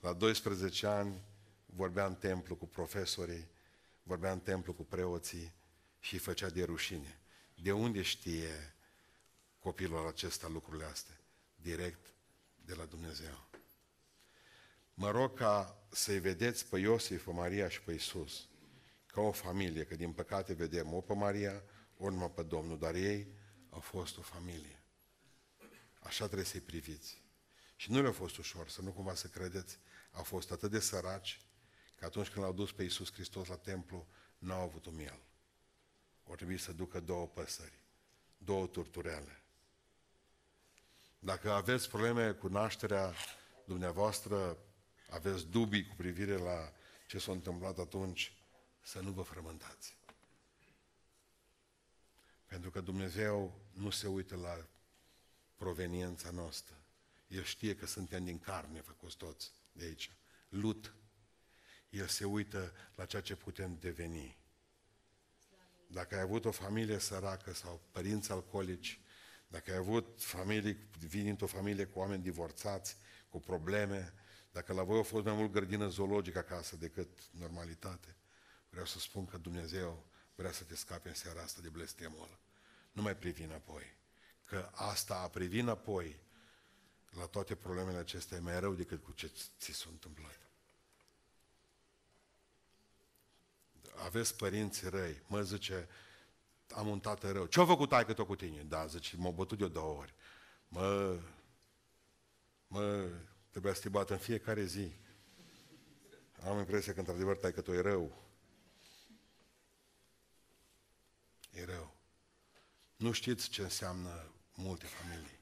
La 0.00 0.12
12 0.12 0.86
ani 0.86 1.22
vorbeam 1.66 2.08
în 2.08 2.14
templu 2.14 2.54
cu 2.54 2.66
profesorii, 2.66 3.48
vorbeam 4.02 4.32
în 4.32 4.40
templu 4.40 4.72
cu 4.72 4.84
preoții 4.84 5.52
și 6.00 6.14
îi 6.14 6.20
făcea 6.20 6.48
de 6.48 6.64
rușine. 6.64 7.20
De 7.54 7.72
unde 7.72 8.02
știe 8.02 8.74
copilul 9.58 10.06
acesta 10.06 10.48
lucrurile 10.48 10.84
astea? 10.84 11.20
Direct 11.56 12.06
de 12.64 12.74
la 12.74 12.84
Dumnezeu. 12.84 13.44
Mă 14.94 15.10
rog 15.10 15.36
ca 15.36 15.82
să-i 15.88 16.18
vedeți 16.18 16.66
pe 16.66 16.78
Iosif, 16.78 17.24
pe 17.24 17.30
Maria 17.30 17.68
și 17.68 17.82
pe 17.82 17.92
Isus 17.92 18.48
ca 19.06 19.20
o 19.20 19.32
familie, 19.32 19.84
că 19.84 19.94
din 19.94 20.12
păcate 20.12 20.52
vedem 20.52 20.94
o 20.94 21.00
pe 21.00 21.14
Maria, 21.14 21.62
ori 21.98 22.12
numai 22.12 22.30
pe 22.30 22.42
Domnul, 22.42 22.78
dar 22.78 22.94
ei 22.94 23.26
au 23.70 23.80
fost 23.80 24.18
o 24.18 24.22
familie. 24.22 24.82
Așa 26.00 26.24
trebuie 26.24 26.46
să-i 26.46 26.60
priviți. 26.60 27.22
Și 27.76 27.90
nu 27.90 28.02
le-a 28.02 28.12
fost 28.12 28.36
ușor, 28.36 28.68
să 28.68 28.82
nu 28.82 28.92
cumva 28.92 29.14
să 29.14 29.26
credeți, 29.26 29.78
au 30.12 30.22
fost 30.22 30.50
atât 30.50 30.70
de 30.70 30.80
săraci, 30.80 31.40
că 31.96 32.04
atunci 32.04 32.28
când 32.28 32.44
l-au 32.44 32.54
dus 32.54 32.72
pe 32.72 32.82
Iisus 32.82 33.12
Hristos 33.12 33.48
la 33.48 33.56
templu, 33.56 34.06
nu 34.38 34.52
au 34.52 34.60
avut 34.60 34.86
un 34.86 34.94
miel. 34.94 35.20
O 36.24 36.34
trebui 36.34 36.58
să 36.58 36.72
ducă 36.72 37.00
două 37.00 37.26
păsări, 37.26 37.78
două 38.36 38.66
turturele. 38.66 39.42
Dacă 41.18 41.52
aveți 41.52 41.88
probleme 41.88 42.32
cu 42.32 42.48
nașterea 42.48 43.14
dumneavoastră, 43.64 44.58
aveți 45.10 45.46
dubii 45.46 45.86
cu 45.86 45.94
privire 45.94 46.36
la 46.36 46.72
ce 47.06 47.18
s-a 47.18 47.32
întâmplat 47.32 47.78
atunci, 47.78 48.32
să 48.80 49.00
nu 49.00 49.10
vă 49.10 49.22
frământați. 49.22 49.97
Pentru 52.48 52.70
că 52.70 52.80
Dumnezeu 52.80 53.60
nu 53.72 53.90
se 53.90 54.06
uită 54.06 54.36
la 54.36 54.66
proveniența 55.56 56.30
noastră. 56.30 56.74
El 57.26 57.42
știe 57.42 57.76
că 57.76 57.86
suntem 57.86 58.24
din 58.24 58.38
carne 58.38 58.80
făcuți 58.80 59.16
toți 59.16 59.52
de 59.72 59.84
aici. 59.84 60.10
Lut. 60.48 60.94
El 61.90 62.06
se 62.06 62.24
uită 62.24 62.72
la 62.94 63.04
ceea 63.04 63.22
ce 63.22 63.36
putem 63.36 63.76
deveni. 63.80 64.36
Dacă 65.86 66.14
ai 66.14 66.20
avut 66.20 66.44
o 66.44 66.50
familie 66.50 66.98
săracă 66.98 67.54
sau 67.54 67.80
părinți 67.90 68.32
alcoolici, 68.32 69.00
dacă 69.48 69.70
ai 69.70 69.76
avut 69.76 70.22
familie, 70.22 70.88
vii 70.98 71.22
dintr-o 71.22 71.46
familie 71.46 71.84
cu 71.84 71.98
oameni 71.98 72.22
divorțați, 72.22 72.96
cu 73.28 73.40
probleme, 73.40 74.12
dacă 74.52 74.72
la 74.72 74.82
voi 74.82 74.98
a 74.98 75.02
fost 75.02 75.24
mai 75.24 75.34
mult 75.34 75.52
grădină 75.52 75.88
zoologică 75.88 76.38
acasă 76.38 76.76
decât 76.76 77.08
normalitate, 77.30 78.16
vreau 78.70 78.86
să 78.86 78.98
spun 78.98 79.26
că 79.26 79.36
Dumnezeu 79.36 80.06
vrea 80.38 80.52
să 80.52 80.64
te 80.64 80.76
scape 80.76 81.08
în 81.08 81.14
seara 81.14 81.42
asta 81.42 81.60
de 81.60 81.68
blestemul 81.68 82.22
ăla. 82.22 82.38
Nu 82.92 83.02
mai 83.02 83.16
privi 83.16 83.42
înapoi. 83.42 83.96
Că 84.44 84.70
asta, 84.72 85.14
a 85.14 85.28
privi 85.28 85.58
înapoi 85.58 86.20
la 87.10 87.26
toate 87.26 87.54
problemele 87.54 87.98
acestea, 87.98 88.36
e 88.36 88.40
mai 88.40 88.60
rău 88.60 88.74
decât 88.74 89.02
cu 89.02 89.12
ce 89.12 89.30
ți 89.58 89.72
s-a 89.72 89.86
întâmplat. 89.90 90.38
Aveți 94.04 94.36
părinți 94.36 94.88
răi. 94.88 95.22
Mă 95.26 95.42
zice, 95.42 95.88
am 96.74 96.88
un 96.88 97.00
tată 97.00 97.32
rău. 97.32 97.46
Ce-a 97.46 97.64
făcut 97.64 97.88
taică 97.88 98.12
tot 98.12 98.26
cu 98.26 98.36
tine? 98.36 98.62
Da, 98.62 98.86
zice, 98.86 99.16
m-a 99.16 99.30
bătut 99.30 99.58
de 99.58 99.68
două 99.68 99.98
ori. 99.98 100.14
Mă, 100.68 101.18
mă, 102.68 103.08
trebuia 103.50 103.74
să 103.74 103.80
te 103.80 103.88
bată 103.88 104.12
în 104.12 104.18
fiecare 104.18 104.64
zi. 104.64 104.92
Am 106.44 106.58
impresia 106.58 106.92
că 106.92 106.98
într-adevăr 106.98 107.36
taică 107.36 107.60
tu 107.60 107.72
e 107.72 107.80
rău. 107.80 108.27
E 111.58 111.64
rău. 111.64 111.96
Nu 112.96 113.12
știți 113.12 113.48
ce 113.48 113.62
înseamnă 113.62 114.32
multe 114.54 114.86
familii. 114.86 115.40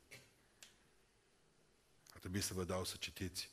Ar 2.12 2.18
trebui 2.18 2.40
să 2.40 2.54
vă 2.54 2.64
dau 2.64 2.84
să 2.84 2.96
citiți 2.96 3.50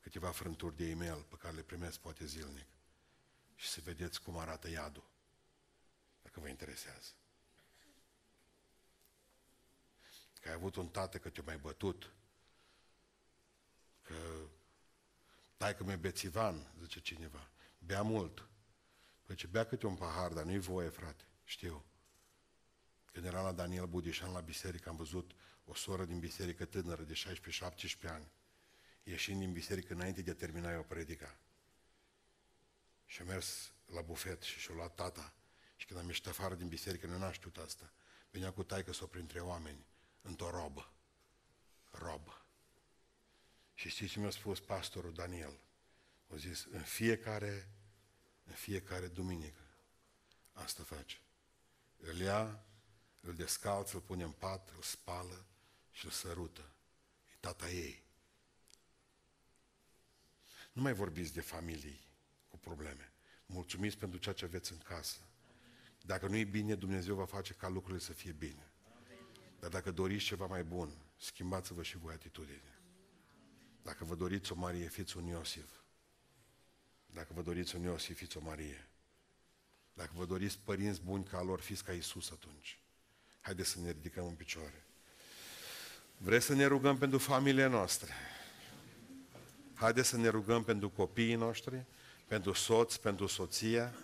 câteva 0.00 0.30
frânturi 0.30 0.76
de 0.76 0.88
e-mail 0.88 1.22
pe 1.22 1.36
care 1.36 1.54
le 1.54 1.62
primesc 1.62 1.98
poate 1.98 2.26
zilnic 2.26 2.66
și 3.54 3.68
să 3.68 3.80
vedeți 3.80 4.22
cum 4.22 4.38
arată 4.38 4.68
iadul, 4.68 5.04
dacă 6.22 6.40
vă 6.40 6.48
interesează. 6.48 7.10
Că 10.40 10.48
ai 10.48 10.54
avut 10.54 10.76
un 10.76 10.88
tată 10.88 11.18
că 11.18 11.28
te-a 11.28 11.42
mai 11.46 11.58
bătut, 11.58 12.12
că 14.02 14.14
tai 15.56 15.76
că 15.76 15.84
mi-e 15.84 15.96
bețivan, 15.96 16.72
zice 16.80 17.00
cineva, 17.00 17.50
bea 17.78 18.02
mult. 18.02 18.48
Păi 19.22 19.34
ce 19.34 19.46
bea 19.46 19.66
câte 19.66 19.86
un 19.86 19.96
pahar, 19.96 20.32
dar 20.32 20.44
nu-i 20.44 20.58
voie, 20.58 20.88
frate, 20.88 21.24
știu. 21.44 21.84
Când 23.16 23.28
eram 23.28 23.44
la 23.44 23.52
Daniel 23.52 23.86
Budișan 23.86 24.32
la 24.32 24.40
biserică, 24.40 24.88
am 24.88 24.96
văzut 24.96 25.30
o 25.64 25.74
soră 25.74 26.04
din 26.04 26.18
biserică 26.18 26.64
tânără 26.64 27.02
de 27.02 27.14
16-17 28.06 28.08
ani, 28.08 28.30
ieșind 29.02 29.40
din 29.40 29.52
biserică 29.52 29.92
înainte 29.92 30.22
de 30.22 30.30
a 30.30 30.34
termina 30.34 30.72
eu 30.72 30.82
predica. 30.82 31.38
Și 33.06 33.20
a 33.20 33.24
mers 33.24 33.72
la 33.86 34.00
bufet 34.00 34.42
și 34.42 34.58
și-a 34.58 34.74
luat 34.74 34.94
tata. 34.94 35.34
Și 35.76 35.86
când 35.86 36.00
am 36.00 36.06
ieșit 36.06 36.26
afară 36.26 36.54
din 36.54 36.68
biserică, 36.68 37.06
nu 37.06 37.18
n-a 37.18 37.32
știut 37.32 37.56
asta. 37.56 37.92
Venea 38.30 38.52
cu 38.52 38.62
taică 38.62 38.92
s-o 38.92 39.06
printre 39.06 39.40
oameni, 39.40 39.86
într-o 40.22 40.50
robă. 40.50 40.92
Robă. 41.90 42.44
Și 43.74 43.88
știți 43.88 44.12
ce 44.12 44.20
mi-a 44.20 44.30
spus 44.30 44.60
pastorul 44.60 45.12
Daniel? 45.12 45.58
A 46.32 46.36
zis, 46.36 46.66
în 46.70 46.82
fiecare, 46.82 47.68
în 48.44 48.54
fiecare 48.54 49.06
duminică, 49.06 49.62
asta 50.52 50.82
face. 50.82 51.18
îl 51.96 52.16
ia, 52.16 52.66
îl 53.26 53.34
descalță, 53.34 53.96
îl 53.96 54.02
pune 54.02 54.22
în 54.22 54.30
pat, 54.30 54.72
îl 54.76 54.82
spală 54.82 55.46
și 55.90 56.04
îl 56.04 56.10
sărută. 56.10 56.70
E 57.32 57.36
tata 57.40 57.70
ei. 57.70 58.02
Nu 60.72 60.82
mai 60.82 60.92
vorbiți 60.92 61.32
de 61.32 61.40
familii 61.40 62.00
cu 62.48 62.58
probleme. 62.58 63.12
Mulțumiți 63.46 63.98
pentru 63.98 64.18
ceea 64.18 64.34
ce 64.34 64.44
aveți 64.44 64.72
în 64.72 64.78
casă. 64.78 65.18
Dacă 66.02 66.26
nu 66.26 66.36
e 66.36 66.44
bine, 66.44 66.74
Dumnezeu 66.74 67.14
va 67.14 67.24
face 67.24 67.52
ca 67.52 67.68
lucrurile 67.68 68.00
să 68.00 68.12
fie 68.12 68.32
bine. 68.32 68.70
Dar 69.60 69.70
dacă 69.70 69.90
doriți 69.90 70.24
ceva 70.24 70.46
mai 70.46 70.64
bun, 70.64 70.90
schimbați-vă 71.16 71.82
și 71.82 71.96
voi 71.96 72.14
atitudine. 72.14 72.80
Dacă 73.82 74.04
vă 74.04 74.14
doriți 74.14 74.52
o 74.52 74.54
Marie, 74.54 74.88
fiți 74.88 75.16
un 75.16 75.26
Iosif. 75.26 75.70
Dacă 77.06 77.32
vă 77.32 77.42
doriți 77.42 77.76
un 77.76 77.82
Iosif, 77.82 78.16
fiți 78.16 78.36
o 78.36 78.40
Marie. 78.40 78.88
Dacă 79.94 80.10
vă 80.14 80.26
doriți 80.26 80.58
părinți 80.58 81.00
buni 81.00 81.24
ca 81.24 81.42
lor, 81.42 81.60
fiți 81.60 81.84
ca 81.84 81.92
Isus 81.92 82.30
atunci. 82.30 82.80
Haideți 83.46 83.70
să 83.70 83.78
ne 83.80 83.90
ridicăm 83.90 84.26
în 84.26 84.34
picioare. 84.34 84.84
Vreți 86.16 86.44
să 86.46 86.54
ne 86.54 86.64
rugăm 86.64 86.98
pentru 86.98 87.18
familiile 87.18 87.66
noastre? 87.66 88.14
Haideți 89.74 90.08
să 90.08 90.16
ne 90.16 90.28
rugăm 90.28 90.64
pentru 90.64 90.90
copiii 90.90 91.34
noștri, 91.34 91.84
pentru 92.26 92.52
soț, 92.52 92.96
pentru 92.96 93.26
soția. 93.26 93.94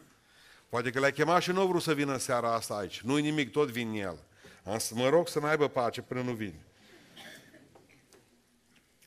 Poate 0.68 0.90
că 0.90 0.98
le-ai 0.98 1.12
chemat 1.12 1.42
și 1.42 1.50
nu 1.50 1.64
vreau 1.64 1.80
să 1.80 1.94
vină 1.94 2.12
în 2.12 2.18
seara 2.18 2.54
asta 2.54 2.74
aici. 2.74 3.00
Nu-i 3.00 3.22
nimic, 3.22 3.52
tot 3.52 3.70
vin 3.70 3.92
el. 3.92 4.18
Am 4.64 4.78
să 4.78 4.94
mă 4.94 5.08
rog 5.08 5.28
să 5.28 5.38
n-aibă 5.38 5.68
pace 5.68 6.02
până 6.02 6.22
nu 6.22 6.32
vin. 6.32 6.54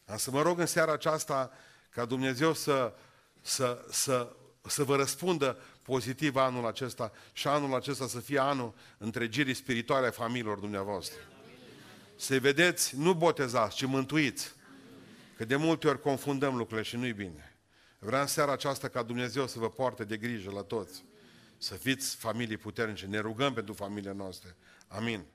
Am 0.05 0.17
să 0.17 0.31
mă 0.31 0.41
rog 0.41 0.59
în 0.59 0.65
seara 0.65 0.93
aceasta 0.93 1.51
ca 1.89 2.05
Dumnezeu 2.05 2.53
să, 2.53 2.93
să, 3.41 3.85
să, 3.89 4.35
să 4.61 4.83
vă 4.83 4.95
răspundă 4.95 5.57
pozitiv 5.85 6.35
anul 6.35 6.65
acesta 6.65 7.11
și 7.33 7.47
anul 7.47 7.75
acesta 7.75 8.07
să 8.07 8.19
fie 8.19 8.39
anul 8.39 8.73
întregirii 8.97 9.53
spirituale 9.53 10.07
a 10.07 10.11
familiilor 10.11 10.59
dumneavoastră. 10.59 11.19
Să 12.15 12.39
vedeți, 12.39 12.97
nu 12.97 13.13
botezați, 13.13 13.75
ci 13.75 13.85
mântuiți. 13.85 14.53
Că 15.37 15.45
de 15.45 15.55
multe 15.55 15.87
ori 15.87 16.01
confundăm 16.01 16.55
lucrurile 16.55 16.85
și 16.87 16.95
nu-i 16.95 17.13
bine. 17.13 17.57
Vreau 17.99 18.21
în 18.21 18.27
seara 18.27 18.51
aceasta 18.51 18.87
ca 18.87 19.03
Dumnezeu 19.03 19.47
să 19.47 19.59
vă 19.59 19.69
poarte 19.69 20.03
de 20.03 20.17
grijă 20.17 20.51
la 20.51 20.61
toți. 20.61 21.03
Să 21.57 21.73
fiți 21.73 22.15
familii 22.15 22.57
puternice. 22.57 23.05
Ne 23.05 23.19
rugăm 23.19 23.53
pentru 23.53 23.73
familiile 23.73 24.13
noastre. 24.13 24.55
Amin. 24.87 25.25